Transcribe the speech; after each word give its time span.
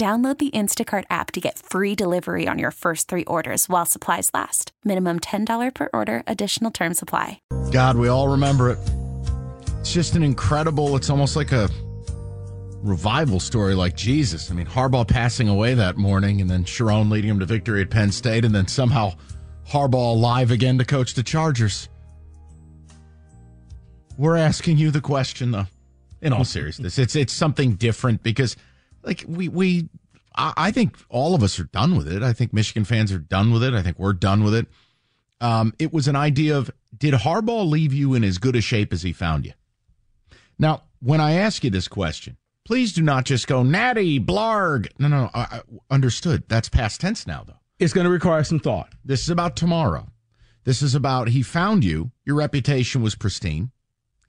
Download 0.00 0.38
the 0.38 0.50
Instacart 0.52 1.04
app 1.10 1.30
to 1.32 1.42
get 1.42 1.58
free 1.58 1.94
delivery 1.94 2.48
on 2.48 2.58
your 2.58 2.70
first 2.70 3.06
three 3.06 3.24
orders 3.26 3.68
while 3.68 3.84
supplies 3.84 4.30
last. 4.32 4.72
Minimum 4.82 5.20
$10 5.20 5.74
per 5.74 5.90
order, 5.92 6.22
additional 6.26 6.70
term 6.70 6.94
supply. 6.94 7.42
God, 7.70 7.98
we 7.98 8.08
all 8.08 8.28
remember 8.28 8.70
it. 8.70 8.78
It's 9.80 9.92
just 9.92 10.14
an 10.14 10.22
incredible, 10.22 10.96
it's 10.96 11.10
almost 11.10 11.36
like 11.36 11.52
a 11.52 11.68
revival 12.80 13.40
story 13.40 13.74
like 13.74 13.94
Jesus. 13.94 14.50
I 14.50 14.54
mean, 14.54 14.64
Harbaugh 14.64 15.06
passing 15.06 15.50
away 15.50 15.74
that 15.74 15.98
morning 15.98 16.40
and 16.40 16.48
then 16.48 16.64
Sherrone 16.64 17.10
leading 17.10 17.28
him 17.28 17.40
to 17.40 17.44
victory 17.44 17.82
at 17.82 17.90
Penn 17.90 18.10
State 18.10 18.46
and 18.46 18.54
then 18.54 18.68
somehow 18.68 19.12
Harbaugh 19.68 20.14
alive 20.14 20.50
again 20.50 20.78
to 20.78 20.86
coach 20.86 21.12
the 21.12 21.22
Chargers. 21.22 21.90
We're 24.16 24.38
asking 24.38 24.78
you 24.78 24.92
the 24.92 25.02
question 25.02 25.50
though. 25.50 25.66
In 26.22 26.32
all 26.32 26.44
seriousness, 26.44 26.98
it's 26.98 27.16
it's 27.16 27.32
something 27.32 27.76
different 27.76 28.22
because 28.22 28.54
like 29.02 29.24
we 29.26 29.48
we 29.48 29.88
I, 30.34 30.52
I 30.56 30.70
think 30.70 30.96
all 31.08 31.34
of 31.34 31.42
us 31.42 31.58
are 31.58 31.64
done 31.64 31.96
with 31.96 32.10
it. 32.10 32.22
I 32.22 32.32
think 32.32 32.52
Michigan 32.52 32.84
fans 32.84 33.12
are 33.12 33.18
done 33.18 33.52
with 33.52 33.62
it. 33.62 33.74
I 33.74 33.82
think 33.82 33.98
we're 33.98 34.12
done 34.12 34.44
with 34.44 34.54
it. 34.54 34.66
Um, 35.40 35.74
it 35.78 35.92
was 35.92 36.06
an 36.06 36.16
idea 36.16 36.56
of 36.56 36.70
did 36.96 37.14
Harbaugh 37.14 37.68
leave 37.68 37.92
you 37.92 38.14
in 38.14 38.24
as 38.24 38.38
good 38.38 38.56
a 38.56 38.60
shape 38.60 38.92
as 38.92 39.02
he 39.02 39.12
found 39.12 39.46
you? 39.46 39.52
Now, 40.58 40.82
when 41.00 41.20
I 41.20 41.32
ask 41.32 41.64
you 41.64 41.70
this 41.70 41.88
question, 41.88 42.36
please 42.66 42.92
do 42.92 43.02
not 43.02 43.24
just 43.24 43.46
go 43.46 43.62
natty 43.62 44.20
blarg. 44.20 44.88
No, 44.98 45.08
no, 45.08 45.22
no. 45.22 45.30
I, 45.32 45.40
I 45.40 45.60
understood. 45.90 46.44
That's 46.48 46.68
past 46.68 47.00
tense 47.00 47.26
now, 47.26 47.44
though. 47.46 47.54
It's 47.78 47.94
going 47.94 48.04
to 48.04 48.10
require 48.10 48.44
some 48.44 48.60
thought. 48.60 48.92
This 49.04 49.22
is 49.22 49.30
about 49.30 49.56
tomorrow. 49.56 50.08
This 50.64 50.82
is 50.82 50.94
about 50.94 51.28
he 51.28 51.42
found 51.42 51.82
you. 51.82 52.10
Your 52.26 52.36
reputation 52.36 53.00
was 53.02 53.14
pristine. 53.14 53.70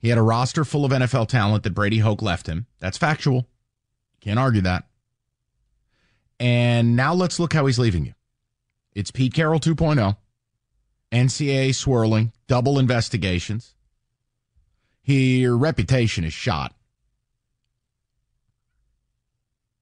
He 0.00 0.08
had 0.08 0.18
a 0.18 0.22
roster 0.22 0.64
full 0.64 0.86
of 0.86 0.90
NFL 0.90 1.28
talent 1.28 1.62
that 1.62 1.74
Brady 1.74 1.98
Hoke 1.98 2.22
left 2.22 2.48
him. 2.48 2.66
That's 2.80 2.96
factual. 2.96 3.46
Can't 4.22 4.38
argue 4.38 4.62
that. 4.62 4.84
And 6.38 6.96
now 6.96 7.12
let's 7.12 7.38
look 7.38 7.52
how 7.52 7.66
he's 7.66 7.78
leaving 7.78 8.06
you. 8.06 8.14
It's 8.94 9.10
Pete 9.10 9.34
Carroll 9.34 9.60
2.0, 9.60 10.16
NCAA 11.10 11.74
swirling, 11.74 12.32
double 12.46 12.78
investigations. 12.78 13.74
Your 15.04 15.56
reputation 15.56 16.24
is 16.24 16.32
shot. 16.32 16.74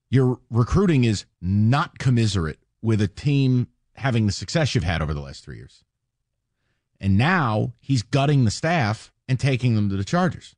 Your 0.09 0.41
recruiting 0.51 1.05
is 1.05 1.25
not 1.41 1.99
commiserate 1.99 2.59
with 2.83 3.01
a 3.01 3.09
team 3.09 3.69
having 3.95 4.27
the 4.27 4.33
success 4.33 4.75
you've 4.75 4.85
had 4.85 5.03
over 5.03 5.13
the 5.13 5.21
last 5.21 5.45
three 5.45 5.57
years. 5.57 5.85
And 6.99 7.17
now 7.17 7.75
he's 7.81 8.03
gutting 8.03 8.45
the 8.45 8.51
staff 8.51 9.13
and 9.29 9.39
taking 9.39 9.75
them 9.77 9.89
to 9.91 9.97
the 9.97 10.05
Chargers. 10.05 10.57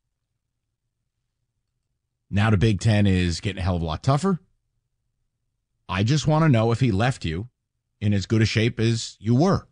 Now 2.35 2.49
the 2.49 2.57
Big 2.57 2.81
Ten 2.81 3.07
is 3.07 3.43
getting 3.43 3.61
a 3.61 3.63
hell 3.63 3.77
of 3.77 3.83
a 3.83 3.85
lot 3.85 4.03
tougher. 4.03 4.41
I 5.87 6.03
just 6.03 6.27
want 6.27 6.45
to 6.45 6.49
know 6.49 6.73
if 6.73 6.81
he 6.81 6.91
left 6.91 7.27
you 7.27 7.51
in 8.01 8.15
as 8.15 8.25
good 8.25 8.41
a 8.41 8.47
shape 8.47 8.81
as 8.81 9.19
you 9.21 9.35
were. 9.35 9.69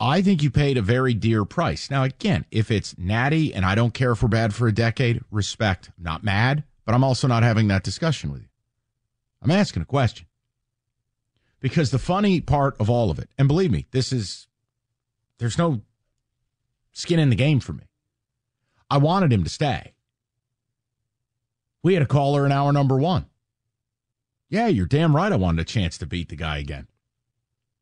I 0.00 0.22
think 0.22 0.42
you 0.42 0.50
paid 0.50 0.76
a 0.76 0.82
very 0.82 1.14
dear 1.14 1.44
price. 1.44 1.88
Now, 1.88 2.02
again, 2.02 2.46
if 2.50 2.72
it's 2.72 2.98
natty 2.98 3.54
and 3.54 3.64
I 3.64 3.76
don't 3.76 3.94
care 3.94 4.10
if 4.10 4.20
we're 4.20 4.28
bad 4.28 4.52
for 4.52 4.66
a 4.66 4.74
decade, 4.74 5.22
respect. 5.30 5.92
Not 5.96 6.24
mad, 6.24 6.64
but 6.84 6.96
I'm 6.96 7.04
also 7.04 7.28
not 7.28 7.44
having 7.44 7.68
that 7.68 7.84
discussion 7.84 8.32
with 8.32 8.42
you. 8.42 8.48
I'm 9.40 9.52
asking 9.52 9.82
a 9.82 9.86
question. 9.86 10.26
Because 11.60 11.92
the 11.92 12.00
funny 12.00 12.40
part 12.40 12.74
of 12.80 12.90
all 12.90 13.12
of 13.12 13.20
it, 13.20 13.28
and 13.38 13.46
believe 13.46 13.70
me, 13.70 13.86
this 13.92 14.12
is, 14.12 14.48
there's 15.38 15.58
no 15.58 15.82
skin 16.90 17.20
in 17.20 17.30
the 17.30 17.36
game 17.36 17.60
for 17.60 17.72
me. 17.72 17.84
I 18.90 18.96
wanted 18.96 19.32
him 19.32 19.44
to 19.44 19.50
stay. 19.50 19.92
We 21.82 21.94
had 21.94 22.02
a 22.02 22.06
caller 22.06 22.46
in 22.46 22.52
hour 22.52 22.72
number 22.72 22.96
one. 22.96 23.26
Yeah, 24.48 24.68
you're 24.68 24.86
damn 24.86 25.16
right. 25.16 25.32
I 25.32 25.36
wanted 25.36 25.62
a 25.62 25.64
chance 25.64 25.98
to 25.98 26.06
beat 26.06 26.28
the 26.28 26.36
guy 26.36 26.58
again. 26.58 26.86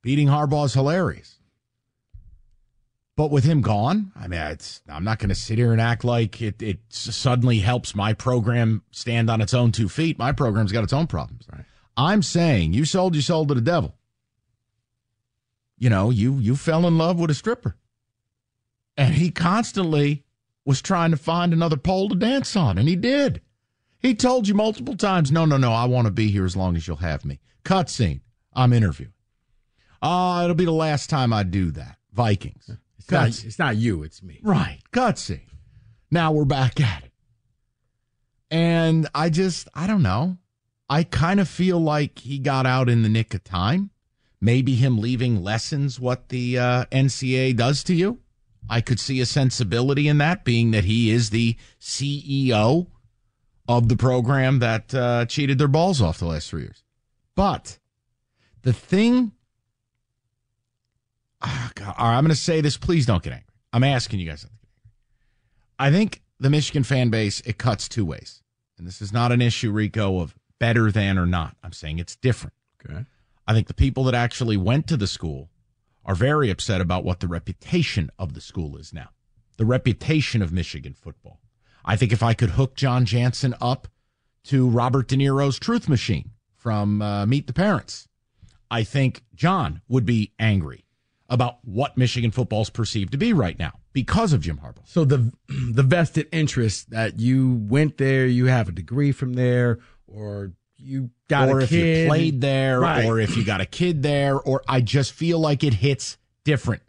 Beating 0.02 0.28
Harbaugh 0.28 0.66
is 0.66 0.74
hilarious. 0.74 1.36
But 3.16 3.30
with 3.30 3.44
him 3.44 3.60
gone, 3.60 4.12
I 4.16 4.28
mean, 4.28 4.56
I'm 4.88 5.04
not 5.04 5.18
going 5.18 5.28
to 5.28 5.34
sit 5.34 5.58
here 5.58 5.72
and 5.72 5.80
act 5.80 6.04
like 6.04 6.40
it, 6.40 6.62
it 6.62 6.78
suddenly 6.88 7.58
helps 7.58 7.94
my 7.94 8.14
program 8.14 8.82
stand 8.92 9.28
on 9.28 9.42
its 9.42 9.52
own 9.52 9.72
two 9.72 9.90
feet. 9.90 10.18
My 10.18 10.32
program's 10.32 10.72
got 10.72 10.84
its 10.84 10.92
own 10.94 11.06
problems. 11.06 11.46
Right. 11.52 11.64
I'm 11.96 12.22
saying 12.22 12.72
you 12.72 12.86
sold, 12.86 13.14
you 13.14 13.20
sold 13.20 13.48
to 13.48 13.54
the 13.54 13.60
devil. 13.60 13.94
You 15.76 15.90
know, 15.90 16.10
you 16.10 16.38
you 16.38 16.56
fell 16.56 16.86
in 16.86 16.98
love 16.98 17.18
with 17.18 17.30
a 17.30 17.34
stripper, 17.34 17.76
and 18.96 19.14
he 19.14 19.30
constantly 19.30 20.24
was 20.64 20.80
trying 20.80 21.10
to 21.10 21.16
find 21.16 21.52
another 21.52 21.76
pole 21.76 22.08
to 22.10 22.14
dance 22.14 22.54
on, 22.54 22.78
and 22.78 22.88
he 22.88 22.96
did. 22.96 23.40
He 24.00 24.14
told 24.14 24.48
you 24.48 24.54
multiple 24.54 24.96
times, 24.96 25.30
no, 25.30 25.44
no, 25.44 25.56
no, 25.56 25.72
I 25.72 25.84
want 25.84 26.06
to 26.06 26.10
be 26.10 26.30
here 26.30 26.44
as 26.44 26.56
long 26.56 26.74
as 26.74 26.88
you'll 26.88 26.96
have 26.96 27.24
me. 27.24 27.38
Cutscene. 27.64 28.20
I'm 28.52 28.72
interviewing. 28.72 29.12
Oh, 30.02 30.42
it'll 30.42 30.56
be 30.56 30.64
the 30.64 30.72
last 30.72 31.10
time 31.10 31.32
I 31.32 31.42
do 31.42 31.70
that. 31.72 31.98
Vikings. 32.12 32.70
It's 32.98 33.10
not, 33.10 33.28
it's 33.28 33.58
not 33.58 33.76
you, 33.76 34.02
it's 34.02 34.22
me. 34.22 34.40
Right. 34.42 34.80
Cutscene. 34.92 35.48
Now 36.10 36.32
we're 36.32 36.44
back 36.44 36.80
at 36.80 37.04
it. 37.04 37.12
And 38.50 39.08
I 39.14 39.30
just, 39.30 39.68
I 39.74 39.86
don't 39.86 40.02
know. 40.02 40.38
I 40.88 41.04
kind 41.04 41.38
of 41.38 41.48
feel 41.48 41.78
like 41.78 42.18
he 42.20 42.38
got 42.38 42.66
out 42.66 42.88
in 42.88 43.02
the 43.02 43.08
nick 43.08 43.32
of 43.34 43.44
time. 43.44 43.90
Maybe 44.40 44.74
him 44.74 44.98
leaving 44.98 45.42
lessons 45.42 46.00
what 46.00 46.30
the 46.30 46.58
uh, 46.58 46.84
NCAA 46.86 47.56
does 47.56 47.84
to 47.84 47.94
you. 47.94 48.18
I 48.68 48.80
could 48.80 48.98
see 48.98 49.20
a 49.20 49.26
sensibility 49.26 50.08
in 50.08 50.18
that, 50.18 50.44
being 50.44 50.70
that 50.70 50.84
he 50.84 51.10
is 51.10 51.30
the 51.30 51.56
CEO 51.80 52.88
of 53.70 53.88
the 53.88 53.96
program 53.96 54.58
that 54.58 54.92
uh, 54.92 55.24
cheated 55.26 55.56
their 55.56 55.68
balls 55.68 56.02
off 56.02 56.18
the 56.18 56.26
last 56.26 56.50
three 56.50 56.62
years. 56.62 56.82
But 57.36 57.78
the 58.62 58.72
thing, 58.72 59.30
oh 61.40 61.70
God, 61.76 61.94
I'm 61.96 62.24
going 62.24 62.30
to 62.30 62.34
say 62.34 62.60
this. 62.60 62.76
Please 62.76 63.06
don't 63.06 63.22
get 63.22 63.32
angry. 63.32 63.46
I'm 63.72 63.84
asking 63.84 64.18
you 64.18 64.28
guys. 64.28 64.44
I 65.78 65.92
think 65.92 66.20
the 66.40 66.50
Michigan 66.50 66.82
fan 66.82 67.10
base 67.10 67.40
it 67.42 67.58
cuts 67.58 67.88
two 67.88 68.04
ways, 68.04 68.42
and 68.76 68.88
this 68.88 69.00
is 69.00 69.12
not 69.12 69.30
an 69.30 69.40
issue, 69.40 69.70
Rico, 69.70 70.18
of 70.18 70.34
better 70.58 70.90
than 70.90 71.16
or 71.16 71.26
not. 71.26 71.56
I'm 71.62 71.72
saying 71.72 72.00
it's 72.00 72.16
different. 72.16 72.54
Okay. 72.84 73.04
I 73.46 73.54
think 73.54 73.68
the 73.68 73.74
people 73.74 74.02
that 74.04 74.14
actually 74.14 74.56
went 74.56 74.88
to 74.88 74.96
the 74.96 75.06
school 75.06 75.48
are 76.04 76.16
very 76.16 76.50
upset 76.50 76.80
about 76.80 77.04
what 77.04 77.20
the 77.20 77.28
reputation 77.28 78.10
of 78.18 78.34
the 78.34 78.40
school 78.40 78.76
is 78.76 78.92
now. 78.92 79.10
The 79.58 79.64
reputation 79.64 80.42
of 80.42 80.52
Michigan 80.52 80.94
football. 80.94 81.38
I 81.84 81.96
think 81.96 82.12
if 82.12 82.22
I 82.22 82.34
could 82.34 82.50
hook 82.50 82.74
Jon 82.74 83.04
Jansen 83.04 83.54
up 83.60 83.88
to 84.44 84.68
Robert 84.68 85.08
De 85.08 85.16
Niro's 85.16 85.58
Truth 85.58 85.88
Machine 85.88 86.30
from 86.56 87.00
uh, 87.02 87.26
Meet 87.26 87.46
the 87.46 87.52
Parents, 87.52 88.08
I 88.70 88.84
think 88.84 89.22
John 89.34 89.80
would 89.88 90.06
be 90.06 90.32
angry 90.38 90.84
about 91.28 91.58
what 91.64 91.96
Michigan 91.96 92.30
football 92.30 92.62
is 92.62 92.70
perceived 92.70 93.12
to 93.12 93.18
be 93.18 93.32
right 93.32 93.58
now 93.58 93.72
because 93.92 94.32
of 94.32 94.40
Jim 94.40 94.58
Harbaugh. 94.58 94.86
So 94.86 95.04
the 95.04 95.32
the 95.48 95.82
vested 95.82 96.28
interest 96.32 96.90
that 96.90 97.18
you 97.20 97.54
went 97.68 97.98
there, 97.98 98.26
you 98.26 98.46
have 98.46 98.68
a 98.68 98.72
degree 98.72 99.12
from 99.12 99.34
there, 99.34 99.78
or 100.06 100.52
you 100.76 101.10
got 101.28 101.48
or 101.48 101.60
a 101.60 101.64
if 101.64 101.68
kid. 101.68 102.02
you 102.04 102.08
played 102.08 102.40
there, 102.40 102.80
Right. 102.80 103.04
or 103.04 103.18
if 103.20 103.36
you 103.36 103.44
got 103.44 103.60
a 103.60 103.66
kid 103.66 104.02
there, 104.02 104.36
or 104.40 104.62
I 104.68 104.80
just 104.80 105.12
feel 105.12 105.38
like 105.38 105.62
it 105.62 105.74
hits 105.74 106.16
different. 106.44 106.82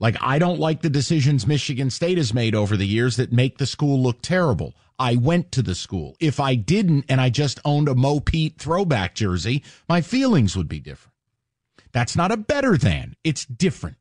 Like 0.00 0.16
I 0.20 0.38
don't 0.38 0.60
like 0.60 0.82
the 0.82 0.90
decisions 0.90 1.46
Michigan 1.46 1.90
State 1.90 2.18
has 2.18 2.34
made 2.34 2.54
over 2.54 2.76
the 2.76 2.86
years 2.86 3.16
that 3.16 3.32
make 3.32 3.58
the 3.58 3.66
school 3.66 4.02
look 4.02 4.22
terrible. 4.22 4.74
I 4.98 5.16
went 5.16 5.50
to 5.52 5.62
the 5.62 5.74
school. 5.74 6.16
If 6.20 6.38
I 6.40 6.54
didn't 6.54 7.06
and 7.08 7.20
I 7.20 7.30
just 7.30 7.60
owned 7.64 7.88
a 7.88 7.94
Mo 7.94 8.20
Pete 8.20 8.58
throwback 8.58 9.14
jersey, 9.14 9.62
my 9.88 10.00
feelings 10.00 10.56
would 10.56 10.68
be 10.68 10.80
different. 10.80 11.14
That's 11.92 12.16
not 12.16 12.32
a 12.32 12.36
better 12.36 12.76
than, 12.76 13.14
it's 13.22 13.44
different. 13.44 13.96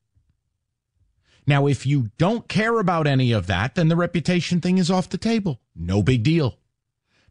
Now, 1.46 1.68
if 1.68 1.86
you 1.86 2.10
don't 2.18 2.48
care 2.48 2.80
about 2.80 3.06
any 3.06 3.32
of 3.32 3.48
that, 3.48 3.76
then 3.76 3.88
the 3.90 3.96
reputation 3.96 4.62
thing 4.62 4.78
is 4.78 4.90
off 4.90 5.10
the 5.10 5.18
table. 5.18 5.60
No 5.76 6.02
big 6.02 6.24
deal. 6.24 6.58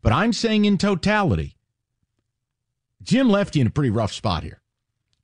But 0.02 0.12
I'm 0.12 0.32
saying 0.32 0.64
in 0.64 0.78
totality, 0.78 1.56
Jim 3.02 3.28
left 3.28 3.56
you 3.56 3.62
in 3.62 3.66
a 3.66 3.70
pretty 3.70 3.90
rough 3.90 4.12
spot 4.12 4.44
here. 4.44 4.61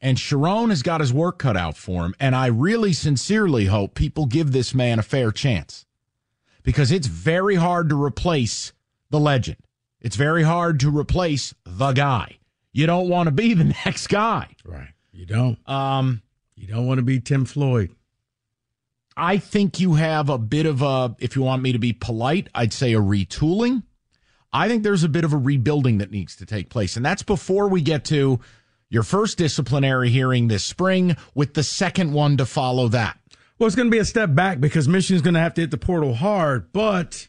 And 0.01 0.17
Sherrone 0.17 0.71
has 0.71 0.83
got 0.83 1.01
his 1.01 1.13
work 1.13 1.39
cut 1.39 1.57
out 1.57 1.77
for 1.77 2.05
him. 2.05 2.15
And 2.21 2.37
I 2.37 2.47
really 2.47 2.93
sincerely 2.93 3.67
hope 3.67 3.95
people 3.95 4.27
give 4.27 4.53
this 4.53 4.75
man 4.75 4.99
a 4.99 5.03
fair 5.03 5.33
chance 5.33 5.87
because 6.63 6.93
it's 6.93 7.09
very 7.09 7.57
hard 7.57 7.89
to 7.89 8.01
replace 8.01 8.73
the 9.11 9.19
legend. 9.19 9.59
It's 10.01 10.17
very 10.17 10.45
hard 10.45 10.79
to 10.81 10.97
replace 10.97 11.55
the 11.65 11.93
guy. 11.93 12.39
You 12.73 12.87
don't 12.87 13.09
want 13.09 13.27
to 13.27 13.33
be 13.33 13.55
the 13.55 13.65
next 13.85 14.07
guy. 14.07 14.55
Right. 14.65 14.91
You 15.13 15.27
don't. 15.27 15.59
Um, 15.69 16.23
you 16.55 16.69
don't 16.69 16.87
want 16.87 16.99
to 16.99 17.05
be 17.05 17.21
Tim 17.21 17.45
Floyd. 17.45 17.91
I 19.17 19.39
think 19.39 19.81
you 19.81 19.95
have 19.95 20.29
a 20.29 20.39
bit 20.39 20.65
of 20.65 20.81
a, 20.81 21.17
if 21.19 21.35
you 21.35 21.43
want 21.43 21.63
me 21.63 21.73
to 21.73 21.79
be 21.79 21.93
polite, 21.93 22.49
I'd 22.55 22.73
say 22.73 22.93
a 22.95 23.01
retooling. 23.01 23.83
I 24.53 24.69
think 24.69 24.83
there's 24.85 25.03
a 25.03 25.09
bit 25.09 25.25
of 25.25 25.33
a 25.33 25.37
rebuilding 25.37 25.99
that 25.99 26.13
needs 26.13 26.37
to 26.37 26.47
take 26.47 26.71
place. 26.71 26.97
And 26.97 27.05
that's 27.05 27.25
before 27.25 27.69
we 27.69 27.83
get 27.83 28.05
to 28.07 28.41
your 28.91 29.03
first 29.03 29.39
disciplinary 29.39 30.11
hearing 30.11 30.49
this 30.49 30.65
spring 30.65 31.17
with 31.35 31.55
the 31.55 31.63
second 31.63 32.13
one 32.13 32.37
to 32.37 32.47
follow 32.47 32.89
that. 32.89 33.19
Well, 33.59 33.67
it's 33.67 33.77
going 33.77 33.89
to 33.89 33.93
be 33.93 33.99
a 33.99 34.05
step 34.05 34.35
back 34.35 34.61
because 34.61 34.89
Michigan's 34.89 35.23
going 35.23 35.35
to 35.35 35.41
have 35.41 35.55
to 35.55 35.63
hit 35.63 35.71
the 35.71 35.79
portal 35.79 36.15
hard, 36.15 36.73
but 36.73 37.29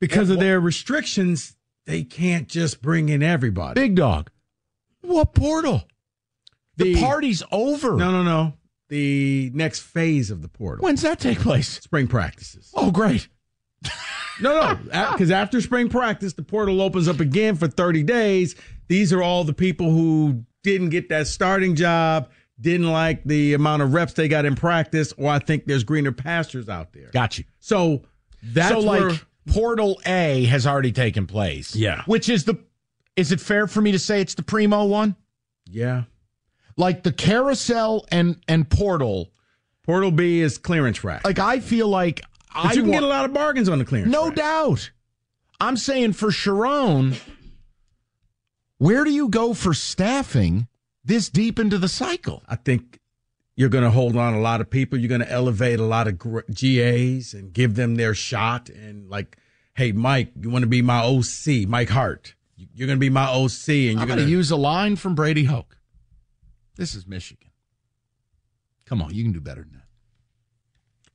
because 0.00 0.30
of 0.30 0.40
their 0.40 0.60
restrictions, 0.60 1.56
they 1.86 2.02
can't 2.02 2.48
just 2.48 2.82
bring 2.82 3.08
in 3.08 3.22
everybody. 3.22 3.80
Big 3.80 3.94
dog. 3.94 4.30
What 5.00 5.34
portal? 5.34 5.84
The, 6.76 6.94
the 6.94 7.00
party's 7.00 7.42
over. 7.50 7.96
No, 7.96 8.10
no, 8.10 8.22
no 8.22 8.54
the 8.88 9.50
next 9.54 9.80
phase 9.80 10.30
of 10.30 10.42
the 10.42 10.48
portal. 10.48 10.82
When's 10.82 11.02
that 11.02 11.20
take 11.20 11.40
place? 11.40 11.80
Spring 11.80 12.08
practices. 12.08 12.72
Oh, 12.74 12.90
great. 12.90 13.28
no, 14.40 14.74
no, 14.74 14.78
because 15.12 15.30
after 15.30 15.60
spring 15.60 15.88
practice, 15.88 16.32
the 16.32 16.42
portal 16.42 16.80
opens 16.80 17.06
up 17.06 17.20
again 17.20 17.54
for 17.54 17.68
30 17.68 18.02
days. 18.02 18.56
These 18.88 19.12
are 19.12 19.22
all 19.22 19.44
the 19.44 19.52
people 19.52 19.90
who 19.90 20.44
didn't 20.72 20.90
get 20.90 21.08
that 21.10 21.26
starting 21.26 21.74
job, 21.74 22.30
didn't 22.60 22.90
like 22.90 23.24
the 23.24 23.54
amount 23.54 23.82
of 23.82 23.94
reps 23.94 24.14
they 24.14 24.28
got 24.28 24.44
in 24.44 24.54
practice, 24.54 25.12
or 25.16 25.30
I 25.30 25.38
think 25.38 25.66
there's 25.66 25.84
greener 25.84 26.12
pastures 26.12 26.68
out 26.68 26.92
there. 26.92 27.10
Got 27.12 27.38
you. 27.38 27.44
So 27.60 28.02
that's 28.42 28.70
so 28.70 28.88
where, 28.88 29.10
like 29.10 29.26
Portal 29.46 30.00
A 30.06 30.44
has 30.46 30.66
already 30.66 30.92
taken 30.92 31.26
place. 31.26 31.74
Yeah. 31.74 32.02
Which 32.06 32.28
is 32.28 32.44
the 32.44 32.58
is 33.16 33.32
it 33.32 33.40
fair 33.40 33.66
for 33.66 33.80
me 33.80 33.92
to 33.92 33.98
say 33.98 34.20
it's 34.20 34.34
the 34.34 34.42
primo 34.42 34.84
one? 34.84 35.16
Yeah 35.66 36.04
like 36.78 37.02
the 37.02 37.12
carousel 37.12 38.06
and 38.10 38.40
and 38.48 38.70
portal. 38.70 39.30
Portal 39.84 40.10
B 40.10 40.40
is 40.40 40.56
clearance 40.56 41.04
rack. 41.04 41.24
Like 41.24 41.38
I 41.38 41.60
feel 41.60 41.88
like 41.88 42.22
but 42.54 42.66
I 42.66 42.72
you 42.72 42.82
can 42.82 42.90
get 42.90 43.02
a 43.02 43.06
lot 43.06 43.26
of 43.26 43.34
bargains 43.34 43.68
on 43.68 43.78
the 43.78 43.84
clearance. 43.84 44.10
No 44.10 44.26
rack. 44.26 44.36
doubt. 44.36 44.90
I'm 45.60 45.76
saying 45.76 46.12
for 46.12 46.28
Sherrone, 46.28 47.20
where 48.78 49.04
do 49.04 49.10
you 49.10 49.28
go 49.28 49.54
for 49.54 49.74
staffing 49.74 50.68
this 51.04 51.28
deep 51.28 51.58
into 51.58 51.78
the 51.78 51.88
cycle? 51.88 52.42
I 52.48 52.56
think 52.56 53.00
you're 53.56 53.68
going 53.68 53.84
to 53.84 53.90
hold 53.90 54.16
on 54.16 54.34
a 54.34 54.40
lot 54.40 54.60
of 54.60 54.70
people. 54.70 54.98
You're 54.98 55.08
going 55.08 55.20
to 55.20 55.30
elevate 55.30 55.80
a 55.80 55.84
lot 55.84 56.06
of 56.06 56.18
GAs 56.18 57.34
and 57.34 57.52
give 57.52 57.74
them 57.74 57.96
their 57.96 58.14
shot. 58.14 58.68
And 58.68 59.10
like, 59.10 59.36
hey, 59.74 59.92
Mike, 59.92 60.30
you 60.40 60.48
want 60.48 60.62
to 60.62 60.68
be 60.68 60.80
my 60.80 61.02
OC, 61.02 61.68
Mike 61.68 61.90
Hart. 61.90 62.34
You're 62.56 62.86
going 62.86 62.98
to 62.98 63.00
be 63.00 63.10
my 63.10 63.28
OC, 63.28 63.68
and 63.68 63.98
you're 63.98 64.06
going 64.06 64.18
to 64.18 64.28
use 64.28 64.50
a 64.50 64.56
line 64.56 64.96
from 64.96 65.14
Brady 65.14 65.44
Hoke. 65.44 65.76
This 66.76 66.94
is 66.94 67.06
Michigan. 67.06 67.50
Come 68.84 69.02
on, 69.02 69.14
you 69.14 69.22
can 69.22 69.32
do 69.32 69.40
better 69.40 69.62
than 69.62 69.72
that. 69.72 69.86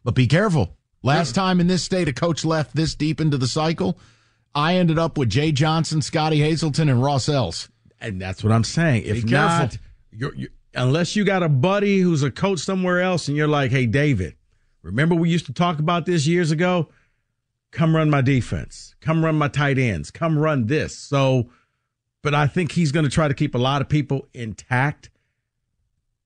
But 0.03 0.15
be 0.15 0.27
careful. 0.27 0.77
Last 1.01 1.35
time 1.35 1.59
in 1.59 1.67
this 1.67 1.83
state, 1.83 2.07
a 2.07 2.13
coach 2.13 2.45
left 2.45 2.75
this 2.75 2.95
deep 2.95 3.19
into 3.19 3.37
the 3.37 3.47
cycle. 3.47 3.97
I 4.55 4.75
ended 4.75 4.99
up 4.99 5.17
with 5.17 5.29
Jay 5.29 5.51
Johnson, 5.51 6.01
Scottie 6.01 6.39
Hazelton, 6.39 6.89
and 6.89 7.01
Ross 7.01 7.27
Els. 7.27 7.69
And 7.99 8.21
that's 8.21 8.43
what 8.43 8.51
I'm 8.51 8.63
saying. 8.63 9.03
If 9.05 9.25
not, 9.25 9.77
you're, 10.11 10.35
you're, 10.35 10.49
unless 10.75 11.15
you 11.15 11.23
got 11.23 11.41
a 11.41 11.49
buddy 11.49 11.99
who's 11.99 12.23
a 12.23 12.31
coach 12.31 12.59
somewhere 12.59 13.01
else 13.01 13.27
and 13.27 13.37
you're 13.37 13.47
like, 13.47 13.71
hey, 13.71 13.85
David, 13.85 14.35
remember 14.81 15.15
we 15.15 15.29
used 15.29 15.45
to 15.47 15.53
talk 15.53 15.79
about 15.79 16.05
this 16.05 16.27
years 16.27 16.51
ago? 16.51 16.89
Come 17.71 17.95
run 17.95 18.09
my 18.09 18.21
defense. 18.21 18.95
Come 19.01 19.23
run 19.23 19.35
my 19.35 19.47
tight 19.47 19.79
ends. 19.79 20.11
Come 20.11 20.37
run 20.37 20.67
this. 20.67 20.95
So, 20.97 21.49
but 22.21 22.35
I 22.35 22.45
think 22.47 22.73
he's 22.73 22.91
going 22.91 23.05
to 23.05 23.11
try 23.11 23.27
to 23.27 23.33
keep 23.33 23.55
a 23.55 23.59
lot 23.59 23.81
of 23.81 23.89
people 23.89 24.27
intact 24.33 25.09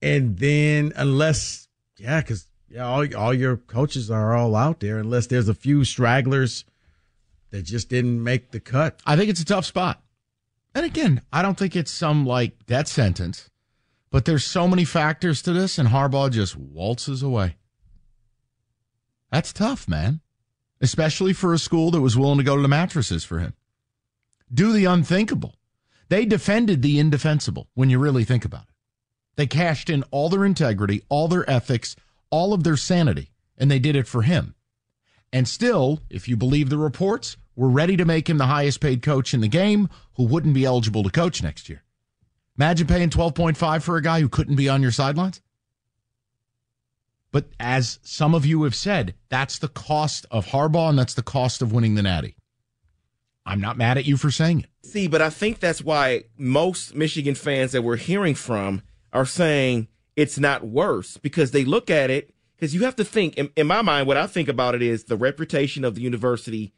and 0.00 0.38
then 0.38 0.92
unless 0.96 1.68
yeah, 1.96 2.20
because 2.20 2.46
yeah, 2.68 2.86
all 2.86 3.14
all 3.16 3.34
your 3.34 3.56
coaches 3.56 4.10
are 4.10 4.36
all 4.36 4.54
out 4.54 4.80
there, 4.80 4.98
unless 4.98 5.26
there's 5.26 5.48
a 5.48 5.54
few 5.54 5.84
stragglers 5.84 6.64
that 7.50 7.62
just 7.62 7.88
didn't 7.88 8.22
make 8.22 8.50
the 8.50 8.60
cut. 8.60 9.00
I 9.06 9.16
think 9.16 9.30
it's 9.30 9.40
a 9.40 9.44
tough 9.44 9.66
spot. 9.66 10.02
And 10.74 10.84
again, 10.84 11.22
I 11.32 11.42
don't 11.42 11.58
think 11.58 11.74
it's 11.74 11.90
some 11.90 12.26
like 12.26 12.66
death 12.66 12.88
sentence, 12.88 13.50
but 14.10 14.24
there's 14.24 14.44
so 14.44 14.68
many 14.68 14.84
factors 14.84 15.42
to 15.42 15.52
this, 15.52 15.78
and 15.78 15.88
Harbaugh 15.88 16.30
just 16.30 16.56
waltzes 16.56 17.22
away. 17.22 17.56
That's 19.32 19.52
tough, 19.52 19.88
man. 19.88 20.20
Especially 20.80 21.32
for 21.32 21.52
a 21.52 21.58
school 21.58 21.90
that 21.90 22.00
was 22.00 22.16
willing 22.16 22.38
to 22.38 22.44
go 22.44 22.56
to 22.56 22.62
the 22.62 22.68
mattresses 22.68 23.24
for 23.24 23.40
him. 23.40 23.54
Do 24.52 24.72
the 24.72 24.84
unthinkable. 24.84 25.56
They 26.08 26.24
defended 26.24 26.80
the 26.80 26.98
indefensible 26.98 27.68
when 27.74 27.90
you 27.90 27.98
really 27.98 28.24
think 28.24 28.44
about 28.44 28.62
it. 28.62 28.74
They 29.36 29.46
cashed 29.46 29.90
in 29.90 30.04
all 30.10 30.28
their 30.28 30.44
integrity, 30.44 31.02
all 31.08 31.28
their 31.28 31.48
ethics, 31.48 31.96
all 32.30 32.52
of 32.52 32.64
their 32.64 32.76
sanity, 32.76 33.30
and 33.56 33.70
they 33.70 33.78
did 33.78 33.96
it 33.96 34.06
for 34.06 34.22
him. 34.22 34.54
And 35.32 35.46
still, 35.46 36.00
if 36.08 36.28
you 36.28 36.36
believe 36.36 36.70
the 36.70 36.78
reports, 36.78 37.36
we're 37.54 37.68
ready 37.68 37.96
to 37.96 38.04
make 38.04 38.28
him 38.28 38.38
the 38.38 38.46
highest 38.46 38.80
paid 38.80 39.02
coach 39.02 39.34
in 39.34 39.40
the 39.40 39.48
game 39.48 39.88
who 40.14 40.24
wouldn't 40.24 40.54
be 40.54 40.64
eligible 40.64 41.02
to 41.02 41.10
coach 41.10 41.42
next 41.42 41.68
year. 41.68 41.82
Imagine 42.56 42.86
paying 42.86 43.10
12.5 43.10 43.82
for 43.82 43.96
a 43.96 44.02
guy 44.02 44.20
who 44.20 44.28
couldn't 44.28 44.56
be 44.56 44.68
on 44.68 44.82
your 44.82 44.90
sidelines. 44.90 45.40
But 47.30 47.46
as 47.60 47.98
some 48.02 48.34
of 48.34 48.46
you 48.46 48.62
have 48.62 48.74
said, 48.74 49.14
that's 49.28 49.58
the 49.58 49.68
cost 49.68 50.24
of 50.30 50.46
Harbaugh 50.46 50.88
and 50.88 50.98
that's 50.98 51.14
the 51.14 51.22
cost 51.22 51.60
of 51.60 51.72
winning 51.72 51.94
the 51.94 52.02
Natty. 52.02 52.36
I'm 53.44 53.60
not 53.60 53.76
mad 53.76 53.98
at 53.98 54.06
you 54.06 54.16
for 54.16 54.30
saying 54.30 54.60
it. 54.60 54.86
See, 54.86 55.08
but 55.08 55.22
I 55.22 55.30
think 55.30 55.58
that's 55.58 55.82
why 55.82 56.24
most 56.36 56.94
Michigan 56.94 57.34
fans 57.34 57.72
that 57.72 57.82
we're 57.82 57.96
hearing 57.96 58.34
from 58.34 58.82
are 59.12 59.26
saying 59.26 59.88
it's 60.16 60.38
not 60.38 60.66
worse 60.66 61.16
because 61.16 61.50
they 61.50 61.64
look 61.64 61.90
at 61.90 62.10
it 62.10 62.34
because 62.58 62.74
you 62.74 62.84
have 62.84 62.96
to 62.96 63.04
think 63.04 63.36
in, 63.36 63.50
in, 63.56 63.66
my 63.66 63.82
mind 63.82 64.06
what 64.06 64.16
i 64.16 64.26
think 64.26 64.48
about 64.48 64.74
it 64.74 64.82
is 64.82 65.04
the 65.04 65.16
reputation 65.16 65.84
of 65.84 65.94
the 65.94 66.00
university 66.00 66.72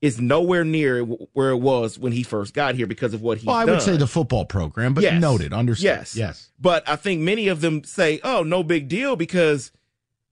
is 0.00 0.20
nowhere 0.20 0.64
near 0.64 1.02
where 1.02 1.50
it 1.50 1.56
was 1.56 1.98
when 1.98 2.12
he 2.12 2.22
first 2.22 2.52
got 2.52 2.74
here 2.74 2.86
because 2.86 3.14
of 3.14 3.22
what 3.22 3.38
he 3.38 3.46
well, 3.46 3.56
i 3.56 3.64
done. 3.64 3.76
would 3.76 3.82
say 3.82 3.96
the 3.96 4.06
football 4.06 4.44
program 4.44 4.94
but 4.94 5.02
yes. 5.02 5.20
noted 5.20 5.52
understood. 5.52 5.84
Yes. 5.84 6.16
Yes. 6.16 6.50
But 6.60 6.88
i 6.88 6.96
think 6.96 7.20
many 7.22 7.48
of 7.48 7.60
them 7.60 7.84
say 7.84 8.20
oh 8.22 8.42
no 8.42 8.62
big 8.62 8.88
deal 8.88 9.16
because 9.16 9.72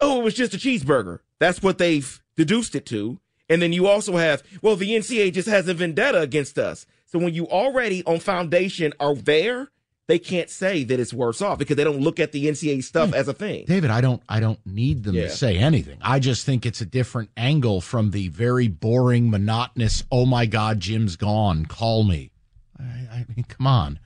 oh 0.01 0.21
it 0.21 0.25
was 0.25 0.35
just 0.35 0.55
a 0.55 0.59
cheeseburger. 0.59 1.21
That's 1.39 1.63
what 1.63 1.79
they've 1.79 2.23
deduced 2.37 2.75
it 2.75 2.87
to. 2.87 3.19
And 3.49 3.61
then 3.61 3.73
you 3.73 3.87
also 3.87 4.17
have 4.17 4.43
well 4.61 4.77
the 4.77 4.91
ncaa 4.91 5.33
just 5.33 5.49
has 5.49 5.69
a 5.69 5.75
vendetta 5.75 6.21
against 6.21 6.59
us. 6.59 6.87
So 7.07 7.19
when 7.19 7.35
you 7.35 7.47
already 7.49 8.05
on 8.05 8.21
foundation 8.21 8.93
are 9.01 9.15
there 9.15 9.71
they 10.09 10.19
can't 10.19 10.51
say 10.51 10.85
that 10.85 10.99
it's 10.99 11.15
worse 11.15 11.41
off 11.41 11.59
because 11.59 11.77
they 11.77 11.85
don't 11.85 12.01
look 12.01 12.19
at 12.19 12.33
the 12.33 12.47
NCAA 12.47 12.83
stuff 12.83 13.11
hmm. 13.11 13.15
as 13.15 13.29
a 13.29 13.33
thing. 13.33 13.65
David, 13.67 13.91
I 13.91 14.01
don't 14.01 14.23
I 14.29 14.41
don't 14.41 14.59
need 14.67 15.05
them 15.05 15.15
yeah. 15.15 15.25
to 15.25 15.31
say 15.31 15.59
anything. 15.59 15.99
I 16.03 16.19
just 16.19 16.45
think 16.45 16.67
it's 16.67 16.81
a 16.81 16.87
different 16.87 17.31
angle 17.37 17.81
from 17.81 18.11
the 18.11 18.29
very 18.29 18.69
boring, 18.69 19.31
monotonous, 19.31 20.05
oh 20.11 20.27
my 20.27 20.47
God, 20.47 20.81
Jim's 20.81 21.17
gone. 21.17 21.67
Call 21.67 22.05
me. 22.05 22.31
I, 22.79 22.83
I 22.83 23.27
mean, 23.35 23.45
come 23.49 23.67
on. 23.67 23.99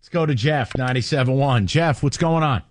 Let's 0.00 0.08
go 0.08 0.26
to 0.26 0.34
Jeff, 0.34 0.72
97.1. 0.72 1.66
Jeff, 1.66 2.02
what's 2.02 2.16
going 2.16 2.42
on? 2.42 2.62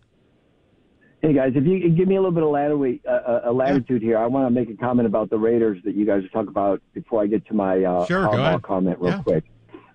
Hey 1.22 1.34
guys, 1.34 1.52
if 1.56 1.64
you 1.66 1.88
give 1.90 2.08
me 2.08 2.16
a 2.16 2.20
little 2.20 2.32
bit 2.32 2.42
of 2.42 2.50
latitude, 2.50 3.00
uh, 3.08 3.42
uh, 3.46 3.52
latitude 3.52 4.02
yeah. 4.02 4.08
here, 4.08 4.18
I 4.18 4.26
want 4.26 4.48
to 4.48 4.50
make 4.50 4.72
a 4.72 4.76
comment 4.76 5.06
about 5.06 5.30
the 5.30 5.38
Raiders 5.38 5.78
that 5.86 5.96
you 5.96 6.04
guys 6.04 6.24
are 6.24 6.30
talking 6.30 6.48
about 6.48 6.82
before 6.96 7.22
I 7.22 7.28
get 7.28 7.46
to 7.46 7.54
my 7.54 7.84
uh, 7.84 8.06
sure, 8.08 8.60
comment 8.64 8.98
real 9.00 9.14
yeah. 9.14 9.22
quick. 9.22 9.44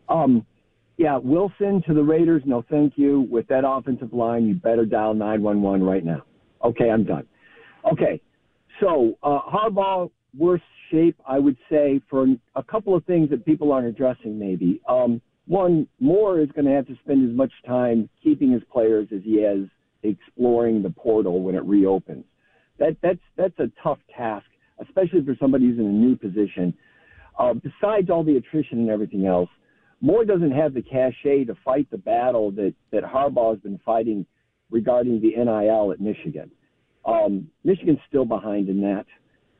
Um, 0.09 0.47
yeah, 0.97 1.19
Wilson 1.23 1.83
to 1.87 1.95
the 1.95 2.03
Raiders. 2.03 2.43
No, 2.47 2.65
thank 2.71 2.95
you. 2.97 3.27
With 3.31 3.47
that 3.49 3.65
offensive 3.67 4.13
line, 4.13 4.47
you 4.47 4.55
better 4.55 4.85
dial 4.87 5.15
911 5.15 5.87
right 5.87 6.05
now. 6.05 6.23
Okay, 6.65 6.91
I'm 6.91 7.05
done. 7.05 7.27
Okay, 7.93 8.21
so 8.81 9.17
uh, 9.23 9.41
Harbaugh, 9.43 10.11
worst 10.37 10.65
shape, 10.91 11.21
I 11.29 11.39
would 11.39 11.57
say, 11.71 12.01
for 12.11 12.27
a 12.55 12.63
couple 12.63 12.95
of 12.95 13.05
things 13.05 13.31
that 13.31 13.45
people 13.45 13.73
aren't 13.73 13.87
addressing, 13.89 14.39
maybe. 14.39 14.81
Um, 14.89 15.21
one, 15.47 15.87
Moore 16.01 16.41
is 16.41 16.49
going 16.53 16.65
to 16.65 16.73
have 16.73 16.87
to 16.87 16.97
spend 17.05 17.29
as 17.31 17.37
much 17.37 17.53
time 17.67 18.09
keeping 18.23 18.51
his 18.51 18.63
players 18.73 19.09
as 19.15 19.21
he 19.25 19.43
has 19.43 19.69
exploring 20.03 20.83
the 20.83 20.91
portal 20.91 21.43
when 21.43 21.55
it 21.55 21.65
reopens. 21.65 22.25
That, 22.79 22.97
that's, 23.03 23.21
that's 23.37 23.59
a 23.59 23.71
tough 23.83 23.99
task, 24.17 24.47
especially 24.81 25.25
for 25.25 25.37
somebody 25.41 25.67
who's 25.67 25.79
in 25.79 25.87
a 25.87 25.89
new 25.89 26.17
position. 26.17 26.75
uh, 27.39 27.55
besides 27.55 28.11
all 28.11 28.25
the 28.25 28.37
attrition 28.37 28.79
and 28.79 28.91
everything 28.91 29.27
else, 29.27 29.49
Moore 30.01 30.25
doesn't 30.25 30.53
have 30.53 30.75
the 30.75 30.83
cachet 30.83 31.45
to 31.45 31.57
fight 31.65 31.91
the 31.91 31.99
battle 31.99 32.51
that 32.53 32.75
that 32.93 33.03
Harbaugh 33.03 33.55
has 33.55 33.61
been 33.61 33.81
fighting 33.85 34.27
regarding 34.71 35.21
the 35.21 35.35
NIL 35.37 35.93
at 35.93 36.01
Michigan. 36.01 36.51
Um, 37.05 37.49
Michigan's 37.65 38.01
still 38.09 38.25
behind 38.25 38.69
in 38.69 38.81
that, 38.83 39.07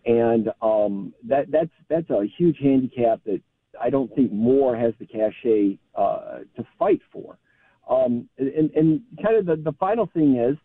and 0.05 0.51
um, 0.61 1.15
that 1.29 1.51
that's 1.51 1.71
that's 1.89 2.11
a 2.11 2.27
huge 2.37 2.59
handicap 2.61 3.21
that 3.25 3.41
I 3.81 3.91
don't 3.91 4.13
think 4.15 4.33
Moore 4.33 4.77
has 4.77 4.95
the 4.99 5.07
cachet 5.07 5.79
uh, 5.95 6.39
to 6.57 6.67
fight 6.79 7.01
for. 7.13 7.39
Um, 7.89 8.29
and, 8.39 8.71
and 8.71 9.01
kind 9.23 9.37
of 9.37 9.47
the, 9.47 9.57
the 9.57 9.77
final 9.79 10.11
thing 10.13 10.37
is, 10.37 10.57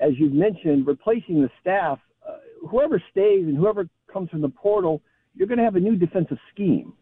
as 0.00 0.12
you've 0.18 0.32
mentioned, 0.32 0.86
replacing 0.86 1.40
the 1.40 1.50
staff. 1.60 1.98
Uh, 2.26 2.36
whoever 2.68 3.02
stays 3.10 3.44
and 3.44 3.56
whoever 3.56 3.88
comes 4.12 4.30
from 4.30 4.40
the 4.40 4.48
portal, 4.48 5.02
you're 5.34 5.46
going 5.46 5.58
to 5.58 5.64
have 5.64 5.76
a 5.76 5.80
new 5.80 5.96
defensive 5.96 6.38
scheme, 6.52 6.92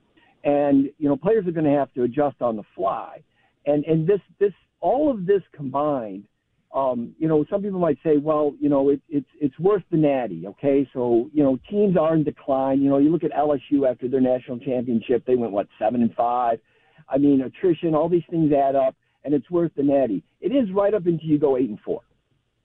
and 0.45 0.91
you 0.99 1.09
know 1.09 1.17
players 1.17 1.47
are 1.47 1.53
going 1.53 1.67
to 1.67 1.79
have 1.79 1.93
to 1.95 2.03
adjust 2.03 2.41
on 2.41 2.57
the 2.57 2.65
fly. 2.75 3.23
And 3.67 3.85
and 3.85 4.07
this 4.07 4.21
this 4.39 4.53
all 4.81 5.11
of 5.11 5.27
this 5.27 5.43
combined 5.55 6.27
um, 6.75 7.15
you 7.19 7.29
know, 7.29 7.45
some 7.51 7.63
people 7.63 7.79
might 7.79 7.99
say, 8.03 8.17
well, 8.17 8.55
you 8.59 8.71
know, 8.71 8.89
it, 8.89 9.03
it's 9.09 9.29
it's 9.41 9.59
worth 9.59 9.83
the 9.91 9.99
natty. 9.99 10.47
Okay, 10.47 10.89
so 10.95 11.29
you 11.35 11.43
know, 11.43 11.59
teams 11.71 11.97
are 11.99 12.15
in 12.15 12.25
decline. 12.25 12.81
You 12.81 12.89
know, 12.89 12.99
you 12.99 13.11
look 13.11 13.25
at 13.25 13.33
LSU 13.33 13.89
after 13.91 14.09
their 14.09 14.23
national 14.23 14.59
championship, 14.59 15.25
they 15.27 15.37
went 15.37 15.53
what 15.53 15.69
seven 15.79 16.01
and 16.01 16.15
five. 16.15 16.61
I 17.09 17.19
mean, 17.19 17.43
attrition, 17.43 17.95
all 17.95 18.09
these 18.09 18.23
things 18.31 18.53
add 18.53 18.75
up, 18.75 18.97
and 19.25 19.35
it's 19.35 19.51
worth 19.51 19.73
the 19.77 19.83
natty. 19.83 20.25
It 20.41 20.49
is 20.53 20.73
right 20.73 20.95
up 20.95 21.05
until 21.05 21.29
you 21.29 21.39
go 21.39 21.59
eight 21.59 21.69
and 21.69 21.81
four, 21.81 22.01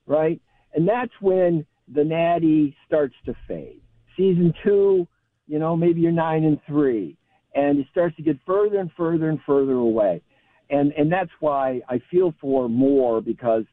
right? 0.05 0.39
And 0.74 0.88
that's 0.88 1.12
when 1.19 1.65
the 1.93 2.05
natty 2.05 2.77
starts 2.86 3.15
to 3.25 3.34
fade. 3.46 3.81
Season 4.15 4.53
two, 4.63 5.05
you 5.48 5.60
know, 5.60 5.75
maybe 5.75 6.00
you're 6.00 6.12
nine 6.13 6.46
and 6.46 6.60
three, 6.65 7.17
and 7.56 7.80
it 7.80 7.88
starts 7.92 8.16
to 8.18 8.22
get 8.22 8.38
further 8.46 8.80
and 8.80 8.92
further 8.96 9.30
and 9.30 9.39
further 9.46 9.74
away. 9.74 10.22
And 10.70 10.92
and 10.94 11.12
that's 11.12 11.32
why 11.39 11.82
I 11.88 12.01
feel 12.12 12.34
for 12.42 12.68
Moore 12.68 13.22
because 13.22 13.63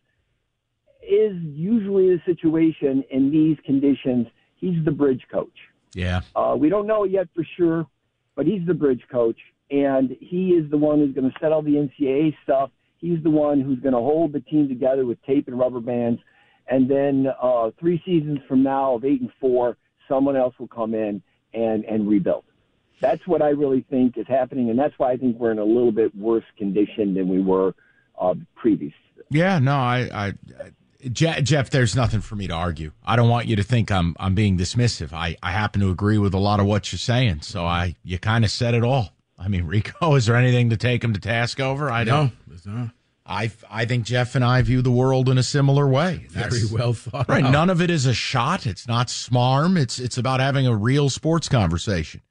is 1.03 1.37
usually 1.43 2.09
the 2.09 2.21
situation 2.25 3.05
in 3.11 3.31
these 3.31 3.57
conditions. 3.65 4.27
He's 4.57 4.83
the 4.85 4.91
bridge 4.91 5.23
coach. 5.31 5.53
Yeah. 5.95 6.23
Uh, 6.35 6.57
we 6.59 6.69
don't 6.69 6.87
know 6.87 7.05
yet 7.05 7.29
for 7.35 7.45
sure, 7.57 7.87
but 8.37 8.47
he's 8.47 8.67
the 8.67 8.75
bridge 8.75 9.03
coach, 9.11 9.39
and 9.71 10.17
he 10.21 10.51
is 10.51 10.71
the 10.71 10.77
one 10.77 10.99
who's 10.99 11.15
going 11.15 11.31
to 11.31 11.37
set 11.41 11.53
all 11.53 11.63
the 11.63 11.73
NCAA 11.73 12.35
stuff. 12.43 12.71
He's 12.99 13.23
the 13.23 13.31
one 13.31 13.61
who's 13.61 13.81
going 13.81 13.93
to 13.93 14.01
hold 14.01 14.33
the 14.33 14.41
team 14.41 14.69
together 14.69 15.05
with 15.05 15.23
tape 15.25 15.47
and 15.47 15.59
rubber 15.59 15.81
bands. 15.81 16.21
And 16.69 16.91
then 16.91 17.27
uh, 17.41 17.71
three 17.79 18.01
seasons 18.07 18.39
from 18.49 18.63
now, 18.63 18.95
of 18.95 19.05
eight 19.05 19.21
and 19.21 19.31
four, 19.41 19.77
someone 20.09 20.37
else 20.37 20.55
will 20.59 20.69
come 20.69 20.95
in 20.95 21.23
and 21.53 21.85
and 21.85 22.09
rebuild. 22.09 22.45
That's 23.01 23.27
what 23.27 23.43
I 23.43 23.51
really 23.51 23.85
think 23.91 24.17
is 24.17 24.27
happening, 24.27 24.71
and 24.71 24.79
that's 24.79 24.95
why 24.99 25.13
I 25.13 25.17
think 25.17 25.39
we're 25.39 25.53
in 25.53 25.59
a 25.59 25.65
little 25.65 25.93
bit 25.93 26.15
worse 26.17 26.45
condition 26.57 27.15
than 27.15 27.29
we 27.29 27.41
were 27.43 27.75
uh, 28.21 28.35
previous. 28.55 28.95
Yeah, 29.31 29.59
no, 29.59 29.75
I, 29.75 30.09
I 30.13 30.35
Jeff, 31.11 31.71
there's 31.71 31.95
nothing 31.95 32.21
for 32.21 32.35
me 32.35 32.47
to 32.47 32.55
argue. 32.55 32.93
I 33.05 33.17
don't 33.17 33.29
want 33.29 33.47
you 33.47 33.57
to 33.57 33.63
think 33.63 33.91
I'm 33.91 34.17
I'm 34.19 34.35
being 34.35 34.57
dismissive. 34.57 35.13
I, 35.13 35.37
I 35.43 35.51
happen 35.53 35.81
to 35.83 35.91
agree 35.91 36.19
with 36.19 36.35
a 36.35 36.39
lot 36.39 36.61
of 36.61 36.67
what 36.67 36.93
you're 36.93 36.99
saying. 36.99 37.43
So 37.43 37.65
I 37.65 37.97
you 38.03 38.19
kind 38.19 38.45
of 38.45 38.51
said 38.51 38.75
it 38.75 38.83
all. 38.83 39.15
I 39.39 39.49
mean, 39.49 39.65
Rico, 39.65 40.15
is 40.17 40.27
there 40.27 40.37
anything 40.37 40.71
to 40.71 40.77
take 40.77 41.05
him 41.05 41.13
to 41.13 41.21
task 41.21 41.61
over? 41.61 41.91
I 41.91 42.05
don't. 42.05 42.33
No, 42.65 42.91
I 43.27 43.51
I 43.71 43.85
think 43.85 44.07
Jeff 44.07 44.35
and 44.35 44.45
I 44.45 44.63
view 44.63 44.81
the 44.81 44.91
world 44.91 45.29
in 45.29 45.37
a 45.37 45.43
similar 45.43 45.87
way. 45.87 46.27
That's, 46.31 46.57
Very 46.57 46.81
well 46.81 46.95
thought. 46.95 47.29
Right. 47.29 47.45
Out. 47.45 47.53
None 47.53 47.71
of 47.71 47.83
it 47.83 47.91
is 47.91 48.07
a 48.07 48.15
shot. 48.15 48.67
It's 48.67 48.89
not 48.89 49.09
smarm. 49.09 49.79
It's 49.79 49.99
it's 49.99 50.17
about 50.17 50.41
having 50.41 50.67
a 50.67 50.75
real 50.75 51.11
sports 51.11 51.49
conversation. 51.49 52.23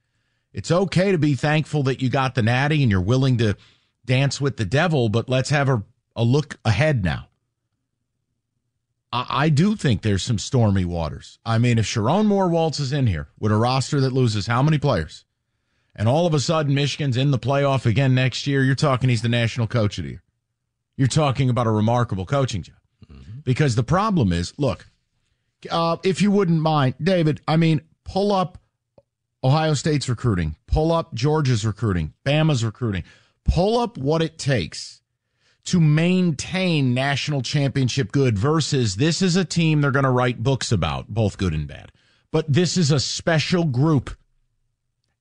It's 0.54 0.72
okay 0.72 1.12
to 1.12 1.18
be 1.18 1.36
thankful 1.36 1.84
that 1.84 2.02
you 2.02 2.10
got 2.10 2.36
the 2.36 2.44
natty 2.44 2.84
and 2.84 2.92
you're 2.92 3.02
willing 3.02 3.38
to 3.40 3.58
dance 4.06 4.40
with 4.40 4.58
the 4.58 4.66
devil, 4.66 5.10
but 5.10 5.28
let's 5.28 5.50
have 5.50 5.68
a, 5.68 5.84
a 6.16 6.24
look 6.24 6.58
ahead 6.64 7.04
now. 7.04 7.28
I, 9.16 9.50
do 9.50 9.76
think 9.76 10.02
there's 10.02 10.24
some 10.24 10.40
stormy 10.40 10.86
waters. 10.86 11.38
I 11.46 11.60
mean, 11.60 11.78
if 11.78 11.86
Sherrone 11.86 12.26
Moore 12.26 12.50
waltzes 12.50 12.92
in 12.92 13.06
here 13.06 13.28
with 13.40 13.52
a 13.52 13.56
roster 13.56 14.02
that 14.02 14.12
loses 14.12 14.48
how 14.48 14.64
many 14.64 14.80
players, 14.80 15.24
and 15.96 16.10
all 16.10 16.26
of 16.26 16.34
a 16.34 16.40
sudden 16.40 16.74
Michigan's 16.74 17.16
in 17.16 17.30
the 17.30 17.38
playoff 17.38 17.86
again 17.86 18.16
next 18.16 18.48
year, 18.48 18.64
you're 18.64 18.74
talking 18.74 19.10
he's 19.10 19.22
the 19.22 19.30
national 19.30 19.68
coach 19.68 20.00
of 20.00 20.06
the 20.06 20.12
year. 20.12 20.24
You're 20.98 21.08
talking 21.08 21.52
about 21.52 21.68
a 21.68 21.72
remarkable 21.72 22.26
coaching 22.26 22.64
job. 22.64 22.78
Mm-hmm. 23.06 23.42
Because 23.44 23.76
the 23.76 23.84
problem 23.84 24.34
is, 24.34 24.52
look, 24.58 24.88
uh, 25.70 25.98
if 26.04 26.20
you 26.20 26.32
wouldn't 26.32 26.62
mind, 26.62 26.96
David, 27.00 27.40
I 27.48 27.58
mean, 27.58 27.82
pull 28.04 28.32
up 28.32 28.58
Ohio 29.44 29.74
State's 29.74 30.08
recruiting, 30.08 30.56
pull 30.68 30.92
up 30.92 31.14
Georgia's 31.14 31.66
recruiting, 31.66 32.14
Bama's 32.26 32.64
recruiting, 32.64 33.04
pull 33.44 33.78
up 33.78 33.98
what 33.98 34.22
it 34.22 34.38
takes 34.38 35.02
to 35.66 35.80
maintain 35.80 36.94
national 36.94 37.42
championship 37.42 38.12
good 38.12 38.38
versus 38.38 38.96
this 38.96 39.22
is 39.22 39.36
a 39.36 39.46
team 39.46 39.82
they're 39.82 39.92
going 39.92 40.04
to 40.04 40.10
write 40.10 40.44
books 40.44 40.72
about, 40.72 41.08
both 41.08 41.38
good 41.38 41.54
and 41.54 41.68
bad. 41.68 41.92
But 42.32 42.52
this 42.52 42.78
is 42.78 42.92
a 42.92 43.00
special 43.00 43.66
group 43.66 44.16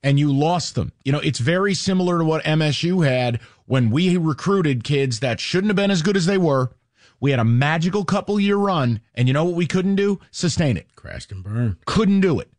and 0.03 0.19
you 0.19 0.33
lost 0.33 0.75
them. 0.75 0.93
You 1.05 1.13
know, 1.13 1.21
it's 1.21 1.39
very 1.39 1.75
similar 1.75 2.19
to 2.19 2.25
what 2.25 2.45
MSU 2.45 3.07
had 3.07 3.41
when 3.67 3.91
we 3.91 4.17
recruited 4.17 4.85
kids 4.85 5.21
that 5.21 5.41
shouldn't 5.41 5.71
have 5.71 5.77
been 5.77 5.91
as 5.91 6.03
good 6.03 6.17
as 6.17 6.27
they 6.27 6.39
were. 6.39 6.73
We 7.21 7.31
had 7.31 7.39
a 7.39 7.45
magical 7.45 8.05
couple 8.05 8.41
year 8.41 8.57
run, 8.57 9.01
and 9.15 9.29
you 9.29 9.35
know 9.35 9.45
what 9.45 9.55
we 9.55 9.67
couldn't 9.67 9.95
do? 9.95 10.19
Sustain 10.33 10.77
it. 10.77 10.93
Crashed 10.97 11.31
and 11.31 11.45
burned. 11.45 11.77
Couldn't 11.87 12.21
do 12.21 12.41
it. 12.41 12.51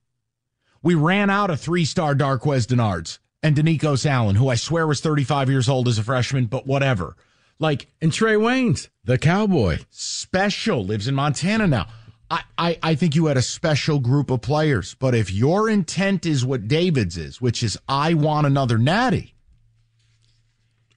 We 0.83 0.95
ran 0.95 1.29
out 1.29 1.49
of 1.49 1.59
three 1.59 1.85
star 1.85 2.13
Darqueze 2.13 2.67
Dennards 2.67 3.17
and 3.41 3.55
Denicos 3.55 4.05
Allen, 4.05 4.35
who 4.35 4.49
I 4.49 4.55
swear 4.55 4.85
was 4.85 4.99
35 4.99 5.49
years 5.49 5.69
old 5.69 5.87
as 5.87 5.97
a 5.97 6.03
freshman, 6.03 6.45
but 6.45 6.67
whatever. 6.67 7.15
Like, 7.57 7.87
and 8.01 8.11
Trae 8.11 8.37
Waynes, 8.37 8.89
the 9.05 9.17
cowboy. 9.17 9.79
Special, 9.89 10.83
lives 10.83 11.07
in 11.07 11.15
Montana 11.15 11.67
now. 11.67 11.87
I, 12.29 12.43
I, 12.57 12.79
I 12.83 12.95
think 12.95 13.15
you 13.15 13.27
had 13.27 13.37
a 13.37 13.41
special 13.41 13.99
group 13.99 14.29
of 14.29 14.41
players. 14.41 14.95
But 14.95 15.15
if 15.15 15.31
your 15.31 15.69
intent 15.69 16.25
is 16.25 16.45
what 16.45 16.67
David's 16.67 17.17
is, 17.17 17.39
which 17.39 17.63
is 17.63 17.77
I 17.87 18.13
want 18.15 18.47
another 18.47 18.77
natty. 18.77 19.35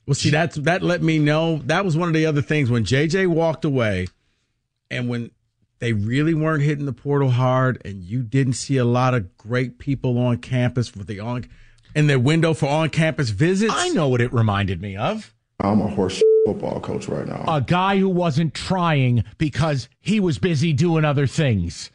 Well, 0.06 0.14
see, 0.14 0.30
that's 0.30 0.56
that 0.56 0.82
let 0.82 1.02
me 1.02 1.18
know. 1.18 1.58
That 1.64 1.84
was 1.84 1.96
one 1.96 2.08
of 2.08 2.14
the 2.14 2.26
other 2.26 2.42
things 2.42 2.70
when 2.70 2.84
JJ 2.84 3.26
walked 3.26 3.64
away 3.64 4.06
and 4.90 5.08
when 5.08 5.30
they 5.78 5.92
really 5.92 6.34
weren't 6.34 6.62
hitting 6.62 6.86
the 6.86 6.92
portal 6.92 7.30
hard 7.30 7.80
and 7.84 8.02
you 8.02 8.22
didn't 8.22 8.54
see 8.54 8.76
a 8.76 8.84
lot 8.84 9.14
of 9.14 9.36
great 9.36 9.78
people 9.78 10.18
on 10.18 10.38
campus 10.38 10.88
for 10.88 11.04
the 11.04 11.20
on 11.20 11.46
in 11.94 12.06
their 12.06 12.18
window 12.18 12.54
for 12.54 12.68
on 12.68 12.90
campus 12.90 13.30
visits. 13.30 13.72
I 13.74 13.88
know 13.90 14.08
what 14.08 14.20
it 14.20 14.32
reminded 14.32 14.80
me 14.80 14.96
of. 14.96 15.34
I'm 15.60 15.80
a 15.80 15.88
horse 15.88 16.22
football 16.44 16.80
coach 16.80 17.08
right 17.08 17.26
now. 17.26 17.44
A 17.48 17.60
guy 17.60 17.98
who 17.98 18.08
wasn't 18.08 18.54
trying 18.54 19.24
because 19.38 19.88
he 20.00 20.20
was 20.20 20.38
busy 20.38 20.72
doing 20.72 21.04
other 21.04 21.26
things. 21.26 21.90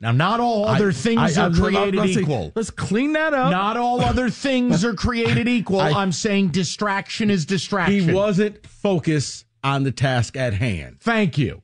Now, 0.00 0.12
not 0.12 0.38
all 0.38 0.66
other 0.66 0.90
I, 0.90 0.92
things 0.92 1.38
I, 1.38 1.46
are 1.46 1.50
created 1.50 1.96
let's 1.96 2.16
equal. 2.16 2.52
let's 2.54 2.70
clean 2.70 3.14
that 3.14 3.32
up. 3.32 3.50
Not 3.50 3.76
all 3.76 4.00
other 4.00 4.28
things 4.28 4.84
are 4.84 4.94
created 4.94 5.48
equal. 5.48 5.80
I, 5.80 6.02
am 6.02 6.12
saying 6.12 6.48
distraction 6.48 7.30
is 7.30 7.46
distraction. 7.46 8.08
He 8.08 8.12
wasn't 8.12 8.66
focused 8.66 9.46
on 9.62 9.82
the 9.82 9.92
task 9.92 10.36
at 10.36 10.54
hand. 10.54 10.98
Thank 11.00 11.38
you. 11.38 11.63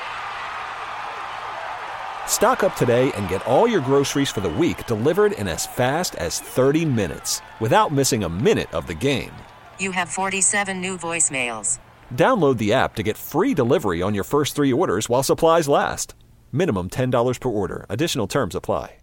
Stock 2.31 2.63
up 2.63 2.77
today 2.77 3.11
and 3.17 3.27
get 3.27 3.45
all 3.45 3.67
your 3.67 3.81
groceries 3.81 4.29
for 4.29 4.39
the 4.39 4.49
week 4.49 4.85
delivered 4.87 5.33
in 5.33 5.49
as 5.49 5.67
fast 5.67 6.15
as 6.15 6.39
30 6.39 6.85
minutes 6.85 7.41
without 7.59 7.91
missing 7.91 8.23
a 8.23 8.29
minute 8.29 8.73
of 8.73 8.87
the 8.87 8.93
game. 8.93 9.33
You 9.79 9.91
have 9.91 10.07
47 10.07 10.79
new 10.79 10.97
voicemails. 10.97 11.79
Download 12.15 12.57
the 12.57 12.71
app 12.71 12.95
to 12.95 13.03
get 13.03 13.17
free 13.17 13.53
delivery 13.53 14.01
on 14.01 14.15
your 14.15 14.23
first 14.23 14.55
three 14.55 14.71
orders 14.71 15.09
while 15.09 15.23
supplies 15.23 15.67
last. 15.67 16.15
Minimum 16.53 16.91
$10 16.91 17.39
per 17.39 17.49
order. 17.49 17.85
Additional 17.89 18.27
terms 18.27 18.55
apply. 18.55 18.95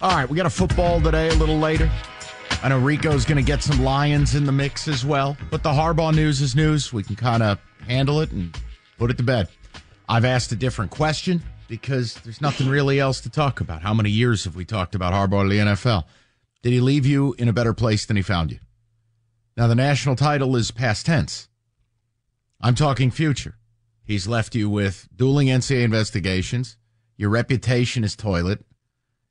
All 0.00 0.14
right, 0.14 0.28
we 0.28 0.36
got 0.36 0.46
a 0.46 0.50
football 0.50 1.00
today 1.00 1.28
a 1.30 1.34
little 1.34 1.58
later. 1.58 1.90
I 2.62 2.68
know 2.68 2.78
Rico's 2.78 3.24
going 3.24 3.44
to 3.44 3.52
get 3.52 3.64
some 3.64 3.82
Lions 3.82 4.36
in 4.36 4.44
the 4.44 4.52
mix 4.52 4.86
as 4.86 5.04
well, 5.04 5.36
but 5.50 5.64
the 5.64 5.70
Harbaugh 5.70 6.14
news 6.14 6.40
is 6.40 6.54
news. 6.54 6.92
We 6.92 7.02
can 7.02 7.16
kind 7.16 7.42
of 7.42 7.58
handle 7.88 8.20
it 8.20 8.30
and 8.30 8.56
put 8.96 9.10
it 9.10 9.16
to 9.16 9.24
bed. 9.24 9.48
I've 10.08 10.24
asked 10.24 10.52
a 10.52 10.56
different 10.56 10.92
question 10.92 11.42
because 11.70 12.14
there's 12.24 12.40
nothing 12.40 12.68
really 12.68 12.98
else 12.98 13.20
to 13.20 13.30
talk 13.30 13.60
about. 13.60 13.80
How 13.80 13.94
many 13.94 14.10
years 14.10 14.44
have 14.44 14.56
we 14.56 14.64
talked 14.64 14.96
about 14.96 15.14
Harbaugh 15.14 15.44
to 15.44 15.48
the 15.48 15.58
NFL? 15.58 16.02
Did 16.62 16.72
he 16.72 16.80
leave 16.80 17.06
you 17.06 17.34
in 17.38 17.48
a 17.48 17.52
better 17.52 17.72
place 17.72 18.04
than 18.04 18.16
he 18.16 18.22
found 18.22 18.50
you? 18.50 18.58
Now, 19.56 19.68
the 19.68 19.76
national 19.76 20.16
title 20.16 20.56
is 20.56 20.72
past 20.72 21.06
tense. 21.06 21.48
I'm 22.60 22.74
talking 22.74 23.12
future. 23.12 23.56
He's 24.04 24.26
left 24.26 24.56
you 24.56 24.68
with 24.68 25.08
dueling 25.14 25.46
NCAA 25.46 25.84
investigations. 25.84 26.76
Your 27.16 27.30
reputation 27.30 28.02
is 28.02 28.16
toilet. 28.16 28.64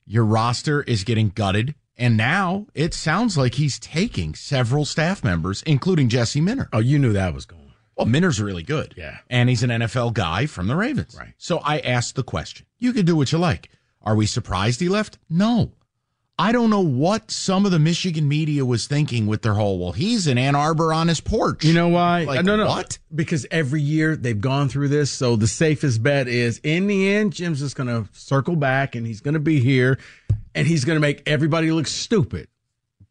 Your 0.06 0.24
roster 0.24 0.82
is 0.84 1.04
getting 1.04 1.30
gutted. 1.30 1.76
And 1.98 2.16
now 2.16 2.68
it 2.74 2.94
sounds 2.94 3.38
like 3.38 3.56
he's 3.56 3.78
taking 3.78 4.34
several 4.34 4.86
staff 4.86 5.26
members, 5.26 5.62
including 5.64 6.08
Jesse 6.08 6.40
Minter. 6.40 6.70
Oh, 6.72 6.80
you 6.80 6.98
knew 7.00 7.12
that 7.12 7.34
was 7.34 7.46
going. 7.46 7.69
Well, 8.00 8.08
Minter's 8.08 8.42
really 8.42 8.64
good. 8.64 8.94
Yeah. 8.96 9.18
And 9.30 9.50
he's 9.50 9.62
an 9.62 9.70
NFL 9.70 10.14
guy 10.14 10.46
from 10.46 10.68
the 10.68 10.76
Ravens. 10.78 11.18
Right. 11.20 11.34
So 11.38 11.58
I 11.58 11.80
asked 11.80 12.16
the 12.16 12.24
question. 12.24 12.66
You 12.78 12.94
can 12.94 13.06
do 13.06 13.14
what 13.14 13.34
you 13.34 13.38
like. 13.38 13.70
Are 14.02 14.16
we 14.16 14.26
surprised 14.26 14.80
he 14.80 14.88
left? 14.88 15.18
No. 15.30 15.74
I 16.38 16.54
don't 16.54 16.70
know 16.70 16.80
what 16.80 17.30
some 17.30 17.66
of 17.66 17.74
the 17.74 17.80
Michigan 17.80 18.26
media 18.26 18.64
was 18.64 18.88
thinking 18.88 19.28
with 19.28 19.42
their 19.42 19.56
whole, 19.56 19.78
well, 19.78 19.92
he's 19.92 20.28
in 20.28 20.38
Ann 20.38 20.56
Arbor 20.56 20.94
on 20.94 21.10
his 21.10 21.20
porch. 21.20 21.66
You 21.66 21.74
know 21.74 21.90
why? 21.90 22.24
Like, 22.24 22.46
no, 22.46 22.56
no. 22.56 22.68
What? 22.68 23.00
Because 23.14 23.46
every 23.52 23.82
year 23.82 24.16
they've 24.16 24.40
gone 24.40 24.70
through 24.70 24.88
this. 24.88 25.12
So 25.12 25.36
the 25.36 25.48
safest 25.50 26.02
bet 26.02 26.30
is 26.30 26.62
in 26.64 26.88
the 26.88 27.10
end, 27.10 27.34
Jim's 27.34 27.60
just 27.60 27.76
going 27.76 27.88
to 27.88 28.08
circle 28.14 28.56
back 28.56 28.96
and 28.96 29.06
he's 29.06 29.20
going 29.20 29.34
to 29.34 29.42
be 29.42 29.60
here 29.60 30.00
and 30.56 30.66
he's 30.66 30.86
going 30.86 30.96
to 30.96 31.02
make 31.02 31.22
everybody 31.26 31.74
look 31.74 31.88
stupid. 31.88 32.48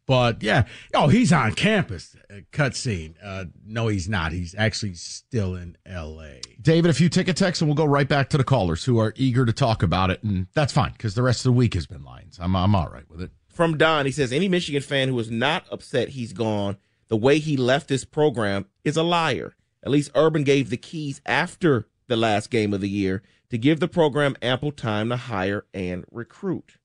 But 0.09 0.41
yeah, 0.41 0.63
oh, 0.95 1.07
he's 1.07 1.31
on 1.31 1.53
campus. 1.53 2.15
Uh, 2.31 2.37
Cutscene. 2.51 3.13
Uh, 3.23 3.45
no, 3.63 3.89
he's 3.89 4.09
not. 4.09 4.31
He's 4.31 4.55
actually 4.57 4.95
still 4.95 5.53
in 5.53 5.77
L.A. 5.85 6.41
David, 6.59 6.89
a 6.89 6.95
few 6.95 7.09
ticket 7.09 7.37
texts, 7.37 7.61
and 7.61 7.69
we'll 7.69 7.75
go 7.75 7.85
right 7.85 8.07
back 8.07 8.29
to 8.29 8.37
the 8.39 8.43
callers 8.43 8.83
who 8.83 8.97
are 8.97 9.13
eager 9.15 9.45
to 9.45 9.53
talk 9.53 9.83
about 9.83 10.09
it, 10.09 10.23
and 10.23 10.47
that's 10.55 10.73
fine 10.73 10.93
because 10.93 11.13
the 11.13 11.21
rest 11.21 11.41
of 11.41 11.43
the 11.43 11.51
week 11.51 11.75
has 11.75 11.85
been 11.85 12.03
lines. 12.03 12.39
I'm 12.41 12.55
I'm 12.55 12.73
all 12.73 12.87
right 12.87 13.07
with 13.07 13.21
it. 13.21 13.29
From 13.49 13.77
Don, 13.77 14.07
he 14.07 14.11
says 14.11 14.33
any 14.33 14.49
Michigan 14.49 14.81
fan 14.81 15.09
who 15.09 15.19
is 15.19 15.29
not 15.29 15.67
upset 15.71 16.09
he's 16.09 16.33
gone, 16.33 16.77
the 17.07 17.15
way 17.15 17.37
he 17.37 17.55
left 17.55 17.87
this 17.87 18.03
program 18.03 18.65
is 18.83 18.97
a 18.97 19.03
liar. 19.03 19.53
At 19.83 19.91
least 19.91 20.09
Urban 20.15 20.43
gave 20.43 20.71
the 20.71 20.77
keys 20.77 21.21
after 21.23 21.87
the 22.07 22.17
last 22.17 22.49
game 22.49 22.73
of 22.73 22.81
the 22.81 22.89
year 22.89 23.21
to 23.51 23.59
give 23.59 23.79
the 23.79 23.87
program 23.87 24.35
ample 24.41 24.71
time 24.71 25.09
to 25.09 25.17
hire 25.17 25.67
and 25.71 26.03
recruit. 26.09 26.77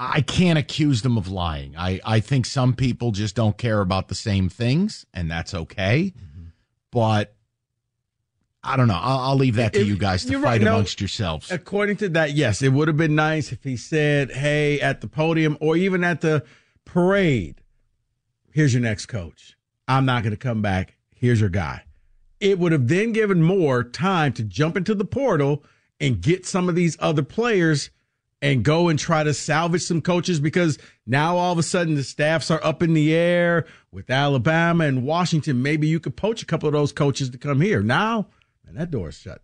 I 0.00 0.20
can't 0.20 0.58
accuse 0.58 1.02
them 1.02 1.18
of 1.18 1.26
lying. 1.26 1.74
I, 1.76 2.00
I 2.04 2.20
think 2.20 2.46
some 2.46 2.72
people 2.74 3.10
just 3.10 3.34
don't 3.34 3.58
care 3.58 3.80
about 3.80 4.06
the 4.06 4.14
same 4.14 4.48
things, 4.48 5.04
and 5.12 5.28
that's 5.28 5.52
okay. 5.52 6.12
Mm-hmm. 6.16 6.44
But 6.92 7.34
I 8.62 8.76
don't 8.76 8.86
know. 8.86 8.98
I'll, 9.00 9.18
I'll 9.30 9.36
leave 9.36 9.56
that 9.56 9.72
to 9.72 9.80
If- 9.80 9.88
you 9.88 9.96
guys 9.96 10.24
to 10.26 10.34
fight 10.34 10.42
right. 10.42 10.60
No, 10.60 10.74
amongst 10.74 11.00
yourselves. 11.00 11.50
According 11.50 11.96
to 11.96 12.08
that, 12.10 12.32
yes, 12.32 12.62
it 12.62 12.68
would 12.68 12.86
have 12.86 12.96
been 12.96 13.16
nice 13.16 13.50
if 13.50 13.64
he 13.64 13.76
said, 13.76 14.30
"Hey, 14.30 14.80
at 14.80 15.00
the 15.00 15.08
podium 15.08 15.58
or 15.60 15.76
even 15.76 16.04
at 16.04 16.20
the 16.20 16.44
parade, 16.84 17.60
here's 18.52 18.72
your 18.72 18.82
next 18.82 19.06
coach. 19.06 19.56
I'm 19.88 20.04
not 20.04 20.22
going 20.22 20.32
to 20.32 20.36
come 20.38 20.62
back. 20.62 20.96
Here's 21.16 21.40
your 21.40 21.50
guy." 21.50 21.82
It 22.38 22.60
would 22.60 22.70
have 22.70 22.86
then 22.86 23.12
given 23.12 23.42
more 23.42 23.82
time 23.82 24.32
to 24.34 24.44
jump 24.44 24.76
into 24.76 24.94
the 24.94 25.04
portal 25.04 25.64
and 25.98 26.20
get 26.20 26.46
some 26.46 26.68
of 26.68 26.76
these 26.76 26.96
other 27.00 27.24
players 27.24 27.90
and 28.40 28.62
go 28.62 28.88
and 28.88 28.98
try 28.98 29.24
to 29.24 29.34
salvage 29.34 29.82
some 29.82 30.00
coaches 30.00 30.40
because 30.40 30.78
now 31.06 31.36
all 31.36 31.52
of 31.52 31.58
a 31.58 31.62
sudden 31.62 31.94
the 31.94 32.04
staffs 32.04 32.50
are 32.50 32.64
up 32.64 32.82
in 32.82 32.94
the 32.94 33.14
air 33.14 33.66
with 33.90 34.10
Alabama 34.10 34.84
and 34.84 35.04
Washington. 35.04 35.62
Maybe 35.62 35.88
you 35.88 36.00
could 36.00 36.16
poach 36.16 36.42
a 36.42 36.46
couple 36.46 36.68
of 36.68 36.72
those 36.72 36.92
coaches 36.92 37.30
to 37.30 37.38
come 37.38 37.60
here. 37.60 37.82
Now, 37.82 38.28
man, 38.64 38.76
that 38.76 38.90
door's 38.90 39.18
shut. 39.18 39.42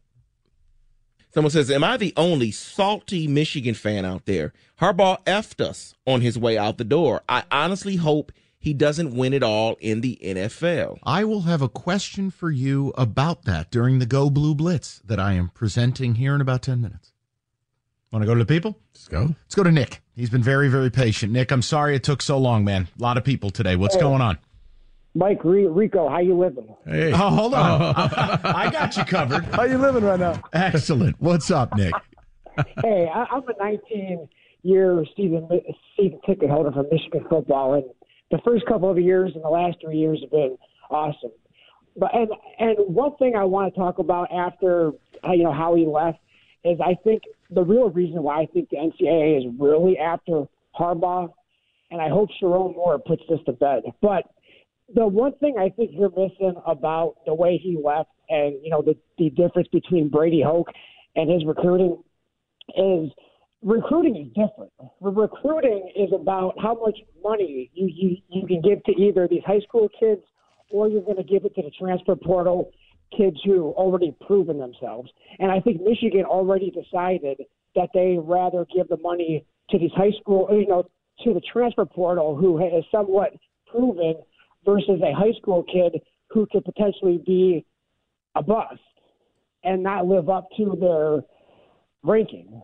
Someone 1.33 1.51
says, 1.51 1.69
Am 1.71 1.83
I 1.83 1.97
the 1.97 2.13
only 2.17 2.53
salty 2.53 3.27
Michigan 3.27 3.75
fan 3.75 4.05
out 4.05 4.25
there? 4.27 4.53
Harbaugh 4.81 5.25
effed 5.25 5.61
us 5.61 5.95
on 6.07 6.21
his 6.21 6.39
way 6.39 6.57
out 6.57 6.79
the 6.79 6.85
door. 6.85 7.23
I 7.29 7.43
honestly 7.51 7.97
hope 7.97 8.31
he 8.57 8.73
doesn't 8.73 9.15
win 9.15 9.33
it 9.33 9.43
all 9.43 9.77
in 9.81 10.01
the 10.01 10.17
NFL. 10.23 10.99
I 11.03 11.25
will 11.25 11.43
have 11.43 11.61
a 11.61 11.69
question 11.69 12.31
for 12.31 12.53
you 12.53 12.95
about 12.97 13.45
that 13.47 13.73
during 13.73 13.99
the 13.99 14.07
Go 14.07 14.31
Blue 14.31 14.55
Blitz 14.55 15.03
that 15.05 15.19
I 15.19 15.33
am 15.33 15.49
presenting 15.49 16.15
here 16.15 16.37
in 16.37 16.41
about 16.41 16.63
10 16.63 16.81
minutes. 16.81 17.14
Want 18.15 18.23
to 18.23 18.27
go 18.27 18.35
to 18.35 18.45
the 18.45 18.47
people? 18.47 18.79
Let's 18.95 19.09
go. 19.09 19.35
Let's 19.43 19.57
go 19.57 19.65
to 19.65 19.73
Nick. 19.73 20.01
He's 20.15 20.31
been 20.31 20.41
very, 20.41 20.69
very 20.69 20.89
patient. 20.89 21.33
Nick, 21.33 21.51
I'm 21.51 21.63
sorry 21.63 21.97
it 21.97 22.05
took 22.05 22.23
so 22.23 22.39
long, 22.39 22.65
man. 22.65 22.87
A 22.97 23.03
lot 23.03 23.19
of 23.19 23.25
people 23.25 23.51
today. 23.51 23.75
What's 23.75 23.97
going 23.97 24.21
on? 24.21 24.39
Mike 25.17 25.43
Re- 25.43 25.67
Rico, 25.67 26.09
how 26.09 26.21
you 26.21 26.39
living? 26.39 26.77
Hey. 26.87 27.11
Oh, 27.13 27.31
hold 27.31 27.55
on. 27.55 27.83
Oh. 27.83 27.93
I 28.45 28.71
got 28.71 28.97
you 28.97 29.05
covered. 29.05 29.45
How 29.47 29.65
you 29.65 29.79
living 29.79 30.05
right 30.05 30.21
now? 30.21 30.41
Excellent. 30.53 31.17
What's 31.19 31.51
up, 31.51 31.75
Nick? 31.77 31.93
hey, 32.85 33.11
I, 33.13 33.25
I'm 33.33 33.43
a 33.49 33.53
19 33.59 34.29
year 34.63 35.05
season 35.17 35.49
season 35.97 36.21
ticket 36.25 36.49
holder 36.49 36.71
for 36.71 36.85
Michigan 36.93 37.27
football, 37.29 37.75
and 37.75 37.85
the 38.31 38.39
first 38.45 38.65
couple 38.67 38.93
of 38.93 38.97
years 38.97 39.33
and 39.35 39.43
the 39.43 39.49
last 39.49 39.79
three 39.81 39.97
years 39.97 40.21
have 40.21 40.31
been 40.31 40.57
awesome. 40.89 41.33
But 41.97 42.15
and 42.15 42.29
and 42.61 42.77
one 42.95 43.17
thing 43.17 43.35
I 43.35 43.43
want 43.43 43.75
to 43.75 43.81
talk 43.81 43.99
about 43.99 44.33
after 44.33 44.93
you 45.33 45.43
know 45.43 45.53
how 45.53 45.75
he 45.75 45.85
left 45.85 46.19
is 46.65 46.79
I 46.81 46.95
think 47.05 47.23
the 47.51 47.63
real 47.63 47.91
reason 47.91 48.23
why 48.23 48.43
I 48.43 48.47
think 48.47 48.71
the 48.71 48.77
NCAA 48.77 49.39
is 49.39 49.55
really 49.59 49.99
after 49.99 50.45
Harbaugh, 50.79 51.33
and 51.91 52.01
I 52.01 52.09
hope 52.09 52.29
Sherrone 52.41 52.75
Moore 52.75 52.99
puts 52.99 53.23
this 53.29 53.41
to 53.47 53.53
bed. 53.53 53.83
But 54.01 54.25
the 54.95 55.07
one 55.07 55.33
thing 55.39 55.57
I 55.59 55.69
think 55.71 55.91
you're 55.93 56.11
missing 56.11 56.55
about 56.67 57.17
the 57.27 57.35
way 57.35 57.61
he 57.63 57.79
left, 57.83 58.11
and 58.29 58.55
you 58.63 58.71
know 58.71 58.83
the 58.83 58.97
the 59.19 59.31
difference 59.31 59.69
between 59.73 60.09
Brady 60.09 60.43
Hoke 60.43 60.69
and 61.17 61.31
his 61.31 61.45
recruiting 61.45 62.03
is 62.77 63.11
recruiting 63.63 64.17
is 64.17 64.29
different. 64.29 64.73
Recruiting 65.01 65.91
is 65.97 66.11
about 66.13 66.55
how 66.61 66.75
much 66.75 66.99
money 67.23 67.71
you, 67.73 67.89
you, 67.93 68.17
you 68.29 68.47
can 68.47 68.61
give 68.61 68.83
to 68.85 68.93
either 68.93 69.27
these 69.29 69.43
high 69.45 69.61
school 69.61 69.89
kids 69.99 70.21
or 70.71 70.89
you're 70.89 71.03
going 71.03 71.17
to 71.17 71.23
give 71.25 71.45
it 71.45 71.55
to 71.55 71.63
the 71.63 71.71
transfer 71.79 72.15
portal 72.15 72.71
kids 73.17 73.37
who 73.45 73.71
already 73.73 74.15
proven 74.27 74.59
themselves. 74.59 75.11
And 75.39 75.51
I 75.51 75.61
think 75.61 75.81
Michigan 75.83 76.25
already 76.25 76.71
decided 76.71 77.39
that 77.75 77.89
they 77.95 78.17
rather 78.21 78.67
give 78.75 78.89
the 78.89 78.97
money 78.99 79.45
to 79.71 79.79
these 79.79 79.91
high 79.97 80.13
school, 80.21 80.49
you 80.51 80.67
know, 80.67 80.85
to 81.25 81.35
the 81.35 81.41
transfer 81.53 81.85
portal 81.85 82.37
who 82.37 82.59
is 82.59 82.85
somewhat 82.91 83.31
proven 83.71 84.15
versus 84.65 85.01
a 85.03 85.13
high 85.15 85.33
school 85.41 85.65
kid 85.65 86.01
who 86.31 86.47
could 86.51 86.65
potentially 86.65 87.23
be 87.25 87.65
a 88.35 88.43
bust 88.43 88.81
and 89.63 89.83
not 89.83 90.07
live 90.07 90.29
up 90.29 90.49
to 90.57 90.77
their 90.81 91.23
ranking. 92.03 92.63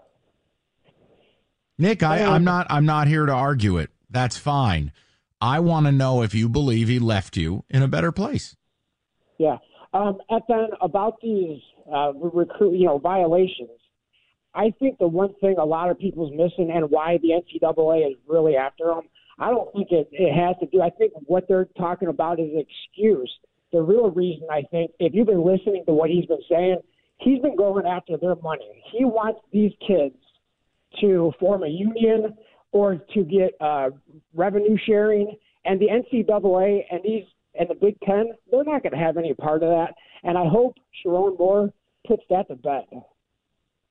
Nick, 1.78 2.02
I, 2.02 2.24
I'm 2.24 2.44
not 2.44 2.66
I'm 2.68 2.84
not 2.84 3.08
here 3.08 3.24
to 3.24 3.32
argue 3.32 3.78
it. 3.78 3.90
That's 4.10 4.36
fine. 4.36 4.92
I 5.40 5.60
want 5.60 5.86
to 5.86 5.92
know 5.92 6.22
if 6.22 6.34
you 6.34 6.48
believe 6.48 6.88
he 6.88 6.98
left 6.98 7.36
you 7.36 7.64
in 7.70 7.82
a 7.82 7.88
better 7.88 8.12
place. 8.12 8.54
Yeah. 9.38 9.56
Um, 9.92 10.18
and 10.28 10.42
then 10.48 10.68
about 10.80 11.20
these 11.20 11.60
uh, 11.92 12.12
recruit, 12.14 12.76
you 12.76 12.86
know, 12.86 12.98
violations, 12.98 13.70
I 14.54 14.72
think 14.78 14.98
the 14.98 15.08
one 15.08 15.34
thing 15.40 15.56
a 15.58 15.64
lot 15.64 15.90
of 15.90 15.98
people's 15.98 16.32
missing 16.32 16.72
and 16.74 16.90
why 16.90 17.18
the 17.22 17.30
NCAA 17.30 18.10
is 18.10 18.16
really 18.28 18.56
after 18.56 18.86
them, 18.86 19.02
I 19.38 19.50
don't 19.50 19.72
think 19.72 19.88
it, 19.90 20.08
it 20.12 20.34
has 20.34 20.56
to 20.60 20.66
do. 20.66 20.82
I 20.82 20.90
think 20.90 21.12
what 21.26 21.46
they're 21.48 21.68
talking 21.78 22.08
about 22.08 22.40
is 22.40 22.50
an 22.52 22.64
excuse. 22.66 23.32
The 23.72 23.80
real 23.80 24.10
reason, 24.10 24.46
I 24.50 24.62
think, 24.70 24.90
if 24.98 25.14
you've 25.14 25.28
been 25.28 25.44
listening 25.44 25.84
to 25.86 25.92
what 25.92 26.10
he's 26.10 26.26
been 26.26 26.42
saying, 26.50 26.78
he's 27.18 27.40
been 27.40 27.56
going 27.56 27.86
after 27.86 28.16
their 28.16 28.34
money. 28.36 28.82
He 28.92 29.04
wants 29.04 29.40
these 29.52 29.72
kids 29.86 30.16
to 31.00 31.32
form 31.38 31.62
a 31.62 31.68
union 31.68 32.36
or 32.72 32.96
to 33.14 33.24
get 33.24 33.52
uh, 33.60 33.90
revenue 34.34 34.76
sharing. 34.86 35.36
And 35.64 35.80
the 35.80 35.86
NCAA 35.86 36.84
and 36.90 37.00
these 37.04 37.24
and 37.58 37.68
the 37.68 37.74
Big 37.74 37.96
Ten, 38.00 38.32
they're 38.50 38.64
not 38.64 38.82
going 38.82 38.92
to 38.92 38.98
have 38.98 39.16
any 39.16 39.34
part 39.34 39.62
of 39.62 39.70
that. 39.70 39.94
And 40.22 40.38
I 40.38 40.46
hope 40.48 40.76
Sherrone 41.04 41.38
Moore 41.38 41.72
puts 42.06 42.22
that 42.30 42.48
to 42.48 42.56
bed. 42.56 42.84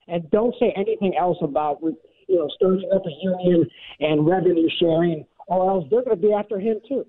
And 0.08 0.30
don't 0.32 0.56
say 0.60 0.74
anything 0.76 1.16
else 1.18 1.38
about 1.42 1.80
you 1.82 1.98
you 2.28 2.38
know, 2.38 2.50
starting 2.56 2.90
up 2.94 3.04
a 3.06 3.10
union 3.22 3.68
and 4.00 4.26
revenue 4.26 4.70
sharing, 4.80 5.26
or 5.48 5.70
else 5.70 5.86
they're 5.90 6.04
going 6.04 6.16
to 6.16 6.28
be 6.28 6.32
after 6.32 6.60
him 6.60 6.78
too. 6.88 7.06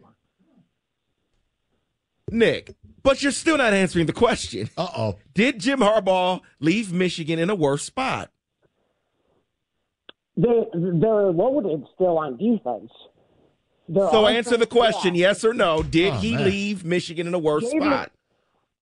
Nick, 2.30 2.74
but 3.02 3.22
you're 3.22 3.32
still 3.32 3.58
not 3.58 3.74
answering 3.74 4.06
the 4.06 4.12
question. 4.12 4.70
Uh 4.76 4.88
oh. 4.96 5.18
Did 5.34 5.58
Jim 5.58 5.80
Harbaugh 5.80 6.40
leave 6.58 6.92
Michigan 6.92 7.38
in 7.38 7.50
a 7.50 7.54
worse 7.54 7.84
spot? 7.84 8.30
They 10.36 10.64
they're 10.72 11.32
loaded 11.32 11.84
still 11.94 12.18
on 12.18 12.36
defense. 12.38 12.90
They're 13.92 14.08
so 14.10 14.26
answer 14.26 14.56
the 14.56 14.66
question, 14.66 15.14
yeah. 15.14 15.28
yes 15.28 15.44
or 15.44 15.52
no. 15.52 15.82
Did 15.82 16.14
Oh, 16.14 16.16
he 16.18 16.34
man. 16.34 16.44
leave 16.44 16.84
Michigan 16.84 17.26
in 17.26 17.34
a 17.34 17.38
worse 17.38 17.64
Jaden- 17.64 17.80
spot? 17.82 18.12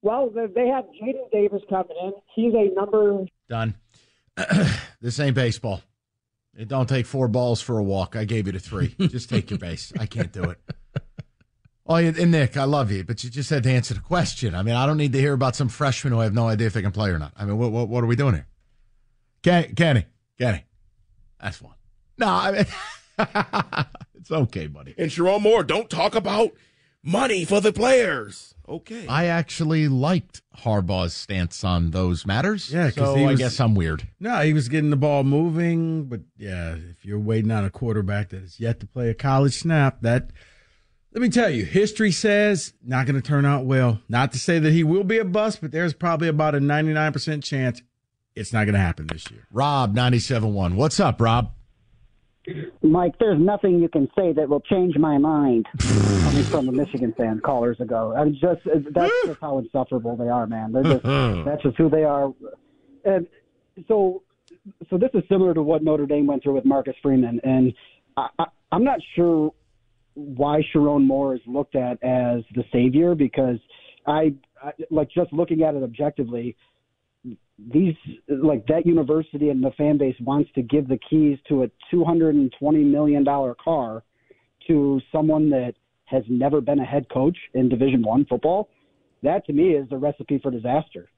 Well, 0.03 0.29
they- 0.31 0.47
they 0.47 0.68
have 0.68 0.85
Jadyn 1.03 1.31
Davis 1.33 1.62
coming 1.68 1.97
in. 2.03 2.12
He's 2.35 2.53
a 2.55 2.73
number 2.75 3.25
Done. 3.49 3.75
this 5.01 5.18
ain't 5.18 5.35
baseball. 5.35 5.81
It 6.57 6.68
don't 6.68 6.88
take 6.88 7.07
four 7.07 7.27
balls 7.29 7.61
for 7.61 7.79
a 7.79 7.83
walk. 7.83 8.16
I 8.16 8.25
gave 8.25 8.47
you 8.47 8.53
the 8.53 8.59
three. 8.59 8.94
just 9.09 9.29
take 9.31 9.51
your 9.51 9.59
base. 9.59 9.92
I 9.99 10.07
can't 10.07 10.33
do 10.33 10.44
it. 10.44 10.59
Oh, 11.87 11.94
and 11.97 12.31
Nick, 12.31 12.59
I 12.59 12.64
love 12.64 12.90
you, 12.92 13.03
but 13.03 13.25
you 13.25 13.31
just 13.31 13.49
had 13.49 13.62
to 13.62 13.71
answer 13.71 13.94
the 13.94 14.01
question. 14.01 14.55
I 14.55 14.62
mean, 14.62 14.75
I 14.75 14.85
don't 14.85 14.99
need 14.99 15.14
to 15.14 15.18
hear 15.21 15.33
about 15.33 15.57
some 15.57 15.71
freshman 15.71 16.12
who 16.12 16.21
I 16.21 16.25
have 16.25 16.35
no 16.35 16.47
idea 16.47 16.66
if 16.66 16.75
they 16.75 16.83
can 16.83 16.92
play 16.92 17.09
or 17.09 17.18
not. 17.18 17.33
I 17.35 17.47
mean, 17.47 17.57
what 17.57 17.73
what, 17.73 17.88
what 17.88 18.05
are 18.05 18.07
we 18.07 18.14
doing 18.16 18.35
here? 18.35 18.47
Kenny, 19.42 19.73
Kenny, 19.73 20.05
Kenny, 20.38 20.64
that's 21.40 21.57
fun. 21.57 21.73
No, 22.18 22.27
I 22.29 22.53
mean, 22.53 22.66
it's 24.14 24.31
okay, 24.31 24.66
buddy. 24.66 24.94
And 24.98 25.11
Jerome 25.11 25.42
Moore, 25.42 25.62
don't 25.62 25.90
talk 25.90 26.14
about 26.14 26.50
money 27.02 27.44
for 27.44 27.61
the 27.61 27.72
players. 27.72 28.54
Okay. 28.68 29.07
I 29.07 29.26
actually 29.26 29.88
liked 29.88 30.42
Harbaugh's 30.59 31.14
stance 31.14 31.64
on 31.64 31.90
those 31.92 32.26
matters. 32.26 32.70
Yeah, 32.70 32.90
'cause 32.90 33.14
so 33.14 33.26
I 33.26 33.35
guess 33.35 33.59
I'm 33.61 33.74
weird. 33.74 34.07
No, 34.20 34.40
he 34.42 34.52
was 34.52 34.68
getting 34.68 34.90
the 34.90 34.96
ball 34.96 35.24
moving, 35.24 36.04
but 36.04 36.20
yeah, 36.37 36.74
if 36.74 37.04
you're 37.04 37.18
waiting 37.18 37.50
on 37.50 37.64
a 37.64 37.70
quarterback 37.70 38.28
that 38.31 38.42
is 38.42 38.61
yet 38.61 38.81
to 38.81 38.87
play 38.87 39.09
a 39.09 39.14
college 39.14 39.54
snap, 39.59 40.02
that 40.02 40.31
let 41.14 41.22
me 41.22 41.31
tell 41.31 41.48
you, 41.48 41.64
history 41.64 42.12
says 42.12 42.74
not 42.85 43.07
going 43.07 43.16
to 43.20 43.26
turn 43.26 43.46
out 43.46 43.64
well. 43.64 44.00
Not 44.11 44.33
to 44.33 44.38
say 44.38 44.59
that 44.59 44.72
he 44.72 44.85
will 44.85 45.04
be 45.04 45.16
a 45.18 45.24
bust, 45.24 45.62
but 45.62 45.72
there's 45.72 45.94
probably 45.94 46.28
about 46.28 46.54
a 46.54 46.59
99% 46.61 47.42
chance 47.42 47.81
it's 48.37 48.52
not 48.52 48.64
going 48.66 48.74
to 48.74 48.81
happen 48.81 49.07
this 49.07 49.31
year. 49.31 49.46
Rob, 49.50 49.96
97.1. 49.96 50.74
What's 50.74 51.00
up, 51.00 51.20
Rob? 51.22 51.52
Mike, 52.82 53.14
there's 53.18 53.38
nothing 53.38 53.80
you 53.80 53.88
can 53.88 54.08
say 54.16 54.32
that 54.32 54.48
will 54.48 54.61
change 54.61 54.96
my 54.96 55.18
mind. 55.18 55.66
Coming 55.78 56.44
from 56.44 56.68
a 56.68 56.72
Michigan 56.72 57.12
fan 57.16 57.40
callers 57.40 57.80
ago, 57.80 58.14
I'm 58.16 58.32
just 58.32 58.66
uh, 58.66 58.80
that's 58.90 59.12
hmm. 59.22 59.28
just 59.28 59.40
how 59.40 59.58
insufferable 59.58 60.16
they 60.16 60.28
are, 60.28 60.46
man. 60.46 60.72
They're 60.72 60.82
just 60.82 61.04
hmm. 61.04 61.44
that's 61.44 61.62
just 61.62 61.76
who 61.76 61.88
they 61.88 62.04
are. 62.04 62.32
And 63.04 63.26
so, 63.87 64.22
so 64.90 64.98
this 64.98 65.11
is 65.14 65.22
similar 65.28 65.54
to 65.54 65.62
what 65.62 65.82
Notre 65.82 66.06
Dame 66.06 66.26
went 66.26 66.42
through 66.42 66.54
with 66.54 66.64
Marcus 66.64 66.94
Freeman, 67.02 67.40
and 67.44 67.72
I, 68.16 68.28
I, 68.38 68.44
I'm 68.72 68.84
not 68.84 69.00
sure 69.14 69.52
why 70.14 70.62
Sherrone 70.74 71.06
Moore 71.06 71.34
is 71.34 71.40
looked 71.46 71.76
at 71.76 72.02
as 72.02 72.42
the 72.54 72.64
savior 72.72 73.14
because 73.14 73.58
I, 74.06 74.34
I 74.62 74.72
like 74.90 75.08
just 75.11 75.32
looking 75.32 75.62
at 75.62 75.74
it 75.74 75.82
objectively 75.82 76.56
these 77.59 77.94
like 78.29 78.66
that 78.66 78.87
university 78.87 79.49
and 79.51 79.62
the 79.62 79.73
fan 79.73 79.99
base 79.99 80.14
wants 80.21 80.51
to 80.55 80.62
give 80.62 80.88
the 80.88 80.99
keys 81.11 81.38
to 81.49 81.64
a 81.64 81.71
220 81.90 82.85
million 82.85 83.25
dollar 83.25 83.55
car 83.62 84.05
to 84.66 85.01
someone 85.11 85.51
that 85.51 85.75
has 86.05 86.23
never 86.29 86.61
been 86.61 86.79
a 86.79 86.85
head 86.85 87.07
coach 87.12 87.37
in 87.55 87.68
division 87.68 88.03
1 88.03 88.27
football 88.27 88.68
that 89.23 89.44
to 89.47 89.53
me 89.53 89.71
is 89.71 89.88
the 89.88 89.97
recipe 89.97 90.38
for 90.38 90.51
disaster 90.51 91.09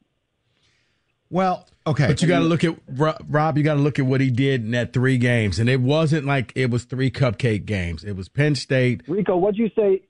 Well, 1.29 1.67
okay. 1.87 2.07
But 2.09 2.23
you 2.23 2.29
got 2.29 2.41
to 2.41 2.45
look 2.47 2.65
at 2.65 2.77
Rob. 2.89 3.57
You 3.57 3.63
got 3.63 3.75
to 3.75 3.81
look 3.81 4.01
at 4.01 4.07
what 4.07 4.21
he 4.21 4.31
did 4.33 4.65
in 4.65 4.73
that 4.73 4.93
three 4.93 5.17
games, 5.17 5.61
and 5.61 5.69
it 5.69 5.81
wasn't 5.81 6.27
like 6.27 6.53
it 6.57 6.71
was 6.71 6.83
three 6.83 7.09
cupcake 7.09 7.67
games. 7.67 8.03
It 8.03 8.17
was 8.17 8.29
Penn 8.29 8.57
State. 8.57 9.03
Rico 9.07 9.37
what'd 9.37 9.57
you 9.57 9.71
say 9.77 10.03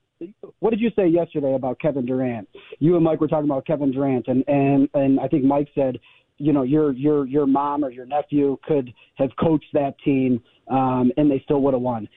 what 0.59 0.69
did 0.69 0.79
you 0.79 0.91
say 0.95 1.07
yesterday 1.07 1.53
about 1.53 1.79
Kevin 1.79 2.05
Durant 2.05 2.47
you 2.79 2.95
and 2.95 3.03
Mike 3.03 3.21
were 3.21 3.27
talking 3.27 3.49
about 3.49 3.65
Kevin 3.65 3.91
Durant 3.91 4.27
and 4.27 4.43
and 4.47 4.89
and 4.93 5.19
I 5.19 5.27
think 5.27 5.43
Mike 5.43 5.69
said 5.75 5.99
you 6.41 6.53
know 6.53 6.63
your 6.63 6.91
your 6.93 7.27
your 7.27 7.45
mom 7.45 7.83
or 7.83 7.91
your 7.91 8.05
nephew 8.05 8.57
could 8.63 8.93
have 9.15 9.29
coached 9.39 9.71
that 9.73 9.95
team 10.03 10.41
um, 10.69 11.11
and 11.17 11.29
they 11.29 11.41
still 11.43 11.61
would 11.61 11.73
have 11.73 11.81
won. 11.81 12.07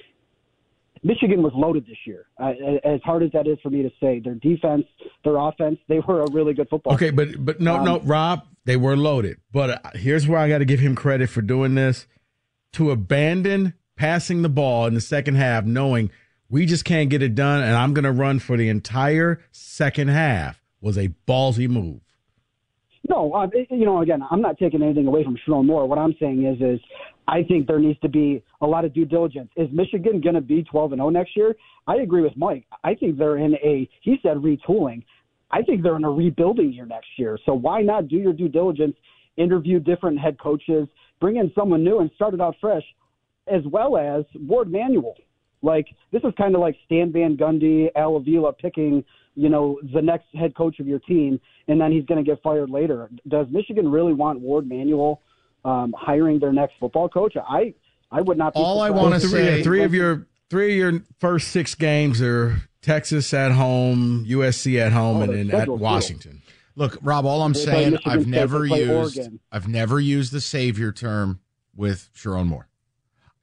Michigan 1.02 1.42
was 1.42 1.52
loaded 1.54 1.86
this 1.86 1.98
year. 2.06 2.26
Uh, 2.40 2.52
as 2.82 3.00
hard 3.04 3.22
as 3.22 3.30
that 3.32 3.46
is 3.46 3.58
for 3.62 3.68
me 3.68 3.82
to 3.82 3.90
say, 4.00 4.20
their 4.20 4.36
defense, 4.36 4.86
their 5.22 5.36
offense, 5.36 5.78
they 5.86 6.00
were 6.00 6.22
a 6.22 6.30
really 6.30 6.54
good 6.54 6.68
football. 6.70 6.94
Okay, 6.94 7.08
team. 7.08 7.16
but 7.16 7.44
but 7.44 7.60
no, 7.60 7.82
no, 7.82 7.96
Um, 7.96 8.06
Rob, 8.06 8.46
they 8.64 8.76
were 8.76 8.96
loaded. 8.96 9.36
But 9.52 9.70
uh, 9.70 9.90
here's 9.94 10.26
where 10.26 10.38
I 10.38 10.48
got 10.48 10.58
to 10.58 10.64
give 10.64 10.80
him 10.80 10.94
credit 10.94 11.28
for 11.28 11.42
doing 11.42 11.74
this: 11.74 12.06
to 12.72 12.90
abandon 12.90 13.74
passing 13.96 14.42
the 14.42 14.48
ball 14.48 14.86
in 14.86 14.94
the 14.94 15.00
second 15.00 15.34
half, 15.34 15.64
knowing 15.64 16.10
we 16.48 16.64
just 16.66 16.84
can't 16.84 17.10
get 17.10 17.22
it 17.22 17.34
done, 17.34 17.62
and 17.62 17.74
I'm 17.74 17.92
going 17.92 18.04
to 18.04 18.12
run 18.12 18.38
for 18.38 18.56
the 18.56 18.68
entire 18.68 19.42
second 19.52 20.08
half, 20.08 20.62
was 20.80 20.96
a 20.96 21.08
ballsy 21.28 21.68
move. 21.68 22.00
No, 23.08 23.32
uh, 23.34 23.46
you 23.70 23.84
know, 23.84 24.00
again, 24.00 24.22
I'm 24.30 24.40
not 24.40 24.58
taking 24.58 24.82
anything 24.82 25.06
away 25.06 25.24
from 25.24 25.36
Sherrone 25.36 25.66
Moore. 25.66 25.86
What 25.86 25.98
I'm 25.98 26.14
saying 26.18 26.46
is, 26.46 26.60
is 26.60 26.80
I 27.28 27.42
think 27.42 27.66
there 27.66 27.78
needs 27.78 27.98
to 28.00 28.08
be 28.08 28.42
a 28.62 28.66
lot 28.66 28.84
of 28.84 28.94
due 28.94 29.04
diligence. 29.04 29.50
Is 29.56 29.68
Michigan 29.72 30.20
going 30.20 30.34
to 30.34 30.40
be 30.40 30.62
12 30.62 30.92
and 30.92 31.00
0 31.00 31.10
next 31.10 31.36
year? 31.36 31.54
I 31.86 31.96
agree 31.96 32.22
with 32.22 32.36
Mike. 32.36 32.64
I 32.82 32.94
think 32.94 33.18
they're 33.18 33.36
in 33.36 33.54
a. 33.56 33.88
He 34.00 34.16
said 34.22 34.38
retooling. 34.38 35.04
I 35.50 35.62
think 35.62 35.82
they're 35.82 35.96
in 35.96 36.04
a 36.04 36.10
rebuilding 36.10 36.72
year 36.72 36.86
next 36.86 37.08
year. 37.16 37.38
So 37.44 37.52
why 37.52 37.82
not 37.82 38.08
do 38.08 38.16
your 38.16 38.32
due 38.32 38.48
diligence, 38.48 38.96
interview 39.36 39.80
different 39.80 40.18
head 40.18 40.38
coaches, 40.40 40.88
bring 41.20 41.36
in 41.36 41.52
someone 41.54 41.84
new, 41.84 42.00
and 42.00 42.10
start 42.14 42.34
it 42.34 42.40
out 42.40 42.56
fresh, 42.60 42.82
as 43.46 43.62
well 43.70 43.96
as 43.96 44.24
Warde 44.34 44.72
Manuel. 44.72 45.14
Like 45.62 45.86
this 46.10 46.22
is 46.24 46.32
kind 46.36 46.54
of 46.54 46.60
like 46.60 46.76
Stan 46.86 47.12
Van 47.12 47.36
Gundy, 47.36 47.88
Al 47.96 48.16
Avila 48.16 48.52
picking, 48.52 49.04
you 49.36 49.48
know, 49.48 49.78
the 49.92 50.00
next 50.02 50.26
head 50.34 50.54
coach 50.54 50.78
of 50.80 50.86
your 50.86 50.98
team, 51.00 51.40
and 51.68 51.80
then 51.80 51.90
he's 51.92 52.04
going 52.06 52.22
to 52.24 52.28
get 52.28 52.42
fired 52.42 52.70
later. 52.70 53.10
Does 53.28 53.46
Michigan 53.50 53.90
really 53.90 54.12
want 54.14 54.40
Warde 54.40 54.68
Manuel 54.68 55.20
um, 55.64 55.94
hiring 55.98 56.38
their 56.38 56.52
next 56.52 56.74
football 56.78 57.08
coach? 57.08 57.34
I 57.36 57.74
I 58.10 58.20
would 58.20 58.38
not. 58.38 58.54
Be 58.54 58.60
All 58.60 58.80
I 58.80 58.90
wanna 58.90 59.18
three, 59.18 59.30
say- 59.30 59.62
three 59.62 59.82
of 59.82 59.92
your 59.94 60.26
three 60.50 60.72
of 60.72 60.92
your 60.92 61.02
first 61.20 61.48
six 61.48 61.74
games 61.74 62.22
are 62.22 62.62
Texas 62.82 63.32
at 63.34 63.50
home, 63.52 64.24
USC 64.28 64.78
at 64.78 64.92
home, 64.92 65.16
Oh, 65.18 65.22
and 65.22 65.32
then 65.32 65.40
at 65.40 65.46
schedule's 65.48 65.78
brutal. 65.78 65.78
Washington. 65.78 66.42
Look, 66.76 66.98
Rob, 67.02 67.24
all 67.24 67.42
I'm 67.42 67.52
They 67.54 67.60
saying, 67.60 67.98
I've 68.04 68.26
never 68.26 68.66
used 68.66 69.16
Oregon. 69.18 69.40
I've 69.50 69.68
never 69.68 69.98
used 70.00 70.32
the 70.32 70.40
savior 70.40 70.90
term 70.92 71.40
with 71.74 72.10
Sherrone 72.14 72.46
Moore. 72.46 72.68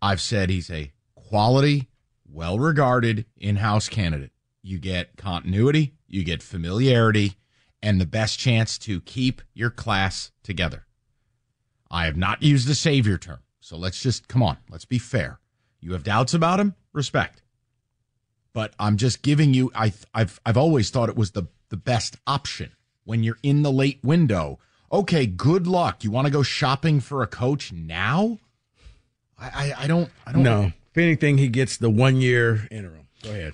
I've 0.01 0.19
said 0.21 0.49
he's 0.49 0.69
a 0.69 0.91
quality, 1.15 1.89
well 2.29 2.59
regarded 2.59 3.25
in-house 3.37 3.87
candidate. 3.89 4.31
You 4.63 4.77
get 4.79 5.17
continuity, 5.17 5.93
you 6.07 6.23
get 6.23 6.43
familiarity, 6.43 7.35
and 7.81 7.99
the 7.99 8.05
best 8.05 8.37
chance 8.37 8.77
to 8.79 9.01
keep 9.01 9.41
your 9.53 9.69
class 9.69 10.31
together. 10.43 10.85
I 11.89 12.05
have 12.05 12.17
not 12.17 12.43
used 12.43 12.67
the 12.67 12.75
savior 12.75 13.17
term. 13.17 13.39
So 13.59 13.77
let's 13.77 14.01
just 14.01 14.27
come 14.27 14.43
on, 14.43 14.57
let's 14.69 14.85
be 14.85 14.99
fair. 14.99 15.39
You 15.79 15.93
have 15.93 16.03
doubts 16.03 16.33
about 16.33 16.59
him? 16.59 16.75
Respect. 16.93 17.41
But 18.53 18.73
I'm 18.79 18.97
just 18.97 19.21
giving 19.21 19.53
you 19.53 19.71
I 19.75 19.93
I've 20.13 20.39
I've 20.45 20.57
always 20.57 20.89
thought 20.89 21.09
it 21.09 21.15
was 21.15 21.31
the 21.31 21.47
the 21.69 21.77
best 21.77 22.17
option 22.27 22.71
when 23.03 23.23
you're 23.23 23.39
in 23.43 23.63
the 23.63 23.71
late 23.71 23.99
window. 24.03 24.59
Okay, 24.91 25.25
good 25.25 25.67
luck. 25.67 26.03
You 26.03 26.11
want 26.11 26.27
to 26.27 26.33
go 26.33 26.43
shopping 26.43 26.99
for 26.99 27.23
a 27.23 27.27
coach 27.27 27.71
now? 27.71 28.39
I 29.39 29.45
I, 29.45 29.83
I 29.83 29.87
don't 29.87 30.09
I 30.25 30.33
don't 30.33 30.43
No, 30.43 30.71
if 30.91 30.97
anything, 30.97 31.37
he 31.37 31.47
gets 31.47 31.77
the 31.77 31.89
one 31.89 32.17
year 32.17 32.67
interim. 32.69 33.07
Go 33.23 33.31
ahead. 33.31 33.53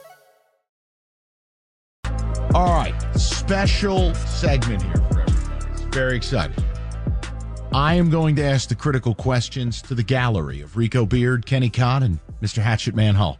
All 2.53 2.65
right, 2.65 2.93
special 3.17 4.13
segment 4.13 4.83
here 4.83 4.95
for 4.95 5.21
everybody. 5.21 5.71
It's 5.71 5.81
very 5.83 6.17
exciting. 6.17 6.61
I 7.73 7.93
am 7.93 8.09
going 8.09 8.35
to 8.35 8.43
ask 8.43 8.67
the 8.67 8.75
critical 8.75 9.15
questions 9.15 9.81
to 9.83 9.95
the 9.95 10.03
gallery 10.03 10.59
of 10.59 10.75
Rico 10.75 11.05
Beard, 11.05 11.45
Kenny 11.45 11.69
Cott, 11.69 12.03
and 12.03 12.19
Mr. 12.41 12.61
Hatchet 12.61 12.93
Man 12.93 13.15
Hull. 13.15 13.39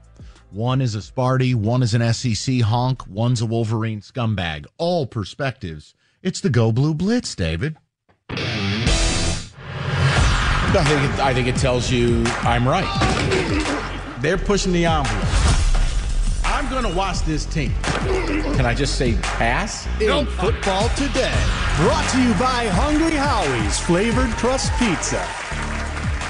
One 0.51 0.79
is 0.79 0.95
a 0.95 0.99
Sparty, 0.99 1.53
one 1.53 1.83
is 1.83 1.93
an 1.93 2.13
SEC 2.13 2.61
honk, 2.61 3.05
one's 3.05 3.41
a 3.41 3.45
Wolverine 3.45 3.99
scumbag. 3.99 4.65
All 4.77 5.05
perspectives. 5.05 5.93
It's 6.23 6.39
the 6.39 6.49
Go 6.49 6.71
Blue 6.71 6.93
Blitz, 6.93 7.35
David. 7.35 7.75
I 8.29 8.35
think 10.85 11.13
it, 11.13 11.19
I 11.19 11.33
think 11.33 11.47
it 11.49 11.57
tells 11.57 11.91
you 11.91 12.23
I'm 12.43 12.65
right. 12.65 12.87
They're 14.21 14.37
pushing 14.37 14.71
the 14.71 14.85
envelope. 14.85 15.30
I'm 16.61 16.69
going 16.69 16.83
to 16.83 16.95
watch 16.95 17.21
this 17.21 17.45
team. 17.45 17.73
Can 17.81 18.67
I 18.67 18.75
just 18.75 18.95
say 18.95 19.15
pass? 19.15 19.87
In 19.99 20.27
football 20.27 20.89
today, 20.89 21.33
brought 21.77 22.07
to 22.11 22.21
you 22.21 22.33
by 22.35 22.67
Hungry 22.67 23.17
Howie's 23.17 23.79
flavored 23.79 24.29
crust 24.37 24.71
pizza. 24.77 25.27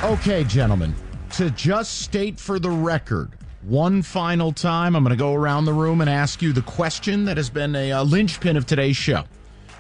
Okay, 0.10 0.46
gentlemen, 0.46 0.96
to 1.32 1.50
just 1.52 2.00
state 2.00 2.40
for 2.40 2.60
the 2.60 2.70
record, 2.70 3.32
one 3.64 4.02
final 4.02 4.54
time, 4.54 4.96
I'm 4.96 5.04
going 5.04 5.10
to 5.10 5.22
go 5.22 5.34
around 5.34 5.66
the 5.66 5.74
room 5.74 6.00
and 6.00 6.10
ask 6.10 6.42
you 6.42 6.54
the 6.54 6.62
question 6.62 7.26
that 7.26 7.36
has 7.36 7.50
been 7.50 7.76
a, 7.76 7.90
a 7.90 8.02
linchpin 8.02 8.56
of 8.56 8.66
today's 8.66 8.96
show. 8.96 9.26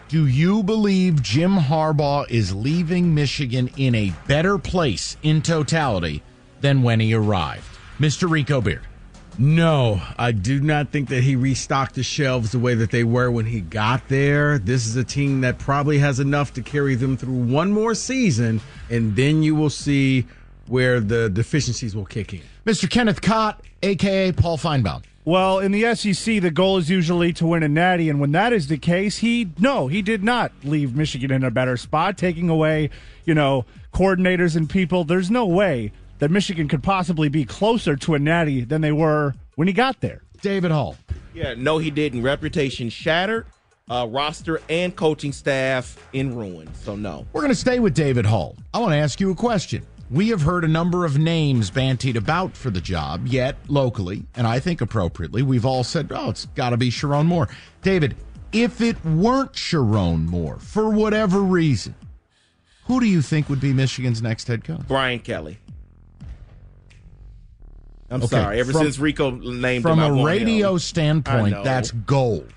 Do 0.10 0.28
you 0.28 0.64
believe 0.64 1.22
Jim 1.22 1.56
Harbaugh 1.56 2.30
is 2.30 2.54
leaving 2.54 3.16
Michigan 3.16 3.70
in 3.78 3.96
a 3.96 4.12
better 4.28 4.58
place 4.58 5.16
in 5.24 5.42
totality 5.42 6.22
than 6.60 6.84
when 6.84 7.00
he 7.00 7.14
arrived? 7.14 7.78
Mr. 8.02 8.30
Rico 8.30 8.60
Beard. 8.60 8.86
No, 9.38 10.02
I 10.17 10.32
do 10.34 10.60
not 10.60 10.89
think 10.89 11.10
that 11.10 11.24
he 11.24 11.36
restocked 11.36 11.96
the 11.96 12.04
shelves 12.04 12.52
the 12.52 12.60
way 12.60 12.76
that 12.76 12.91
they 12.91 13.04
were 13.04 13.32
when 13.32 13.46
he 13.46 13.62
got 13.62 14.08
there. 14.08 14.60
This 14.60 14.86
is 14.86 14.96
a 14.96 15.04
team 15.04 15.41
that 15.41 15.58
probably 15.58 15.98
has 16.00 16.20
enough 16.20 16.54
to 16.54 16.62
carry 16.62 16.96
them 16.96 17.17
through 17.17 17.34
one 17.34 17.72
more 17.72 17.96
season, 17.96 18.62
and 18.89 19.15
then 19.15 19.41
you 19.41 19.56
will 19.56 19.70
see 19.70 20.28
where 20.67 21.00
the 21.00 21.30
deficiencies 21.30 21.96
will 21.96 22.06
kick 22.06 22.34
in. 22.34 22.41
Mr. 22.65 22.89
Kenneth 22.89 23.22
Cott, 23.22 23.62
aka 23.82 24.32
Paul 24.32 24.58
Finebaum. 24.58 25.04
Well, 25.24 25.60
in 25.60 25.72
the 25.72 25.94
SEC, 25.96 26.41
the 26.41 26.50
goal 26.50 26.78
is 26.78 26.89
usually 26.89 27.32
to 27.34 27.46
win 27.46 27.62
a 27.62 27.67
natty, 27.67 28.10
and 28.10 28.20
when 28.20 28.32
that 28.32 28.54
is 28.54 28.67
the 28.67 28.78
case, 28.78 29.20
he 29.20 29.52
no, 29.60 29.88
he 29.88 30.02
did 30.02 30.24
not 30.24 30.52
leave 30.63 30.96
Michigan 30.96 31.32
in 31.32 31.44
a 31.44 31.52
better 31.52 31.78
spot, 31.78 32.17
taking 32.17 32.50
away, 32.50 32.89
you 33.26 33.36
know, 33.36 33.65
coordinators 33.94 34.56
and 34.56 34.70
people. 34.70 35.04
There's 35.04 35.30
no 35.30 35.46
way 35.46 35.91
that 36.21 36.29
Michigan 36.29 36.67
could 36.67 36.84
possibly 36.84 37.29
be 37.29 37.43
closer 37.43 37.95
to 37.95 38.13
a 38.13 38.19
natty 38.19 38.62
than 38.62 38.79
they 38.81 38.91
were 38.91 39.34
when 39.55 39.67
he 39.67 39.73
got 39.73 39.99
there. 40.01 40.21
David 40.41 40.69
Hull. 40.69 40.95
Yeah, 41.34 41.55
no, 41.57 41.79
he 41.79 41.89
didn't. 41.89 42.21
Reputation 42.21 42.89
shattered, 42.89 43.47
uh, 43.89 44.07
roster 44.07 44.62
and 44.69 44.95
coaching 44.95 45.34
staff 45.34 45.97
in 46.13 46.36
ruin. 46.36 46.71
So 46.75 46.95
no. 46.95 47.25
We're 47.34 47.41
going 47.41 47.51
to 47.51 47.60
stay 47.60 47.79
with 47.79 47.95
David 47.95 48.27
Hull. 48.27 48.55
I 48.71 48.79
want 48.79 48.91
to 48.91 48.97
ask 48.97 49.19
you 49.19 49.31
a 49.31 49.36
question. 49.36 49.84
We 50.12 50.29
have 50.29 50.43
heard 50.43 50.63
a 50.63 50.67
number 50.67 51.05
of 51.05 51.17
names 51.17 51.71
bantied 51.71 52.17
about 52.17 52.55
for 52.55 52.69
the 52.69 52.81
job, 52.81 53.25
yet 53.25 53.55
locally, 53.67 54.23
and 54.36 54.45
I 54.45 54.60
think 54.60 54.81
appropriately, 54.81 55.41
we've 55.41 55.65
all 55.65 55.84
said, 55.84 56.12
oh, 56.13 56.29
it's 56.29 56.45
got 56.47 56.69
to 56.69 56.77
be 56.77 56.91
Sherrone 56.91 57.25
Moore. 57.25 57.49
David, 57.81 58.15
if 58.51 58.81
it 58.81 59.03
weren't 59.03 59.53
Sherrone 59.53 60.27
Moore, 60.27 60.57
for 60.60 60.89
whatever 60.89 61.39
reason, 61.39 61.95
who 62.86 62.99
do 62.99 63.07
you 63.07 63.23
think 63.23 63.49
would 63.49 63.62
be 63.62 63.73
Michigan's 63.73 64.21
next 64.21 64.47
head 64.47 64.63
coach? 64.63 64.81
Brian 64.88 65.19
Kelly. 65.19 65.57
I'm 68.12 68.17
Okay, 68.21 68.28
sorry. 68.28 68.60
Ever 68.60 68.71
from- 68.74 68.84
since 68.84 69.00
Rico 69.00 69.32
named 69.32 69.84
From 69.84 70.00
him, 70.00 70.17
I 70.17 70.21
a 70.21 70.24
radio 70.26 70.74
him. 70.74 70.80
Standpoint, 70.80 71.63
that's 71.63 71.91
gold. 71.91 72.52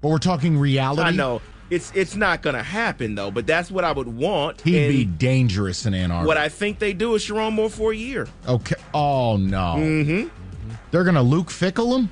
But 0.00 0.08
we're 0.08 0.18
talking 0.18 0.56
reality. 0.58 1.02
I 1.02 1.10
know 1.10 1.40
it's 1.70 1.92
it's 1.94 2.14
not 2.16 2.42
going 2.42 2.56
to 2.56 2.62
happen 2.62 3.14
though, 3.14 3.30
but 3.30 3.46
that's 3.46 3.70
what 3.70 3.84
I 3.84 3.92
would 3.92 4.08
want. 4.08 4.60
He'd 4.62 4.76
and 4.84 4.92
be 4.92 5.04
dangerous 5.04 5.86
in 5.86 5.94
Ann 5.94 6.10
Arbor. 6.10 6.26
What 6.26 6.36
I 6.36 6.48
think 6.48 6.78
they 6.78 6.92
do 6.92 7.14
is 7.14 7.24
Sherrone 7.24 7.54
Moore 7.54 7.70
for 7.70 7.92
a 7.92 7.96
year. 7.96 8.28
okay. 8.46 8.76
Oh 8.94 9.36
no. 9.36 9.76
Mm-hmm. 9.78 10.28
They're 10.90 11.04
going 11.04 11.14
to 11.16 11.22
Luke 11.22 11.48
Fickell 11.48 11.98
him. 11.98 12.08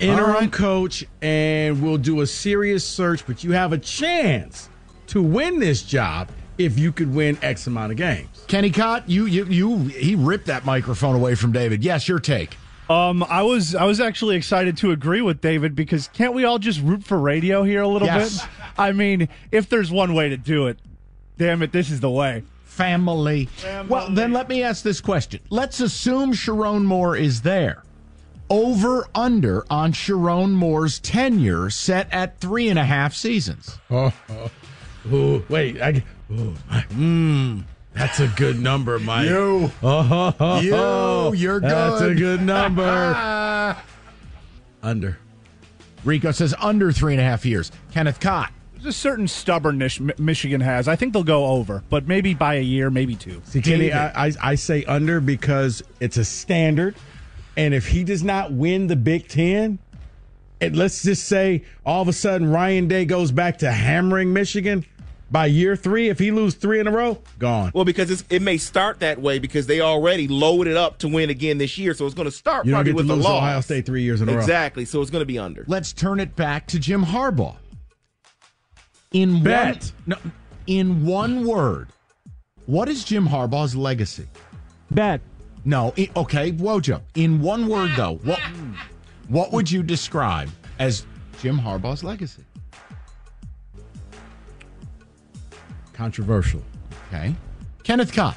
interim 0.00 0.20
All 0.28 0.34
right. 0.40 0.52
coach 0.52 1.04
and 1.22 1.82
we'll 1.82 1.96
do 1.98 2.20
a 2.20 2.26
serious 2.26 2.84
search, 2.84 3.26
but 3.26 3.42
you 3.42 3.52
have 3.52 3.72
a 3.72 3.78
chance 3.78 4.68
to 5.08 5.22
win 5.22 5.58
this 5.58 5.82
job 5.82 6.28
if 6.58 6.78
you 6.78 6.92
could 6.92 7.14
win 7.14 7.38
X 7.42 7.66
amount 7.66 7.92
of 7.92 7.96
games. 7.98 8.44
Kenny 8.48 8.70
Cott, 8.70 9.08
you 9.08 9.26
you 9.26 9.44
you 9.46 9.76
he 9.84 10.14
ripped 10.14 10.46
that 10.46 10.64
microphone 10.64 11.14
away 11.14 11.34
from 11.34 11.52
David. 11.52 11.82
Yes, 11.84 12.08
your 12.08 12.18
take. 12.18 12.56
Um, 12.90 13.22
I 13.22 13.42
was 13.42 13.74
I 13.74 13.84
was 13.84 14.00
actually 14.00 14.36
excited 14.36 14.76
to 14.78 14.90
agree 14.92 15.20
with 15.20 15.40
David 15.40 15.74
because 15.74 16.08
can't 16.08 16.32
we 16.34 16.44
all 16.44 16.58
just 16.58 16.80
root 16.80 17.04
for 17.04 17.18
radio 17.18 17.62
here 17.62 17.82
a 17.82 17.88
little 17.88 18.06
Yes. 18.08 18.40
bit? 18.42 18.50
I 18.78 18.92
mean, 18.92 19.28
if 19.52 19.68
there's 19.68 19.90
one 19.90 20.14
way 20.14 20.30
to 20.30 20.36
do 20.36 20.66
it, 20.68 20.78
damn 21.36 21.62
it, 21.62 21.72
this 21.72 21.90
is 21.90 22.00
the 22.00 22.10
way. 22.10 22.44
Family. 22.64 23.48
Well, 23.88 24.08
then 24.10 24.32
let 24.32 24.48
me 24.48 24.62
ask 24.62 24.82
this 24.84 25.00
question. 25.00 25.40
Let's 25.50 25.80
assume 25.80 26.32
Sherrone 26.32 26.84
Moore 26.84 27.16
is 27.16 27.42
there. 27.42 27.82
Over 28.50 29.06
under 29.14 29.66
on 29.68 29.92
Sherrone 29.92 30.52
Moore's 30.52 30.98
tenure 31.00 31.68
set 31.70 32.10
at 32.12 32.40
three 32.40 32.68
and 32.70 32.78
a 32.78 32.84
half 32.84 33.14
seasons. 33.14 33.78
Oh, 33.90 34.12
oh, 34.30 34.50
oh, 35.12 35.42
wait. 35.50 35.82
I, 35.82 36.02
oh, 36.30 36.56
mm, 36.90 37.64
that's 37.94 38.20
a 38.20 38.28
good 38.28 38.60
number, 38.60 38.98
Mike. 38.98 39.28
You. 39.28 39.72
Oh, 39.82 40.60
You, 40.62 41.34
you're 41.38 41.60
good. 41.60 41.70
That's 41.70 42.00
a 42.00 42.08
good. 42.08 42.18
good 42.18 42.42
number. 42.42 43.76
Under. 44.82 45.18
Rico 46.04 46.30
says 46.30 46.54
under 46.60 46.92
three 46.92 47.12
and 47.14 47.20
a 47.20 47.24
half 47.24 47.44
years. 47.44 47.72
Kenneth 47.92 48.20
Cott. 48.20 48.52
There's 48.74 48.86
a 48.86 48.92
certain 48.92 49.26
stubbornness 49.26 49.98
Michigan 50.18 50.60
has. 50.60 50.86
I 50.86 50.94
think 50.94 51.12
they'll 51.12 51.24
go 51.24 51.46
over, 51.46 51.82
but 51.90 52.06
maybe 52.06 52.32
by 52.34 52.54
a 52.54 52.62
year, 52.62 52.90
maybe 52.90 53.16
two. 53.16 53.42
See, 53.44 53.60
Kenny, 53.60 53.92
I, 53.92 54.28
I, 54.28 54.32
I 54.40 54.54
say 54.54 54.84
under 54.84 55.20
because 55.20 55.82
it's 55.98 56.16
a 56.16 56.24
standard. 56.24 56.94
And 57.56 57.74
if 57.74 57.88
he 57.88 58.04
does 58.04 58.22
not 58.22 58.52
win 58.52 58.86
the 58.86 58.94
Big 58.94 59.26
Ten, 59.26 59.80
and 60.60 60.76
let's 60.76 61.02
just 61.02 61.26
say 61.26 61.64
all 61.84 62.02
of 62.02 62.08
a 62.08 62.12
sudden 62.12 62.48
Ryan 62.48 62.86
Day 62.86 63.04
goes 63.04 63.32
back 63.32 63.58
to 63.58 63.72
hammering 63.72 64.32
Michigan 64.32 64.86
by 65.30 65.46
year 65.46 65.76
three, 65.76 66.08
if 66.08 66.18
he 66.18 66.30
loses 66.30 66.58
three 66.58 66.80
in 66.80 66.86
a 66.86 66.90
row, 66.90 67.18
gone. 67.38 67.70
Well, 67.74 67.84
because 67.84 68.10
it's, 68.10 68.24
it 68.30 68.40
may 68.40 68.56
start 68.56 69.00
that 69.00 69.20
way 69.20 69.38
because 69.38 69.66
they 69.66 69.80
already 69.80 70.26
loaded 70.28 70.76
up 70.76 70.98
to 70.98 71.08
win 71.08 71.28
again 71.30 71.58
this 71.58 71.76
year, 71.76 71.92
so 71.94 72.06
it's 72.06 72.14
going 72.14 72.24
to 72.28 72.32
start 72.34 72.64
You 72.64 72.70
don't 72.72 72.78
probably 72.78 72.92
get 72.92 72.96
with 72.96 73.06
the 73.08 73.14
lose 73.16 73.24
to 73.26 73.30
loss. 73.30 73.42
Ohio 73.42 73.60
State 73.60 73.84
three 73.86 74.02
years 74.02 74.22
in 74.22 74.28
a 74.28 74.32
row. 74.32 74.38
Exactly. 74.38 74.84
So 74.86 75.02
it's 75.02 75.10
going 75.10 75.20
to 75.22 75.26
be 75.26 75.38
under. 75.38 75.64
Let's 75.66 75.92
turn 75.92 76.18
it 76.20 76.34
back 76.34 76.66
to 76.68 76.78
Jim 76.78 77.04
Harbaugh. 77.04 77.56
In 79.12 79.42
Bet. 79.42 79.92
one, 80.06 80.18
no, 80.24 80.30
in 80.66 81.04
one 81.06 81.44
word, 81.46 81.88
what 82.66 82.88
is 82.88 83.04
Jim 83.04 83.26
Harbaugh's 83.28 83.74
legacy? 83.74 84.26
Bet. 84.90 85.20
No, 85.64 85.92
i- 85.98 86.10
okay, 86.16 86.52
Wojo. 86.52 87.00
In 87.14 87.40
one 87.40 87.68
word, 87.68 87.90
though, 87.96 88.16
what 88.24 88.38
what 89.28 89.52
would 89.52 89.70
you 89.70 89.82
describe 89.82 90.50
as 90.78 91.04
Jim 91.40 91.58
Harbaugh's 91.58 92.02
legacy? 92.04 92.44
Controversial. 95.98 96.62
Okay. 97.08 97.34
Kenneth 97.82 98.12
Cott. 98.14 98.36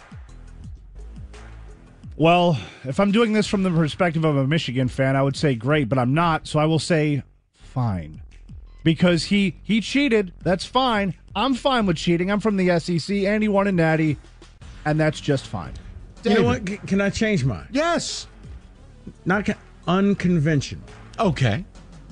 Well, 2.18 2.58
if 2.86 3.00
I'm 3.00 3.12
doing 3.12 3.34
this 3.34 3.46
from 3.46 3.62
the 3.62 3.70
perspective 3.70 4.26
of 4.26 4.36
a 4.36 4.48
Michigan 4.48 4.88
fan, 4.88 5.16
I 5.16 5.22
would 5.22 5.36
say 5.36 5.54
great, 5.54 5.88
but 5.88 6.00
I'm 6.00 6.16
not, 6.16 6.48
so 6.48 6.58
I 6.60 6.66
will 6.66 6.80
say 6.80 7.22
fine. 7.54 8.20
Because 8.84 9.26
he 9.26 9.58
he 9.62 9.80
cheated, 9.80 10.34
that's 10.44 10.66
fine. 10.66 11.14
I'm 11.36 11.54
fine 11.54 11.86
with 11.86 11.98
cheating. 11.98 12.32
I'm 12.32 12.40
from 12.40 12.58
the 12.58 12.80
SEC 12.80 13.16
and 13.16 13.44
he 13.44 13.48
won 13.48 13.68
a 13.68 13.72
natty, 13.72 14.18
and 14.84 15.00
that's 15.00 15.22
just 15.22 15.46
fine. 15.46 15.74
You 16.24 16.34
know 16.34 16.44
what? 16.44 16.68
C- 16.68 16.78
Can 16.88 17.00
I 17.00 17.12
change 17.12 17.46
mine? 17.46 17.68
Yes. 17.72 18.26
Not 19.24 19.46
con- 19.46 19.56
unconventional. 19.88 20.84
Okay. 21.20 21.64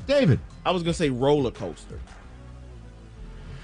David. 0.06 0.40
I 0.64 0.70
was 0.70 0.84
gonna 0.84 0.94
say 0.94 1.10
roller 1.10 1.50
coaster. 1.50 2.00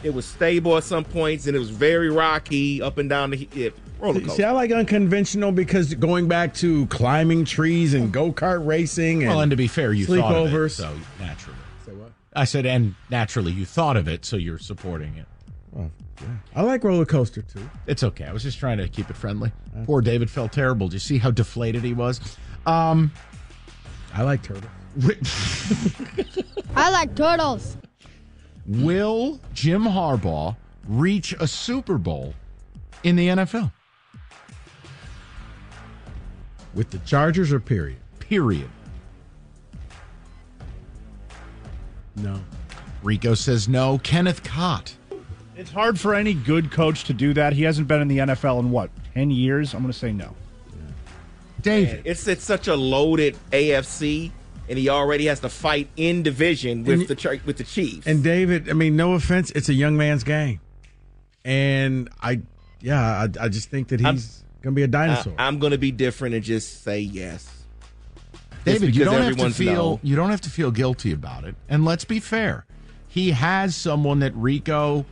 It 0.04 0.14
was 0.14 0.26
stable 0.26 0.78
at 0.78 0.84
some 0.84 1.04
points, 1.04 1.48
and 1.48 1.56
it 1.56 1.60
was 1.60 1.70
very 1.70 2.10
rocky 2.10 2.82
up 2.82 2.98
and 2.98 3.10
down 3.10 3.32
the 3.32 3.38
hip. 3.38 3.78
Roller 4.00 4.20
coaster. 4.20 4.36
See, 4.36 4.44
I 4.44 4.52
like 4.52 4.72
unconventional 4.72 5.52
because 5.52 5.94
going 5.96 6.28
back 6.28 6.54
to 6.56 6.86
climbing 6.88 7.46
trees 7.46 7.94
and 7.94 8.12
go 8.12 8.32
kart 8.32 8.66
racing 8.66 9.24
and 9.24 9.30
Well, 9.30 9.42
and 9.42 9.50
to 9.50 9.56
be 9.56 9.68
fair, 9.68 9.94
you 9.94 10.06
thought 10.06 10.36
of 10.36 10.54
it, 10.54 10.70
so 10.70 10.94
naturally. 11.20 11.58
Say 11.86 11.94
what? 11.94 12.12
I 12.36 12.44
said, 12.46 12.66
and 12.66 12.94
naturally, 13.10 13.52
you 13.52 13.66
thought 13.66 13.98
of 13.98 14.08
it, 14.08 14.26
so 14.26 14.36
you're 14.36 14.60
supporting 14.60 15.16
it. 15.16 15.26
Well, 15.72 15.92
yeah. 16.22 16.28
I 16.56 16.62
like 16.62 16.84
roller 16.84 17.06
coaster 17.06 17.42
too. 17.42 17.70
It's 17.88 18.04
okay. 18.04 18.26
I 18.26 18.34
was 18.34 18.44
just 18.44 18.60
trying 18.60 18.78
to 18.78 18.88
keep 18.88 19.10
it 19.10 19.16
friendly. 19.18 19.52
Poor 19.86 20.02
David 20.02 20.30
felt 20.30 20.52
terrible. 20.52 20.88
Do 20.88 20.96
you 20.96 21.00
see 21.00 21.18
how 21.18 21.32
deflated 21.32 21.84
he 21.84 21.94
was? 21.94 22.22
Um, 22.66 23.12
I 24.14 24.24
like 24.24 24.42
turtles. 24.44 24.72
I 26.76 26.90
like 26.92 27.16
turtles. 27.16 27.78
Will 28.68 29.40
Jim 29.54 29.84
Harbaugh 29.84 30.56
reach 30.88 31.34
a 31.40 31.48
Super 31.48 31.98
Bowl 31.98 32.34
in 33.04 33.16
the 33.16 33.28
NFL? 33.28 33.72
With 36.74 36.90
the 36.90 37.00
Chargers 37.00 37.54
or 37.54 37.60
period? 37.60 37.98
Period. 38.20 38.70
No. 42.16 42.40
Rico 43.04 43.34
says 43.34 43.68
no. 43.68 44.00
Kenneth 44.00 44.44
Cott. 44.44 44.96
It's 45.56 45.72
hard 45.72 46.00
for 46.00 46.14
any 46.14 46.34
good 46.34 46.72
coach 46.72 47.06
to 47.06 47.14
do 47.14 47.34
that. 47.34 47.54
He 47.54 47.64
hasn't 47.64 47.88
been 47.88 48.02
in 48.02 48.08
the 48.08 48.18
NFL 48.18 48.60
in 48.60 48.72
what, 48.72 48.90
10 49.14 49.32
years? 49.32 49.74
I'm 49.74 49.82
going 49.82 49.92
to 49.92 49.98
say 49.98 50.12
no. 50.12 50.36
David. 51.62 52.04
It's 52.06 52.28
it's 52.28 52.44
such 52.44 52.68
a 52.68 52.76
loaded 52.76 53.36
AFC, 53.52 54.32
and 54.70 54.78
he 54.78 54.90
already 54.90 55.26
has 55.26 55.40
to 55.42 55.50
fight 55.50 55.90
in 55.96 56.24
division 56.24 56.84
with 56.84 57.02
And- 57.02 57.08
the 57.08 57.16
Chi- 57.16 57.42
with 57.46 57.58
the 57.58 57.64
Chiefs. 57.64 58.08
And 58.08 58.24
David, 58.24 58.70
I 58.70 58.74
mean, 58.74 58.96
no 58.96 59.14
offense, 59.14 59.52
it's 59.52 59.70
a 59.70 59.74
young 59.74 59.98
man's 59.98 60.24
game, 60.24 60.60
and 61.44 62.10
I, 62.22 62.42
yeah, 62.82 63.28
I, 63.40 63.46
I 63.46 63.50
just 63.50 63.70
think 63.70 63.90
that 63.90 64.04
I'm- 64.04 64.16
he's 64.16 64.44
gonna 64.62 64.76
be 64.76 64.84
a 64.84 64.88
dinosaur. 64.88 65.34
I, 65.38 65.48
am 65.48 65.60
going 65.60 65.72
to 65.72 65.78
be 65.78 65.92
different 65.92 66.36
and 66.36 66.44
just 66.44 66.84
say 66.84 67.00
yes. 67.00 67.50
David, 68.64 68.96
you 68.96 69.06
don't 69.06 69.22
have 69.22 69.38
to 69.38 69.52
feel 69.52 69.74
no. 69.74 70.00
you 70.02 70.16
don't 70.16 70.32
have 70.32 70.42
to 70.42 70.50
feel 70.50 70.72
guilty 70.72 71.12
about 71.12 71.44
it. 71.44 71.56
And 71.70 71.86
let's 71.86 72.04
be 72.04 72.20
fair. 72.20 72.66
He 73.08 73.32
has 73.32 73.76
someone 73.76 74.20
that 74.20 74.36
Rico 74.36 75.06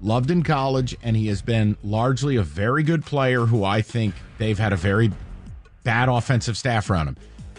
loved 0.00 0.30
in 0.30 0.42
college 0.42 0.96
and 1.02 1.14
he 1.16 1.26
has 1.28 1.42
been 1.42 1.76
largely 1.84 2.36
a 2.36 2.42
very 2.42 2.82
good 2.82 3.04
player 3.04 3.46
who 3.46 3.62
I 3.62 3.82
think 3.82 4.14
they've 4.38 4.58
had 4.58 4.72
a 4.72 4.76
very 4.76 5.12
bad 5.82 6.08
offensive 6.08 6.56
staff 6.56 6.88
around 6.88 7.08
him. 7.08 7.16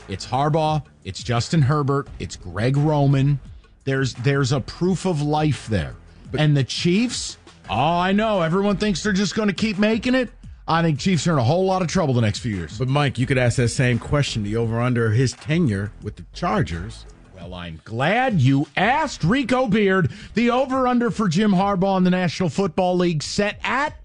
It's 0.08 0.26
Harbaugh, 0.28 0.84
it's 1.04 1.24
Justin 1.24 1.63
Herbert, 1.63 2.08
it's 2.20 2.36
Greg 2.36 2.78
Roman. 2.78 3.39
There's 3.86 4.13
there's 4.15 4.52
a 4.52 4.60
proof 4.60 5.06
of 5.06 5.22
life 5.22 5.68
there. 5.68 5.96
and 6.38 6.56
the 6.56 6.63
Chiefs, 6.63 7.38
oh, 7.70 7.76
I 7.76 8.12
know 8.12 8.41
everyone 8.41 8.78
thinks 8.78 9.02
they're 9.04 9.13
just 9.13 9.36
going 9.36 9.48
to 9.48 9.54
keep 9.56 9.78
making 9.80 10.15
it. 10.15 10.30
I 10.68 10.82
think 10.82 11.00
Chiefs 11.00 11.28
are 11.28 11.34
in 11.34 11.39
a 11.39 11.44
whole 11.44 11.65
lot 11.65 11.82
of 11.82 11.88
trouble 11.88 12.13
the 12.13 12.22
next 12.22 12.39
few 12.39 12.56
years. 12.56 12.78
but 12.78 12.88
Mike, 12.88 13.20
you 13.20 13.26
could 13.26 13.38
ask 13.38 13.58
that 13.58 13.70
same 13.70 14.00
question: 14.00 14.44
the 14.44 14.56
over 14.56 14.80
under 14.80 15.12
his 15.12 15.34
tenure 15.34 15.91
with 16.02 16.15
the 16.15 16.26
Chargers. 16.34 17.06
Well, 17.36 17.54
I'm 17.54 17.82
glad 17.84 18.41
you 18.41 18.68
asked 18.78 19.24
Rico 19.24 19.68
Beard. 19.68 20.12
The 20.34 20.50
over 20.52 20.88
under 20.88 21.12
for 21.12 21.28
Jim 21.28 21.52
Harbaugh 21.52 21.98
in 21.98 22.04
the 22.04 22.10
National 22.10 22.50
Football 22.50 22.98
League 22.98 23.22
set 23.22 23.60
at 23.63 23.96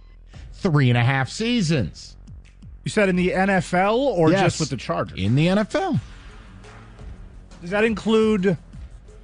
three 0.52 0.90
and 0.90 0.98
a 0.98 1.04
half 1.04 1.30
seasons. 1.30 2.16
You 2.84 2.90
said 2.90 3.08
in 3.08 3.16
the 3.16 3.30
NFL 3.30 3.96
or 3.98 4.30
Yes. 4.30 4.40
just 4.42 4.60
with 4.60 4.70
the 4.70 4.76
Chargers? 4.76 5.18
In 5.18 5.34
the 5.34 5.48
NFL. 5.48 6.00
Does 7.60 7.70
that 7.70 7.84
include, 7.84 8.56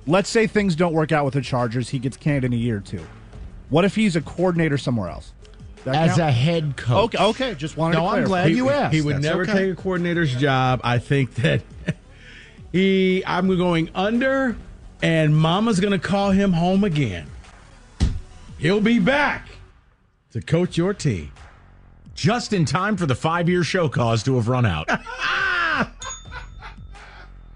let's 0.07 0.29
say 0.29 0.47
things 0.47 0.77
don't 0.77 0.93
work 0.93 1.11
out 1.13 1.25
with 1.25 1.35
the 1.35 1.41
Chargers, 1.41 1.89
he 1.91 1.99
gets 1.99 2.17
canned 2.17 2.45
in 2.45 2.53
a 2.53 2.57
year 2.57 2.77
or 2.77 2.81
two. 2.81 3.05
What 3.71 3.85
if 3.85 3.95
he's 3.95 4.15
a 4.15 4.21
coordinator 4.21 4.77
somewhere 4.79 5.09
else? 5.09 5.33
That 5.85 5.95
As 5.95 6.09
count? 6.17 6.21
a 6.21 6.33
head 6.33 6.77
coach. 6.77 7.15
Okay, 7.15 7.25
okay, 7.25 7.55
just 7.55 7.77
wanted 7.77 7.97
No, 7.97 8.03
to 8.03 8.09
I'm 8.17 8.25
glad 8.25 8.51
he, 8.51 8.57
you 8.57 8.71
asked. 8.71 8.95
He 8.95 9.01
would 9.01 9.17
That's 9.17 9.25
never 9.25 9.43
okay. 9.43 9.53
take 9.53 9.73
a 9.73 9.75
coordinator's 9.81 10.35
job. 10.37 10.81
I 10.85 10.99
think 10.99 11.35
that 11.37 11.63
he. 12.73 13.23
I'm 13.25 13.49
going 13.57 13.91
under, 13.95 14.57
and 15.03 15.37
Mama's 15.37 15.79
going 15.81 15.93
to 15.99 15.99
call 16.07 16.31
him 16.33 16.53
home 16.53 16.85
again. 16.85 17.27
He'll 18.59 18.81
be 18.81 18.99
back 18.99 19.49
to 20.33 20.41
coach 20.43 20.77
your 20.77 20.93
team. 20.93 21.31
Just 22.17 22.53
in 22.55 22.65
time 22.65 22.97
for 22.97 23.07
the 23.07 23.15
five 23.15 23.49
year 23.49 23.63
show 23.63 23.89
cause 23.89 24.23
to 24.25 24.35
have 24.37 24.49
run 24.49 24.67
out. 24.67 24.89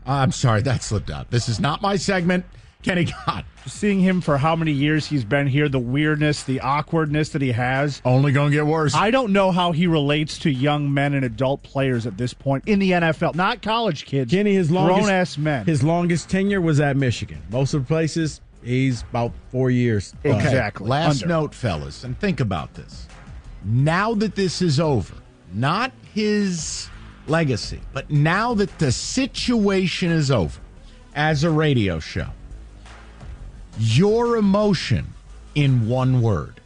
I'm 0.07 0.33
sorry, 0.33 0.63
that 0.63 0.83
slipped 0.83 1.11
out. 1.11 1.31
This 1.31 1.49
is 1.49 1.59
not 1.61 1.83
my 1.83 1.97
segment. 1.97 2.45
Kenny 2.83 3.07
Cott. 3.07 3.45
Seeing 3.67 4.01
him 4.01 4.21
for 4.23 4.39
how 4.39 4.57
many 4.57 4.73
years 4.73 5.07
he's 5.07 5.25
been 5.25 5.47
here, 5.47 5.69
the 5.69 5.79
weirdness, 5.79 6.43
the 6.45 6.61
awkwardness 6.61 7.29
that 7.31 7.43
he 7.43 7.53
has. 7.53 8.01
Only 8.05 8.33
going 8.33 8.51
to 8.51 8.57
get 8.57 8.67
worse. 8.67 8.95
I 8.95 9.11
don't 9.11 9.33
know 9.33 9.51
how 9.51 9.73
he 9.73 9.87
relates 9.87 10.39
to 10.41 10.51
young 10.51 10.93
men 10.93 11.13
and 11.15 11.25
adult 11.25 11.63
players 11.63 12.07
at 12.07 12.17
this 12.17 12.33
point 12.33 12.65
in 12.67 12.79
the 12.79 12.93
NFL, 12.93 13.35
not 13.35 13.61
college 13.61 14.07
kids. 14.07 14.31
Kenny, 14.31 14.55
his 14.55 14.71
longest 14.71 15.01
grown 15.01 15.11
ass 15.11 15.39
men. 15.39 15.67
His 15.67 15.83
longest 15.83 16.31
tenure 16.31 16.61
was 16.61 16.81
at 16.81 16.97
Michigan. 16.97 17.43
Most 17.51 17.75
of 17.75 17.83
the 17.83 17.87
places, 17.87 18.41
he's 18.65 19.03
about 19.03 19.33
four 19.51 19.71
years. 19.71 20.15
Okay. 20.25 20.35
Exactly. 20.35 20.89
Last 20.89 21.23
Under. 21.23 21.35
note, 21.35 21.55
fellas, 21.55 22.05
and 22.05 22.19
think 22.19 22.41
about 22.41 22.73
this. 22.75 23.07
Now 23.65 24.15
that 24.15 24.35
this 24.35 24.63
is 24.63 24.81
over, 24.81 25.15
not 25.53 25.93
his 26.15 26.89
legacy, 27.27 27.81
but 27.93 28.11
now 28.11 28.55
that 28.55 28.79
the 28.79 28.93
situation 28.93 30.11
is 30.11 30.31
over 30.31 30.61
as 31.15 31.45
a 31.45 31.51
radio 31.51 31.99
show, 31.99 32.29
your 33.79 34.37
emotion 34.37 35.13
in 35.55 35.89
one 35.89 36.23
word 36.23 36.61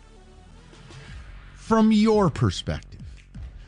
from 1.54 1.92
your 1.92 2.30
perspective. 2.30 3.00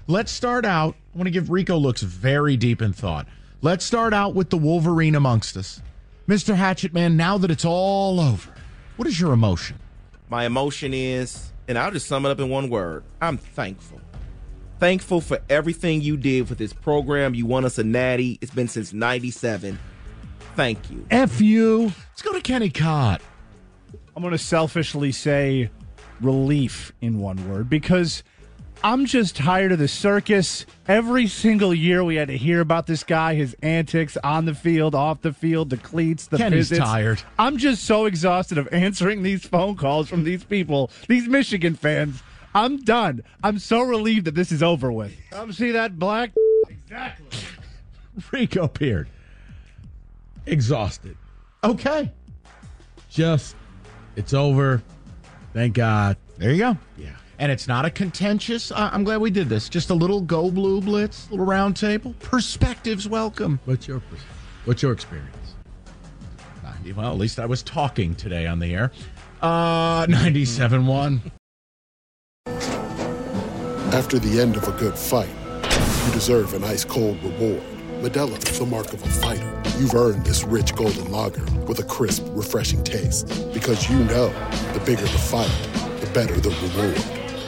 Let's 0.06 0.30
start 0.30 0.64
out. 0.64 0.94
I 1.14 1.18
want 1.18 1.26
to 1.26 1.30
give 1.32 1.50
Rico 1.50 1.76
looks 1.76 2.02
very 2.02 2.56
deep 2.56 2.80
in 2.82 2.92
thought. 2.92 3.26
Let's 3.62 3.84
start 3.84 4.12
out 4.12 4.34
with 4.34 4.50
the 4.50 4.58
Wolverine 4.58 5.14
amongst 5.14 5.56
us. 5.56 5.82
Mr. 6.28 6.54
Hatchet 6.54 6.92
Man, 6.92 7.16
now 7.16 7.38
that 7.38 7.50
it's 7.50 7.64
all 7.64 8.20
over, 8.20 8.52
what 8.96 9.08
is 9.08 9.18
your 9.18 9.32
emotion? 9.32 9.78
My 10.28 10.44
emotion 10.44 10.92
is, 10.92 11.52
and 11.68 11.78
I'll 11.78 11.90
just 11.90 12.06
sum 12.06 12.26
it 12.26 12.30
up 12.30 12.40
in 12.40 12.48
one 12.48 12.68
word 12.70 13.04
I'm 13.20 13.36
thankful. 13.36 14.00
Thankful 14.78 15.22
for 15.22 15.38
everything 15.48 16.02
you 16.02 16.16
did 16.16 16.50
with 16.50 16.58
this 16.58 16.72
program. 16.72 17.34
You 17.34 17.46
won 17.46 17.64
us 17.64 17.78
a 17.78 17.84
natty. 17.84 18.38
It's 18.42 18.52
been 18.52 18.68
since 18.68 18.92
97. 18.92 19.78
Thank 20.54 20.90
you. 20.90 21.06
F 21.10 21.40
you. 21.40 21.84
Let's 21.84 22.22
go 22.22 22.32
to 22.32 22.40
Kenny 22.42 22.68
Cott. 22.68 23.22
I'm 24.14 24.22
going 24.22 24.32
to 24.32 24.38
selfishly 24.38 25.12
say 25.12 25.70
relief 26.20 26.92
in 27.00 27.20
one 27.20 27.48
word 27.48 27.70
because 27.70 28.22
I'm 28.84 29.06
just 29.06 29.34
tired 29.36 29.72
of 29.72 29.78
the 29.78 29.88
circus. 29.88 30.64
Every 30.86 31.26
single 31.26 31.74
year 31.74 32.04
we 32.04 32.16
had 32.16 32.28
to 32.28 32.36
hear 32.36 32.60
about 32.60 32.86
this 32.86 33.02
guy, 33.02 33.34
his 33.34 33.56
antics 33.62 34.16
on 34.18 34.44
the 34.44 34.54
field, 34.54 34.94
off 34.94 35.22
the 35.22 35.32
field, 35.32 35.70
the 35.70 35.76
cleats, 35.76 36.26
the 36.26 36.38
Kenny's 36.38 36.68
visits. 36.68 36.86
tired. 36.86 37.22
I'm 37.38 37.56
just 37.56 37.84
so 37.84 38.06
exhausted 38.06 38.58
of 38.58 38.68
answering 38.72 39.22
these 39.22 39.44
phone 39.44 39.76
calls 39.76 40.08
from 40.08 40.24
these 40.24 40.44
people, 40.44 40.90
these 41.08 41.26
Michigan 41.26 41.74
fans. 41.74 42.22
I'm 42.54 42.78
done. 42.78 43.22
I'm 43.42 43.58
so 43.58 43.80
relieved 43.82 44.26
that 44.26 44.34
this 44.34 44.52
is 44.52 44.62
over 44.62 44.92
with. 44.92 45.14
Come 45.30 45.52
see 45.52 45.72
that 45.72 45.98
black? 45.98 46.30
Exactly. 46.68 47.26
Rico 48.32 48.68
Beard. 48.68 49.08
Exhausted. 50.46 51.16
Okay. 51.64 52.12
Just, 53.10 53.56
it's 54.14 54.32
over. 54.32 54.82
Thank 55.52 55.74
God. 55.74 56.16
There 56.38 56.52
you 56.52 56.58
go. 56.58 56.78
Yeah. 56.96 57.10
And 57.38 57.52
it's 57.52 57.68
not 57.68 57.84
a 57.84 57.90
contentious. 57.90 58.70
Uh, 58.72 58.90
I'm 58.92 59.04
glad 59.04 59.20
we 59.20 59.30
did 59.30 59.48
this. 59.48 59.68
Just 59.68 59.90
a 59.90 59.94
little 59.94 60.20
go 60.22 60.50
blue 60.50 60.80
blitz, 60.80 61.30
little 61.30 61.44
round 61.44 61.76
table. 61.76 62.14
Perspectives 62.20 63.08
welcome. 63.08 63.60
What's 63.66 63.86
your 63.86 64.00
pers- 64.00 64.20
What's 64.64 64.82
your 64.82 64.92
experience? 64.92 65.54
90, 66.62 66.92
well, 66.94 67.12
at 67.12 67.18
least 67.18 67.38
I 67.38 67.46
was 67.46 67.62
talking 67.62 68.14
today 68.14 68.46
on 68.46 68.58
the 68.58 68.74
air. 68.74 68.90
Uh, 69.42 70.06
97.1. 70.06 71.20
After 73.94 74.18
the 74.18 74.40
end 74.40 74.56
of 74.56 74.66
a 74.66 74.72
good 74.72 74.98
fight, 74.98 75.28
you 76.06 76.12
deserve 76.12 76.54
an 76.54 76.64
ice 76.64 76.84
cold 76.84 77.22
reward. 77.22 77.62
Modelo 78.00 78.36
is 78.50 78.58
the 78.58 78.66
mark 78.66 78.92
of 78.92 79.02
a 79.02 79.08
fighter. 79.08 79.62
You've 79.78 79.94
earned 79.94 80.24
this 80.26 80.42
rich 80.42 80.74
golden 80.74 81.10
lager 81.12 81.44
with 81.66 81.78
a 81.78 81.84
crisp, 81.84 82.24
refreshing 82.30 82.82
taste. 82.82 83.28
Because 83.52 83.88
you 83.88 83.98
know 84.04 84.28
the 84.72 84.82
bigger 84.84 85.02
the 85.02 85.08
fight, 85.08 85.50
the 86.00 86.10
better 86.12 86.34
the 86.40 86.50
reward. 86.50 87.15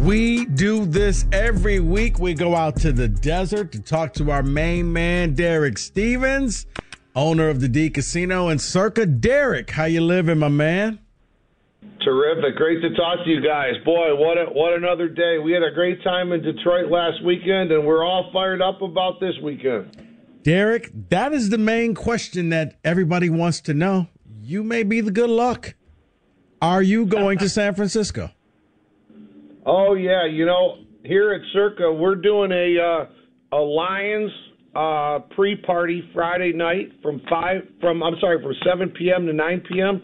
We 0.00 0.46
do 0.46 0.86
this 0.86 1.26
every 1.30 1.78
week. 1.78 2.18
We 2.18 2.32
go 2.32 2.56
out 2.56 2.76
to 2.76 2.90
the 2.90 3.06
desert 3.06 3.70
to 3.72 3.80
talk 3.82 4.14
to 4.14 4.30
our 4.30 4.42
main 4.42 4.90
man, 4.90 5.34
Derek 5.34 5.76
Stevens, 5.76 6.64
owner 7.14 7.50
of 7.50 7.60
the 7.60 7.68
D 7.68 7.90
Casino 7.90 8.48
and 8.48 8.58
Circa. 8.58 9.04
Derek, 9.04 9.68
how 9.72 9.84
you 9.84 10.00
living, 10.00 10.38
my 10.38 10.48
man? 10.48 11.00
Terrific. 12.02 12.56
Great 12.56 12.80
to 12.80 12.94
talk 12.94 13.22
to 13.24 13.30
you 13.30 13.42
guys. 13.42 13.74
Boy, 13.84 14.16
what 14.16 14.38
a, 14.38 14.46
what 14.46 14.72
another 14.72 15.06
day. 15.06 15.36
We 15.38 15.52
had 15.52 15.62
a 15.62 15.70
great 15.70 16.02
time 16.02 16.32
in 16.32 16.40
Detroit 16.40 16.90
last 16.90 17.22
weekend, 17.22 17.70
and 17.70 17.86
we're 17.86 18.02
all 18.02 18.30
fired 18.32 18.62
up 18.62 18.80
about 18.80 19.20
this 19.20 19.34
weekend. 19.42 19.94
Derek, 20.42 20.90
that 21.10 21.34
is 21.34 21.50
the 21.50 21.58
main 21.58 21.94
question 21.94 22.48
that 22.48 22.78
everybody 22.84 23.28
wants 23.28 23.60
to 23.62 23.74
know. 23.74 24.08
You 24.40 24.64
may 24.64 24.82
be 24.82 25.02
the 25.02 25.10
good 25.10 25.28
luck. 25.28 25.74
Are 26.62 26.82
you 26.82 27.04
going 27.04 27.36
to 27.40 27.48
San 27.50 27.74
Francisco? 27.74 28.30
Oh 29.66 29.94
yeah, 29.94 30.26
you 30.26 30.46
know 30.46 30.78
here 31.04 31.32
at 31.32 31.42
Circa 31.52 31.92
we're 31.92 32.14
doing 32.14 32.50
a 32.50 32.80
uh, 32.80 33.56
a 33.56 33.60
Lions 33.60 34.30
uh, 34.74 35.18
pre-party 35.34 36.08
Friday 36.14 36.52
night 36.54 36.92
from 37.02 37.20
five 37.28 37.62
from 37.80 38.02
I'm 38.02 38.14
sorry 38.20 38.42
from 38.42 38.54
7 38.64 38.90
p.m. 38.90 39.26
to 39.26 39.32
9 39.32 39.62
p.m. 39.70 40.02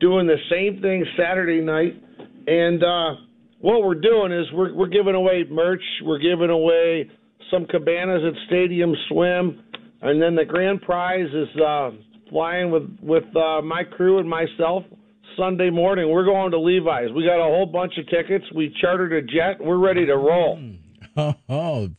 Doing 0.00 0.26
the 0.26 0.36
same 0.50 0.82
thing 0.82 1.04
Saturday 1.16 1.60
night, 1.60 2.00
and 2.46 2.82
uh, 2.82 3.20
what 3.60 3.82
we're 3.82 4.00
doing 4.00 4.32
is 4.32 4.46
we're 4.52 4.74
we're 4.74 4.88
giving 4.88 5.14
away 5.14 5.44
merch. 5.48 5.82
We're 6.02 6.18
giving 6.18 6.50
away 6.50 7.08
some 7.52 7.66
cabanas 7.66 8.22
at 8.26 8.34
Stadium 8.48 8.94
Swim, 9.08 9.62
and 10.02 10.20
then 10.20 10.34
the 10.34 10.44
grand 10.44 10.82
prize 10.82 11.28
is 11.32 11.60
uh, 11.60 11.90
flying 12.30 12.72
with 12.72 12.88
with 13.00 13.24
uh, 13.36 13.62
my 13.62 13.84
crew 13.84 14.18
and 14.18 14.28
myself 14.28 14.82
Sunday 15.38 15.70
morning. 15.70 16.10
We're 16.10 16.24
going 16.24 16.50
to 16.50 16.58
Levi's. 16.58 17.12
We 17.14 17.24
got 17.24 17.40
a 17.40 17.44
whole 17.44 17.66
bunch 17.66 17.94
of 17.96 18.06
tickets. 18.08 18.44
We 18.54 18.74
chartered 18.80 19.12
a 19.12 19.22
jet. 19.22 19.64
We're 19.64 19.78
ready 19.78 20.04
to 20.06 20.16
roll. 20.16 20.58
Oh, 21.16 21.34
oh 21.48 21.90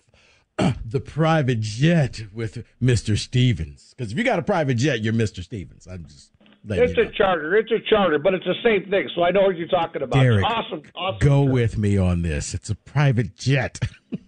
the 0.86 1.02
private 1.02 1.60
jet 1.60 2.22
with 2.34 2.64
Mr. 2.82 3.18
Stevens. 3.18 3.94
Because 3.98 4.14
if 4.14 4.18
you 4.18 4.24
got 4.24 4.40
a 4.40 4.42
private 4.42 4.76
jet, 4.76 5.02
you're 5.02 5.12
Mr. 5.12 5.44
Stevens. 5.44 5.88
I'm 5.88 6.06
just. 6.06 6.32
It's 6.70 6.98
a 6.98 7.12
charter. 7.18 7.58
It's 7.58 7.72
a 7.72 7.80
charter, 7.90 8.18
but 8.18 8.34
it's 8.34 8.46
the 8.46 8.54
same 8.64 8.90
thing. 8.90 9.10
So 9.14 9.24
I 9.24 9.32
know 9.32 9.42
what 9.42 9.58
you're 9.58 9.68
talking 9.68 10.04
about. 10.04 10.22
Derek, 10.22 10.46
awesome, 10.46 10.84
awesome. 10.96 11.28
Go 11.28 11.44
with 11.44 11.78
me 11.78 11.98
on 11.98 12.22
this. 12.22 12.54
It's 12.54 12.70
a 12.70 12.76
private 12.76 13.36
jet. 13.36 13.80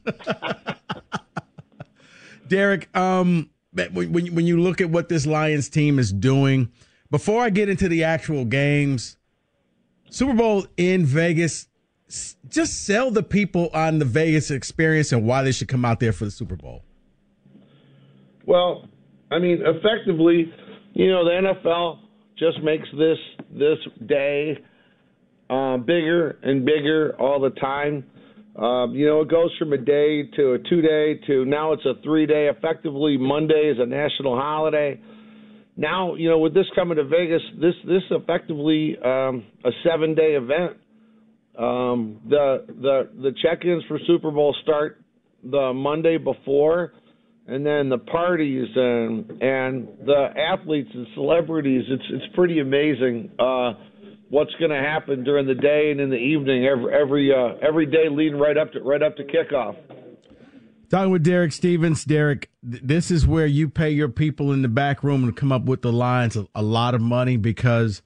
Derek, 2.50 2.94
um, 2.96 3.50
when 3.72 4.36
when 4.36 4.46
you 4.46 4.60
look 4.60 4.82
at 4.82 4.90
what 4.90 5.08
this 5.08 5.26
Lions 5.26 5.70
team 5.70 6.00
is 6.00 6.12
doing, 6.12 6.70
before 7.12 7.44
I 7.44 7.50
get 7.50 7.70
into 7.70 7.90
the 7.90 8.06
actual 8.06 8.46
games, 8.46 9.18
Super 10.10 10.34
Bowl 10.34 10.66
in 10.78 11.06
Vegas, 11.06 11.68
just 12.50 12.86
sell 12.86 13.12
the 13.12 13.22
people 13.22 13.70
on 13.74 14.00
the 14.00 14.06
Vegas 14.06 14.50
experience 14.50 15.12
and 15.12 15.28
why 15.28 15.44
they 15.44 15.52
should 15.52 15.68
come 15.68 15.86
out 15.86 16.00
there 16.00 16.14
for 16.14 16.26
the 16.26 16.32
Super 16.32 16.56
Bowl. 16.56 16.84
Well, 18.46 18.88
I 19.30 19.40
mean, 19.40 19.62
effectively, 19.62 20.52
you 20.94 21.12
know, 21.12 21.24
the 21.24 21.54
NFL 21.54 22.00
just 22.38 22.64
makes 22.64 22.88
this 22.98 23.18
this 23.52 23.78
day 24.08 24.58
uh, 25.50 25.78
bigger 25.78 26.40
and 26.42 26.66
bigger 26.66 27.16
all 27.20 27.40
the 27.40 27.52
time. 27.52 28.06
Um, 28.56 28.94
you 28.94 29.06
know, 29.06 29.22
it 29.22 29.30
goes 29.30 29.56
from 29.58 29.72
a 29.74 29.78
day 29.78 30.24
to 30.36 30.54
a 30.54 30.60
two 30.60 30.82
day 30.82 31.16
to 31.28 31.46
now 31.46 31.74
it's 31.74 31.86
a 31.86 31.94
three 32.04 32.26
day. 32.26 32.50
Effectively, 32.50 33.18
Monday 33.18 33.72
is 33.74 33.78
a 33.80 33.86
national 33.86 34.36
holiday 34.36 35.00
now, 35.82 36.16
you 36.16 36.30
know, 36.30 36.38
with 36.38 36.54
this 36.54 36.68
coming 36.76 36.98
to 36.98 37.04
Vegas, 37.04 37.42
this 37.60 37.74
this 37.86 38.04
effectively 38.12 38.98
um, 39.04 39.44
a 39.66 39.72
seven 39.84 40.16
day 40.16 40.36
event. 40.36 40.78
Um, 41.58 42.22
the 42.30 42.66
the 42.68 43.10
the 43.22 43.32
check-ins 43.42 43.84
for 43.88 44.00
Super 44.08 44.32
Bowl 44.32 44.56
start 44.64 45.02
the 45.44 45.74
Monday 45.74 46.18
before, 46.18 46.94
and 47.48 47.66
then 47.66 47.90
the 47.90 47.98
parties 47.98 48.68
and 48.76 49.30
and 49.42 49.88
the 50.06 50.28
athletes 50.38 50.90
and 50.94 51.08
celebrities. 51.16 51.84
It's 51.90 52.04
it's 52.12 52.36
pretty 52.36 52.60
amazing 52.60 53.32
uh, 53.40 53.74
what's 54.30 54.54
going 54.60 54.72
to 54.72 54.78
happen 54.78 55.24
during 55.24 55.48
the 55.48 55.56
day 55.56 55.90
and 55.92 56.00
in 56.00 56.10
the 56.10 56.16
evening 56.16 56.66
every 56.66 56.94
every 56.94 57.34
uh, 57.34 57.68
every 57.68 57.88
day 57.88 58.08
leading 58.10 58.40
right 58.40 58.58
up 58.58 58.72
to 58.74 58.80
right 58.82 59.02
up 59.02 59.18
to 59.18 59.24
kickoff. 59.24 59.76
Talking 60.92 61.12
with 61.12 61.24
Derek 61.24 61.54
Stevens. 61.54 62.04
Derek, 62.04 62.50
th- 62.70 62.84
this 62.84 63.12
is 63.12 63.26
where 63.26 63.46
you 63.46 63.70
pay 63.70 63.92
your 63.92 64.10
people 64.10 64.52
in 64.52 64.62
the 64.62 64.68
back 64.68 65.06
room 65.06 65.24
and 65.24 65.34
come 65.34 65.50
up 65.54 65.64
with 65.64 65.82
the 65.84 65.92
lines 65.92 66.36
a, 66.36 66.46
a 66.54 66.62
lot 66.62 66.94
of 66.94 67.00
money 67.00 67.38
because 67.38 68.02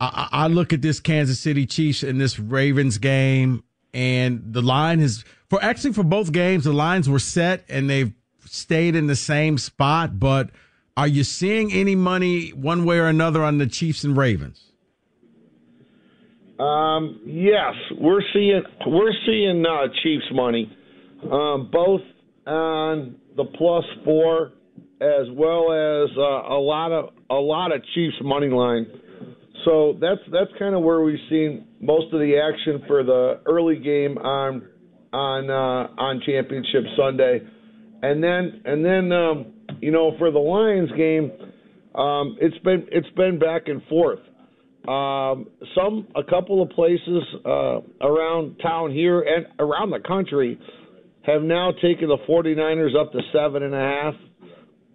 I, 0.00 0.28
I 0.32 0.46
look 0.48 0.72
at 0.72 0.82
this 0.82 0.98
Kansas 0.98 1.38
City 1.38 1.66
Chiefs 1.66 2.02
and 2.02 2.20
this 2.20 2.40
Ravens 2.40 2.98
game, 2.98 3.62
and 3.92 4.42
the 4.44 4.60
line 4.60 4.98
is 4.98 5.24
for 5.48 5.62
actually 5.62 5.92
for 5.92 6.02
both 6.02 6.32
games, 6.32 6.64
the 6.64 6.72
lines 6.72 7.08
were 7.08 7.20
set 7.20 7.64
and 7.68 7.88
they've 7.88 8.12
stayed 8.44 8.96
in 8.96 9.06
the 9.06 9.14
same 9.14 9.56
spot. 9.56 10.18
But 10.18 10.50
are 10.96 11.06
you 11.06 11.22
seeing 11.22 11.72
any 11.72 11.94
money 11.94 12.48
one 12.48 12.84
way 12.84 12.98
or 12.98 13.06
another 13.06 13.44
on 13.44 13.58
the 13.58 13.68
Chiefs 13.68 14.02
and 14.02 14.16
Ravens? 14.16 14.72
Um, 16.58 17.20
yes, 17.24 17.74
we're 18.00 18.22
seeing 18.32 18.62
we're 18.84 19.12
seeing 19.24 19.64
uh, 19.64 19.86
Chiefs 20.02 20.26
money 20.32 20.76
um, 21.32 21.70
both 21.72 22.00
on 22.46 23.16
the 23.36 23.44
plus 23.44 23.84
four 24.04 24.52
as 25.00 25.26
well 25.32 25.72
as 25.72 26.10
uh, 26.16 26.54
a 26.54 26.60
lot 26.60 26.92
of 26.92 27.10
a 27.30 27.34
lot 27.34 27.74
of 27.74 27.82
Chiefs 27.94 28.16
money 28.22 28.48
line. 28.48 28.86
So 29.64 29.96
that's 30.00 30.20
that's 30.30 30.50
kind 30.58 30.74
of 30.74 30.82
where 30.82 31.00
we've 31.00 31.18
seen 31.28 31.66
most 31.80 32.12
of 32.12 32.20
the 32.20 32.38
action 32.38 32.82
for 32.86 33.02
the 33.02 33.40
early 33.46 33.78
game 33.78 34.18
on 34.18 34.68
on 35.12 35.50
uh, 35.50 36.00
on 36.00 36.22
Championship 36.24 36.84
Sunday, 36.96 37.40
and 38.02 38.22
then 38.22 38.62
and 38.64 38.84
then 38.84 39.12
um, 39.12 39.52
you 39.80 39.90
know 39.90 40.12
for 40.18 40.30
the 40.30 40.38
Lions 40.38 40.90
game, 40.96 41.32
um, 41.94 42.36
it's 42.40 42.58
been 42.58 42.86
it's 42.92 43.10
been 43.16 43.38
back 43.38 43.62
and 43.66 43.82
forth. 43.84 44.20
Um, 44.86 45.46
some 45.74 46.06
a 46.14 46.22
couple 46.22 46.62
of 46.62 46.68
places 46.70 47.22
uh, 47.46 47.80
around 48.02 48.56
town 48.62 48.92
here 48.92 49.20
and 49.20 49.46
around 49.58 49.90
the 49.90 50.00
country 50.06 50.60
have 51.26 51.42
now 51.42 51.72
taken 51.72 52.08
the 52.08 52.18
49ers 52.28 52.94
up 52.96 53.12
to 53.12 53.20
seven 53.32 53.62
and 53.62 53.74
a 53.74 53.78
half. 53.78 54.14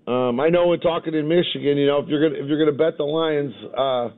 Um, 0.07 0.39
I 0.39 0.49
know 0.49 0.67
when 0.67 0.79
talking 0.79 1.13
in 1.13 1.27
Michigan, 1.27 1.77
you 1.77 1.85
know, 1.85 1.99
if 1.99 2.07
you're 2.07 2.21
gonna 2.21 2.41
if 2.41 2.47
you're 2.47 2.57
gonna 2.57 2.77
bet 2.77 2.97
the 2.97 3.03
Lions, 3.03 3.53
uh, 3.77 4.09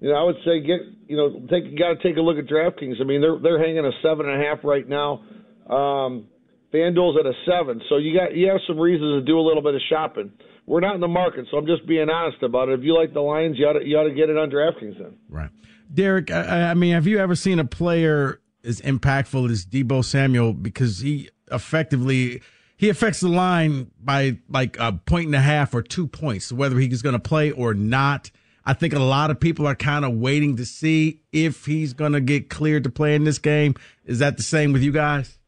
you 0.00 0.10
know, 0.10 0.16
I 0.16 0.24
would 0.24 0.36
say 0.44 0.60
get 0.60 0.80
you 1.08 1.16
know 1.16 1.40
take 1.48 1.78
got 1.78 1.96
to 1.96 2.02
take 2.02 2.16
a 2.16 2.20
look 2.20 2.36
at 2.36 2.46
DraftKings. 2.46 3.00
I 3.00 3.04
mean, 3.04 3.20
they're 3.20 3.38
they're 3.40 3.58
hanging 3.58 3.84
a 3.84 3.92
seven 4.02 4.28
and 4.28 4.42
a 4.42 4.44
half 4.44 4.58
right 4.64 4.86
now. 4.86 5.24
Um, 5.68 6.26
FanDuel's 6.72 7.16
at 7.20 7.26
a 7.26 7.32
seven, 7.46 7.80
so 7.88 7.96
you 7.96 8.18
got 8.18 8.34
you 8.34 8.48
have 8.48 8.60
some 8.66 8.78
reasons 8.78 9.22
to 9.22 9.26
do 9.26 9.38
a 9.38 9.44
little 9.44 9.62
bit 9.62 9.74
of 9.74 9.80
shopping. 9.88 10.32
We're 10.66 10.80
not 10.80 10.94
in 10.94 11.00
the 11.00 11.08
market, 11.08 11.46
so 11.50 11.56
I'm 11.56 11.66
just 11.66 11.86
being 11.86 12.08
honest 12.08 12.42
about 12.42 12.68
it. 12.68 12.78
If 12.78 12.84
you 12.84 12.96
like 12.96 13.14
the 13.14 13.20
Lions, 13.20 13.56
you 13.58 13.66
ought 13.66 13.78
to, 13.78 13.84
you 13.84 13.96
ought 13.96 14.08
to 14.08 14.14
get 14.14 14.28
it 14.28 14.36
on 14.36 14.50
DraftKings 14.50 14.98
then. 14.98 15.16
Right, 15.28 15.50
Derek. 15.92 16.30
I, 16.30 16.70
I 16.70 16.74
mean, 16.74 16.92
have 16.92 17.06
you 17.06 17.18
ever 17.18 17.34
seen 17.34 17.58
a 17.58 17.64
player 17.64 18.40
as 18.64 18.80
impactful 18.80 19.50
as 19.50 19.66
Deebo 19.66 20.04
Samuel 20.04 20.52
because 20.52 21.00
he 21.00 21.28
effectively 21.52 22.42
he 22.82 22.88
affects 22.88 23.20
the 23.20 23.28
line 23.28 23.92
by 24.02 24.38
like 24.48 24.76
a 24.78 24.92
point 24.92 25.26
and 25.26 25.36
a 25.36 25.40
half 25.40 25.72
or 25.72 25.82
two 25.82 26.08
points, 26.08 26.50
whether 26.50 26.78
he's 26.80 27.00
going 27.00 27.12
to 27.12 27.20
play 27.20 27.52
or 27.52 27.74
not. 27.74 28.32
I 28.64 28.74
think 28.74 28.92
a 28.92 28.98
lot 28.98 29.30
of 29.30 29.38
people 29.38 29.68
are 29.68 29.76
kind 29.76 30.04
of 30.04 30.14
waiting 30.14 30.56
to 30.56 30.66
see 30.66 31.20
if 31.32 31.66
he's 31.66 31.92
going 31.92 32.12
to 32.12 32.20
get 32.20 32.50
cleared 32.50 32.82
to 32.84 32.90
play 32.90 33.14
in 33.14 33.22
this 33.22 33.38
game. 33.38 33.74
Is 34.04 34.18
that 34.18 34.36
the 34.36 34.42
same 34.42 34.72
with 34.72 34.82
you 34.82 34.90
guys? 34.90 35.38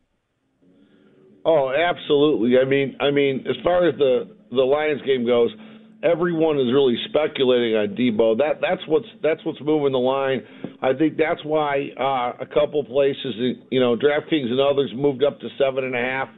Oh, 1.45 1.73
absolutely. 1.73 2.57
I 2.59 2.65
mean, 2.65 2.97
I 3.01 3.11
mean, 3.11 3.45
as 3.49 3.57
far 3.65 3.89
as 3.89 3.97
the 3.99 4.35
the 4.51 4.63
Lions 4.63 5.03
game 5.03 5.27
goes, 5.27 5.51
everyone 6.05 6.59
is 6.59 6.73
really 6.73 6.97
speculating 7.09 7.75
on 7.75 7.97
Deebo. 7.97 8.39
That 8.39 8.61
that's 8.61 8.87
what's 8.87 9.09
that's 9.23 9.45
what's 9.45 9.61
moving 9.61 9.93
the 9.93 9.99
line. 9.99 10.43
I 10.85 10.93
think 10.93 11.17
that's 11.17 11.43
why 11.45 11.89
uh, 11.99 12.43
a 12.43 12.47
couple 12.47 12.85
places, 12.85 13.35
you 13.71 13.81
know, 13.81 13.97
DraftKings 13.97 14.51
and 14.51 14.61
others 14.61 14.93
moved 14.95 15.25
up 15.25 15.41
to 15.41 15.49
seven 15.59 15.85
and 15.85 15.95
a 15.95 15.99
half. 15.99 16.29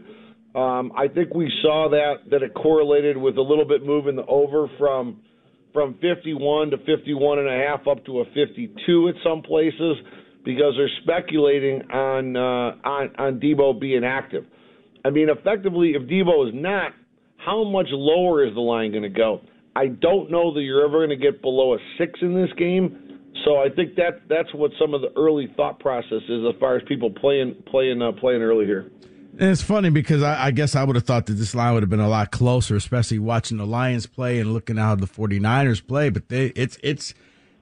Um, 0.54 0.92
I 0.96 1.08
think 1.08 1.34
we 1.34 1.52
saw 1.62 1.88
that 1.90 2.30
that 2.30 2.44
it 2.44 2.54
correlated 2.54 3.16
with 3.16 3.36
a 3.38 3.42
little 3.42 3.64
bit 3.64 3.84
moving 3.84 4.14
the 4.14 4.24
over 4.26 4.68
from 4.78 5.20
from 5.72 5.94
51 5.94 6.70
to 6.70 6.78
51 6.78 7.40
and 7.40 7.48
a 7.48 7.66
half 7.66 7.88
up 7.88 8.06
to 8.06 8.20
a 8.20 8.24
52 8.26 9.08
at 9.08 9.14
some 9.24 9.42
places 9.42 9.96
because 10.44 10.74
they're 10.78 10.88
speculating 11.02 11.82
on 11.90 12.36
uh, 12.36 12.88
on 12.88 13.16
on 13.18 13.40
Deebo 13.40 13.80
being 13.80 14.04
active. 14.04 14.44
I 15.04 15.10
mean, 15.10 15.28
effectively, 15.28 15.90
if 15.90 16.02
Deebo 16.02 16.48
is 16.48 16.54
not, 16.54 16.92
how 17.36 17.64
much 17.64 17.88
lower 17.90 18.46
is 18.46 18.54
the 18.54 18.60
line 18.60 18.92
going 18.92 19.02
to 19.02 19.08
go? 19.08 19.40
I 19.74 19.88
don't 19.88 20.30
know 20.30 20.54
that 20.54 20.60
you're 20.60 20.84
ever 20.84 21.04
going 21.04 21.10
to 21.10 21.22
get 21.22 21.42
below 21.42 21.74
a 21.74 21.78
six 21.98 22.18
in 22.22 22.34
this 22.34 22.50
game. 22.56 23.05
So 23.44 23.58
I 23.58 23.68
think 23.68 23.94
that 23.96 24.22
that's 24.28 24.52
what 24.54 24.72
some 24.78 24.94
of 24.94 25.00
the 25.00 25.12
early 25.16 25.52
thought 25.56 25.78
process 25.78 26.22
is 26.28 26.44
as 26.48 26.58
far 26.58 26.76
as 26.76 26.82
people 26.86 27.10
playing 27.10 27.54
playing 27.66 28.02
uh, 28.02 28.12
playing 28.12 28.42
early 28.42 28.66
here. 28.66 28.90
And 29.38 29.50
it's 29.50 29.62
funny 29.62 29.90
because 29.90 30.22
I, 30.22 30.46
I, 30.46 30.50
guess 30.50 30.74
I 30.74 30.82
would 30.82 30.96
have 30.96 31.04
thought 31.04 31.26
that 31.26 31.34
this 31.34 31.54
line 31.54 31.74
would 31.74 31.82
have 31.82 31.90
been 31.90 32.00
a 32.00 32.08
lot 32.08 32.30
closer, 32.30 32.74
especially 32.74 33.18
watching 33.18 33.58
the 33.58 33.66
Lions 33.66 34.06
play 34.06 34.40
and 34.40 34.54
looking 34.54 34.78
how 34.78 34.94
the 34.94 35.06
49ers 35.06 35.86
play. 35.86 36.08
But 36.08 36.28
they, 36.28 36.46
it's 36.56 36.78
it's 36.82 37.12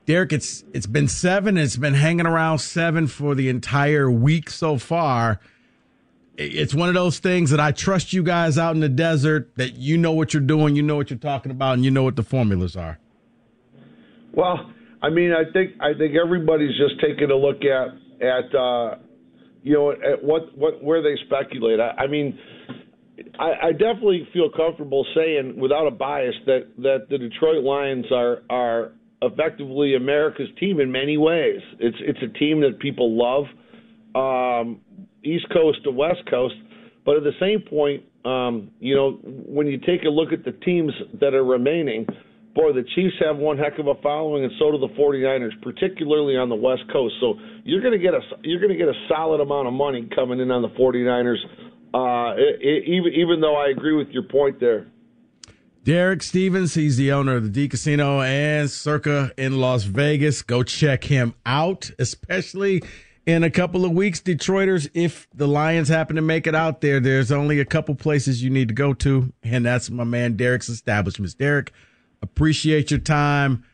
Derek, 0.07 0.33
it's 0.33 0.65
it's 0.73 0.87
been 0.87 1.09
seven. 1.09 1.59
It's 1.59 1.77
been 1.77 1.95
hanging 1.95 2.27
around 2.27 2.59
seven 2.61 3.07
for 3.07 3.35
the 3.35 3.49
entire 3.49 4.11
week 4.11 4.51
so 4.51 4.79
far 4.79 5.41
it's 6.37 6.75
one 6.75 6.89
of 6.89 6.95
those 6.95 7.19
things 7.19 7.51
that 7.51 7.61
I 7.61 7.71
trust 7.71 8.13
you 8.13 8.23
guys 8.23 8.59
out 8.59 8.75
in 8.75 8.81
the 8.81 8.89
desert 8.89 9.55
that 9.57 9.77
you 9.77 9.97
know 9.97 10.13
what 10.13 10.35
you're 10.35 10.43
doing, 10.43 10.75
you 10.75 10.83
know 10.83 10.97
what 10.97 11.11
you're 11.11 11.19
talking 11.19 11.53
about, 11.53 11.75
and 11.75 11.85
you 11.85 11.91
know 11.91 12.03
what 12.03 12.17
the 12.17 12.23
formulas 12.23 12.77
are. 12.77 12.99
Well, 14.33 14.71
I 15.05 15.11
mean, 15.11 15.33
I 15.33 15.51
think 15.53 15.73
I 15.81 15.93
think 15.93 16.15
everybody's 16.17 16.75
just 16.79 16.99
taking 17.01 17.31
a 17.31 17.37
look 17.37 17.61
at 17.65 17.89
at 18.25 18.55
uh, 18.55 18.97
you 19.63 19.75
know 19.75 19.91
at 19.91 20.25
what 20.25 20.57
what 20.57 20.83
where 20.83 21.03
they 21.03 21.15
speculate. 21.27 21.79
I, 21.79 22.05
I 22.05 22.07
mean, 22.07 22.39
I, 23.39 23.69
I 23.69 23.73
definitely 23.73 24.27
feel 24.33 24.51
comfortable 24.51 25.05
saying 25.15 25.61
without 25.61 25.87
a 25.87 25.91
bias 25.91 26.35
that 26.47 26.69
that 26.79 27.09
the 27.11 27.19
Detroit 27.19 27.63
Lions 27.63 28.07
are 28.11 28.43
are 28.49 28.93
effectively 29.21 29.95
America's 29.95 30.49
team 30.59 30.81
in 30.81 30.91
many 30.91 31.19
ways. 31.19 31.61
It's 31.79 31.99
it's 32.01 32.21
a 32.23 32.39
team 32.39 32.63
that 32.63 32.79
people 32.79 33.15
love. 33.15 33.45
Um, 34.15 34.81
East 35.23 35.47
Coast 35.53 35.85
to 35.85 35.91
West 35.91 36.23
Coast. 36.31 36.55
But 37.05 37.17
at 37.17 37.25
the 37.25 37.33
same 37.39 37.61
point, 37.61 38.05
um, 38.25 38.71
you 38.81 38.95
know, 38.95 39.19
when 39.23 39.67
you 39.67 39.79
take 39.79 40.05
a 40.05 40.09
look 40.09 40.33
at 40.33 40.45
the 40.47 40.53
teams 40.53 40.93
that 41.21 41.35
are 41.35 41.45
remaining, 41.45 42.07
boy, 42.55 42.73
the 42.73 42.85
Chiefs 42.95 43.15
have 43.25 43.37
one 43.37 43.59
heck 43.59 43.79
of 43.79 43.87
a 43.87 43.95
following, 44.03 44.45
and 44.45 44.53
so 44.59 44.71
do 44.71 44.79
the 44.79 44.93
49ers, 44.95 45.61
particularly 45.63 46.37
on 46.37 46.49
the 46.49 46.55
West 46.55 46.83
Coast. 46.93 47.15
So 47.21 47.35
you're 47.65 47.81
going 47.81 47.93
to 47.93 47.99
get 47.99 48.15
a 48.15 48.21
you're 48.43 48.61
going 48.61 48.73
to 48.73 48.79
get 48.79 48.89
a 48.89 48.99
solid 49.09 49.41
amount 49.41 49.69
of 49.69 49.75
money 49.75 50.09
coming 50.15 50.41
in 50.41 50.51
on 50.51 50.63
the 50.63 50.69
49ers. 50.69 51.39
Uh, 51.93 52.35
it, 52.37 52.61
it, 52.61 52.85
even 52.89 53.13
even 53.15 53.41
though 53.41 53.57
I 53.57 53.69
agree 53.69 53.95
with 53.95 54.09
your 54.09 54.25
point 54.25 54.61
there. 54.61 54.87
Derek 55.85 56.23
Stevens, 56.23 56.73
he's 56.73 56.97
the 56.97 57.13
owner 57.13 57.37
of 57.37 57.43
the 57.43 57.51
D 57.51 57.69
Casino 57.69 58.23
and 58.23 58.71
Circa 58.71 59.33
in 59.37 59.61
Las 59.61 59.85
Vegas. 59.85 60.41
Go 60.41 60.63
check 60.63 61.05
him 61.05 61.35
out, 61.45 61.91
especially 61.99 62.83
in 63.27 63.43
a 63.43 63.51
couple 63.51 63.85
of 63.85 63.93
weeks, 63.93 64.21
Detroiters, 64.21 64.89
if 64.93 65.27
the 65.35 65.49
Lions 65.49 65.89
happen 65.89 66.17
to 66.17 66.23
make 66.23 66.47
it 66.47 66.55
out 66.55 66.83
there, 66.83 67.01
there's 67.01 67.33
only 67.33 67.59
a 67.59 67.65
couple 67.65 67.95
places 67.95 68.43
you 68.43 68.51
need 68.51 68.69
to 68.69 68.75
go 68.75 68.93
to, 68.93 69.33
and 69.43 69.65
that's 69.65 69.89
my 69.91 70.05
man 70.05 70.37
Derek's 70.37 70.69
establishments. 70.69 71.35
Derek, 71.35 71.73
appreciate 72.23 72.91
your 72.91 73.01
time. 73.01 73.65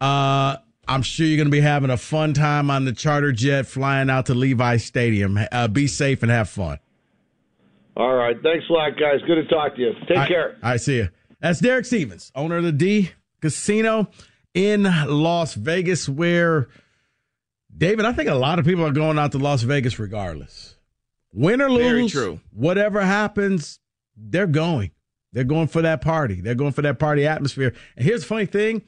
Uh, 0.00 0.56
I'm 0.88 1.02
sure 1.02 1.26
you're 1.26 1.36
going 1.36 1.46
to 1.46 1.52
be 1.52 1.60
having 1.60 1.90
a 1.90 1.96
fun 1.96 2.34
time 2.34 2.70
on 2.70 2.84
the 2.84 2.92
charter 2.92 3.32
jet 3.32 3.66
flying 3.66 4.10
out 4.10 4.26
to 4.26 4.34
Levi 4.34 4.76
Stadium. 4.78 5.38
Uh, 5.50 5.68
be 5.68 5.86
safe 5.86 6.22
and 6.22 6.30
have 6.30 6.48
fun. 6.48 6.78
All 7.96 8.14
right. 8.14 8.36
Thanks 8.42 8.64
a 8.68 8.72
lot, 8.72 8.98
guys. 8.98 9.20
Good 9.26 9.36
to 9.36 9.46
talk 9.46 9.76
to 9.76 9.80
you. 9.80 9.92
Take 10.08 10.28
care. 10.28 10.56
I 10.62 10.76
see 10.76 10.96
you. 10.96 11.08
That's 11.40 11.60
Derek 11.60 11.84
Stevens, 11.84 12.32
owner 12.34 12.56
of 12.56 12.64
the 12.64 12.72
D 12.72 13.10
Casino 13.40 14.08
in 14.54 14.82
Las 14.82 15.54
Vegas, 15.54 16.08
where– 16.08 16.68
David, 17.76 18.04
I 18.04 18.12
think 18.12 18.28
a 18.28 18.34
lot 18.34 18.58
of 18.58 18.66
people 18.66 18.84
are 18.84 18.92
going 18.92 19.18
out 19.18 19.32
to 19.32 19.38
Las 19.38 19.62
Vegas 19.62 19.98
regardless. 19.98 20.76
Win 21.32 21.62
or 21.62 21.70
lose, 21.70 22.12
true 22.12 22.40
whatever 22.52 23.00
happens, 23.00 23.80
they're 24.16 24.46
going. 24.46 24.90
They're 25.32 25.44
going 25.44 25.68
for 25.68 25.82
that 25.82 26.00
party. 26.00 26.40
They're 26.40 26.54
going 26.54 26.72
for 26.72 26.82
that 26.82 26.98
party 26.98 27.26
atmosphere. 27.26 27.74
And 27.96 28.04
here's 28.04 28.20
the 28.22 28.26
funny 28.26 28.46
thing 28.46 28.82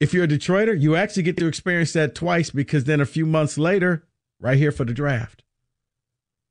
if 0.00 0.14
you're 0.14 0.24
a 0.24 0.28
Detroiter, 0.28 0.80
you 0.80 0.94
actually 0.94 1.24
get 1.24 1.36
to 1.38 1.46
experience 1.46 1.92
that 1.94 2.14
twice 2.14 2.50
because 2.50 2.84
then 2.84 3.00
a 3.00 3.06
few 3.06 3.26
months 3.26 3.58
later, 3.58 4.06
right 4.38 4.56
here 4.56 4.70
for 4.70 4.84
the 4.84 4.94
draft, 4.94 5.42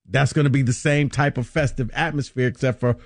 that's 0.05 0.34
going 0.34 0.43
to 0.43 0.51
be 0.51 0.62
the 0.62 0.74
same 0.74 1.10
type 1.10 1.38
of 1.38 1.47
festive 1.47 1.89
atmosphere, 1.93 2.47
except 2.47 2.82
for 2.82 2.97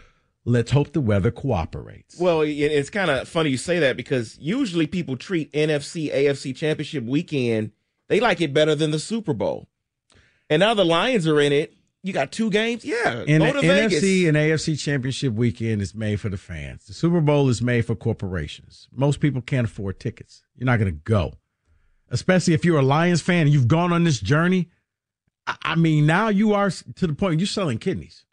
let's 0.44 0.72
hope 0.72 0.94
the 0.94 1.02
weather 1.02 1.30
cooperates. 1.30 2.20
Well, 2.20 2.42
it's 2.42 2.90
kind 2.90 3.12
of 3.12 3.28
funny 3.28 3.52
you 3.52 3.58
say 3.58 3.80
that 3.80 3.98
because 3.98 4.40
usually 4.40 4.88
people 4.88 5.16
treat 5.18 5.52
NFC, 5.54 6.12
AFC 6.12 6.56
championship 6.56 7.04
weekend 7.04 7.72
they 8.12 8.20
like 8.20 8.42
it 8.42 8.54
better 8.54 8.76
than 8.76 8.92
the 8.92 9.00
Super 9.00 9.32
Bowl. 9.32 9.70
And 10.50 10.60
now 10.60 10.74
the 10.74 10.84
Lions 10.84 11.26
are 11.28 11.40
in 11.40 11.54
it. 11.54 11.74
You 12.04 12.14
got 12.14 12.32
two 12.32 12.50
games? 12.50 12.84
Yeah. 12.84 13.24
And 13.28 13.44
go 13.44 13.54
to 13.54 13.62
Vegas. 13.62 14.04
NFC 14.04 14.28
and 14.28 14.36
AFC 14.36 14.80
championship 14.80 15.34
weekend 15.34 15.82
is 15.82 15.94
made 15.94 16.20
for 16.20 16.30
the 16.30 16.38
fans. 16.38 16.86
The 16.86 16.94
Super 16.94 17.22
Bowl 17.22 17.48
is 17.48 17.62
made 17.62 17.86
for 17.86 17.96
corporations. 17.96 18.88
Most 18.92 19.20
people 19.20 19.42
can't 19.42 19.68
afford 19.68 20.00
tickets. 20.00 20.44
You're 20.56 20.66
not 20.66 20.80
going 20.80 20.92
to 20.92 21.00
go. 21.04 21.34
Especially 22.10 22.54
if 22.54 22.66
you're 22.66 22.80
a 22.80 22.84
Lions 22.84 23.22
fan 23.22 23.42
and 23.42 23.50
you've 23.54 23.68
gone 23.68 23.94
on 23.94 24.04
this 24.04 24.20
journey. 24.20 24.70
I 25.64 25.76
mean, 25.76 26.06
now 26.06 26.30
you 26.30 26.54
are 26.54 26.70
to 26.70 27.08
the 27.08 27.14
point 27.14 27.40
you're 27.40 27.48
selling 27.48 27.78
kidneys. 27.78 28.26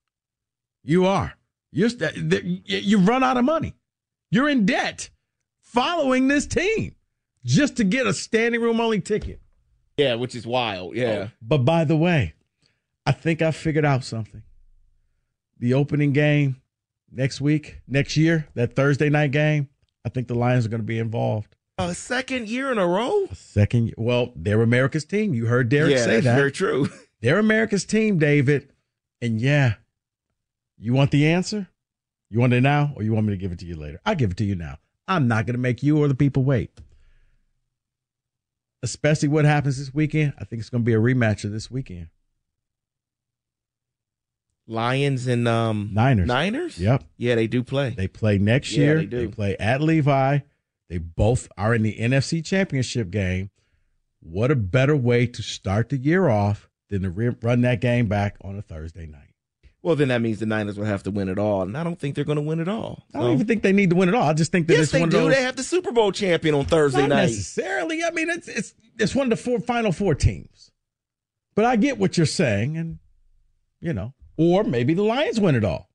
You 0.82 1.06
are. 1.06 1.34
You're 1.70 1.90
you 2.64 2.98
run 2.98 3.22
out 3.22 3.36
of 3.36 3.44
money. 3.44 3.74
You're 4.30 4.48
in 4.48 4.64
debt 4.66 5.10
following 5.60 6.28
this 6.28 6.46
team 6.46 6.94
just 7.44 7.76
to 7.76 7.84
get 7.84 8.06
a 8.06 8.14
standing 8.14 8.60
room 8.60 8.80
only 8.80 9.00
ticket. 9.00 9.40
Yeah, 9.96 10.14
which 10.14 10.34
is 10.34 10.46
wild. 10.46 10.96
Yeah. 10.96 11.28
Oh, 11.28 11.30
but 11.42 11.58
by 11.58 11.84
the 11.84 11.96
way, 11.96 12.34
I 13.08 13.12
think 13.12 13.40
I 13.40 13.52
figured 13.52 13.86
out 13.86 14.04
something. 14.04 14.42
The 15.58 15.72
opening 15.72 16.12
game 16.12 16.60
next 17.10 17.40
week, 17.40 17.80
next 17.88 18.18
year, 18.18 18.46
that 18.54 18.76
Thursday 18.76 19.08
night 19.08 19.30
game, 19.30 19.70
I 20.04 20.10
think 20.10 20.28
the 20.28 20.34
Lions 20.34 20.66
are 20.66 20.68
going 20.68 20.82
to 20.82 20.86
be 20.86 20.98
involved. 20.98 21.56
A 21.78 21.94
second 21.94 22.50
year 22.50 22.70
in 22.70 22.76
a 22.76 22.86
row? 22.86 23.24
A 23.30 23.34
second. 23.34 23.94
Well, 23.96 24.32
they're 24.36 24.60
America's 24.60 25.06
team. 25.06 25.32
You 25.32 25.46
heard 25.46 25.70
Derek 25.70 25.92
yeah, 25.92 26.04
say 26.04 26.14
that's 26.16 26.24
that. 26.24 26.36
Very 26.36 26.52
true. 26.52 26.90
They're 27.20 27.38
America's 27.38 27.84
team, 27.84 28.18
David. 28.18 28.70
And 29.22 29.40
yeah, 29.40 29.74
you 30.76 30.92
want 30.92 31.10
the 31.10 31.26
answer? 31.26 31.68
You 32.28 32.40
want 32.40 32.52
it 32.52 32.60
now, 32.60 32.92
or 32.94 33.02
you 33.02 33.12
want 33.14 33.26
me 33.26 33.32
to 33.32 33.38
give 33.38 33.52
it 33.52 33.58
to 33.60 33.64
you 33.64 33.74
later? 33.74 34.00
I'll 34.04 34.14
give 34.16 34.32
it 34.32 34.36
to 34.36 34.44
you 34.44 34.54
now. 34.54 34.76
I'm 35.08 35.26
not 35.28 35.46
going 35.46 35.54
to 35.54 35.60
make 35.60 35.82
you 35.82 35.98
or 35.98 36.08
the 36.08 36.14
people 36.14 36.44
wait 36.44 36.78
especially 38.82 39.28
what 39.28 39.44
happens 39.44 39.78
this 39.78 39.92
weekend, 39.92 40.34
I 40.38 40.44
think 40.44 40.60
it's 40.60 40.70
going 40.70 40.82
to 40.82 40.86
be 40.86 40.94
a 40.94 40.98
rematch 40.98 41.44
of 41.44 41.52
this 41.52 41.70
weekend. 41.70 42.08
Lions 44.68 45.26
and 45.26 45.48
um, 45.48 45.90
Niners. 45.92 46.28
Niners? 46.28 46.78
Yep. 46.78 47.02
Yeah, 47.16 47.34
they 47.34 47.46
do 47.46 47.64
play. 47.64 47.90
They 47.90 48.06
play 48.06 48.38
next 48.38 48.72
yeah, 48.72 48.84
year. 48.84 48.96
They, 48.98 49.06
do. 49.06 49.26
they 49.26 49.26
play 49.28 49.56
at 49.58 49.80
Levi. 49.80 50.40
They 50.90 50.98
both 50.98 51.48
are 51.56 51.74
in 51.74 51.82
the 51.82 51.96
NFC 51.98 52.44
Championship 52.44 53.10
game. 53.10 53.50
What 54.20 54.50
a 54.50 54.56
better 54.56 54.96
way 54.96 55.26
to 55.26 55.42
start 55.42 55.88
the 55.88 55.96
year 55.96 56.28
off 56.28 56.68
than 56.90 57.02
to 57.02 57.10
re- 57.10 57.36
run 57.42 57.62
that 57.62 57.80
game 57.80 58.06
back 58.06 58.36
on 58.42 58.58
a 58.58 58.62
Thursday 58.62 59.06
night? 59.06 59.22
Well, 59.80 59.94
then 59.96 60.08
that 60.08 60.20
means 60.20 60.40
the 60.40 60.46
Niners 60.46 60.76
will 60.76 60.86
have 60.86 61.04
to 61.04 61.10
win 61.10 61.28
it 61.28 61.38
all, 61.38 61.62
and 61.62 61.76
I 61.76 61.84
don't 61.84 61.98
think 61.98 62.14
they're 62.14 62.24
going 62.24 62.36
to 62.36 62.42
win 62.42 62.58
it 62.58 62.68
all. 62.68 63.04
I 63.14 63.20
don't 63.20 63.32
even 63.32 63.46
think 63.46 63.62
they 63.62 63.72
need 63.72 63.90
to 63.90 63.96
win 63.96 64.08
it 64.08 64.14
all. 64.14 64.28
I 64.28 64.32
just 64.32 64.50
think 64.50 64.66
that 64.66 64.74
yes, 64.74 64.84
it's 64.84 64.92
they 64.92 65.00
one 65.00 65.08
do. 65.08 65.18
of 65.18 65.24
those. 65.24 65.34
They 65.34 65.42
have 65.42 65.56
the 65.56 65.62
Super 65.62 65.92
Bowl 65.92 66.10
champion 66.10 66.54
on 66.56 66.64
Thursday 66.64 67.02
Not 67.02 67.10
night. 67.10 67.22
necessarily. 67.26 68.02
I 68.02 68.10
mean, 68.10 68.28
it's 68.28 68.48
it's 68.48 68.74
it's 68.98 69.14
one 69.14 69.30
of 69.30 69.30
the 69.30 69.42
four 69.42 69.60
final 69.60 69.92
four 69.92 70.14
teams. 70.14 70.72
But 71.54 71.64
I 71.64 71.76
get 71.76 71.96
what 71.96 72.16
you're 72.16 72.26
saying, 72.26 72.76
and 72.76 72.98
you 73.80 73.92
know, 73.92 74.14
or 74.38 74.64
maybe 74.64 74.94
the 74.94 75.02
Lions 75.02 75.38
win 75.38 75.54
it 75.54 75.64
all. 75.64 75.90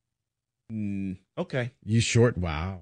Mm, 0.71 1.17
okay. 1.37 1.71
You 1.83 1.99
short? 2.01 2.37
Wow. 2.37 2.81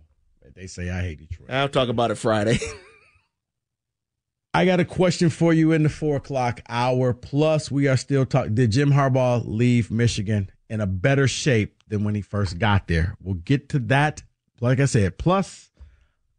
They 0.54 0.68
say 0.68 0.90
I 0.90 1.02
hate 1.02 1.20
Detroit. 1.20 1.50
I'll 1.50 1.70
talk 1.70 1.88
about 1.88 2.12
it 2.12 2.16
Friday. 2.16 2.60
I 4.54 4.66
got 4.66 4.82
a 4.82 4.86
question 4.86 5.30
for 5.30 5.54
you 5.54 5.72
in 5.72 5.84
the 5.84 5.90
four 5.90 6.18
o'clock 6.18 6.62
hour. 6.68 7.14
Plus, 7.14 7.72
we 7.72 7.88
are 7.88 7.96
still 7.96 8.26
talking. 8.26 8.54
Did 8.54 8.72
Jim 8.72 8.92
Harbaugh 8.92 9.44
leave 9.46 9.90
Michigan 9.90 10.52
in 10.70 10.82
a 10.82 10.88
better 10.88 11.26
shape 11.28 11.82
than 11.88 12.04
when 12.04 12.16
he 12.16 12.22
first 12.22 12.60
got 12.60 12.88
there? 12.88 13.16
We'll 13.22 13.36
get 13.36 13.70
to 13.70 13.80
that. 13.80 14.24
Like 14.60 14.82
I 14.82 14.86
said, 14.86 15.18
plus, 15.18 15.72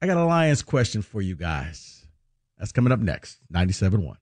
I 0.02 0.06
got 0.06 0.18
a 0.18 0.24
Lions 0.24 0.62
question 0.62 1.00
for 1.00 1.22
you 1.22 1.36
guys. 1.36 2.06
That's 2.58 2.72
coming 2.72 2.92
up 2.92 3.00
next. 3.00 3.38
97.1. 3.52 4.16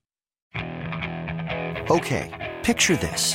Okay, 1.90 2.54
picture 2.62 2.96
this. 2.96 3.34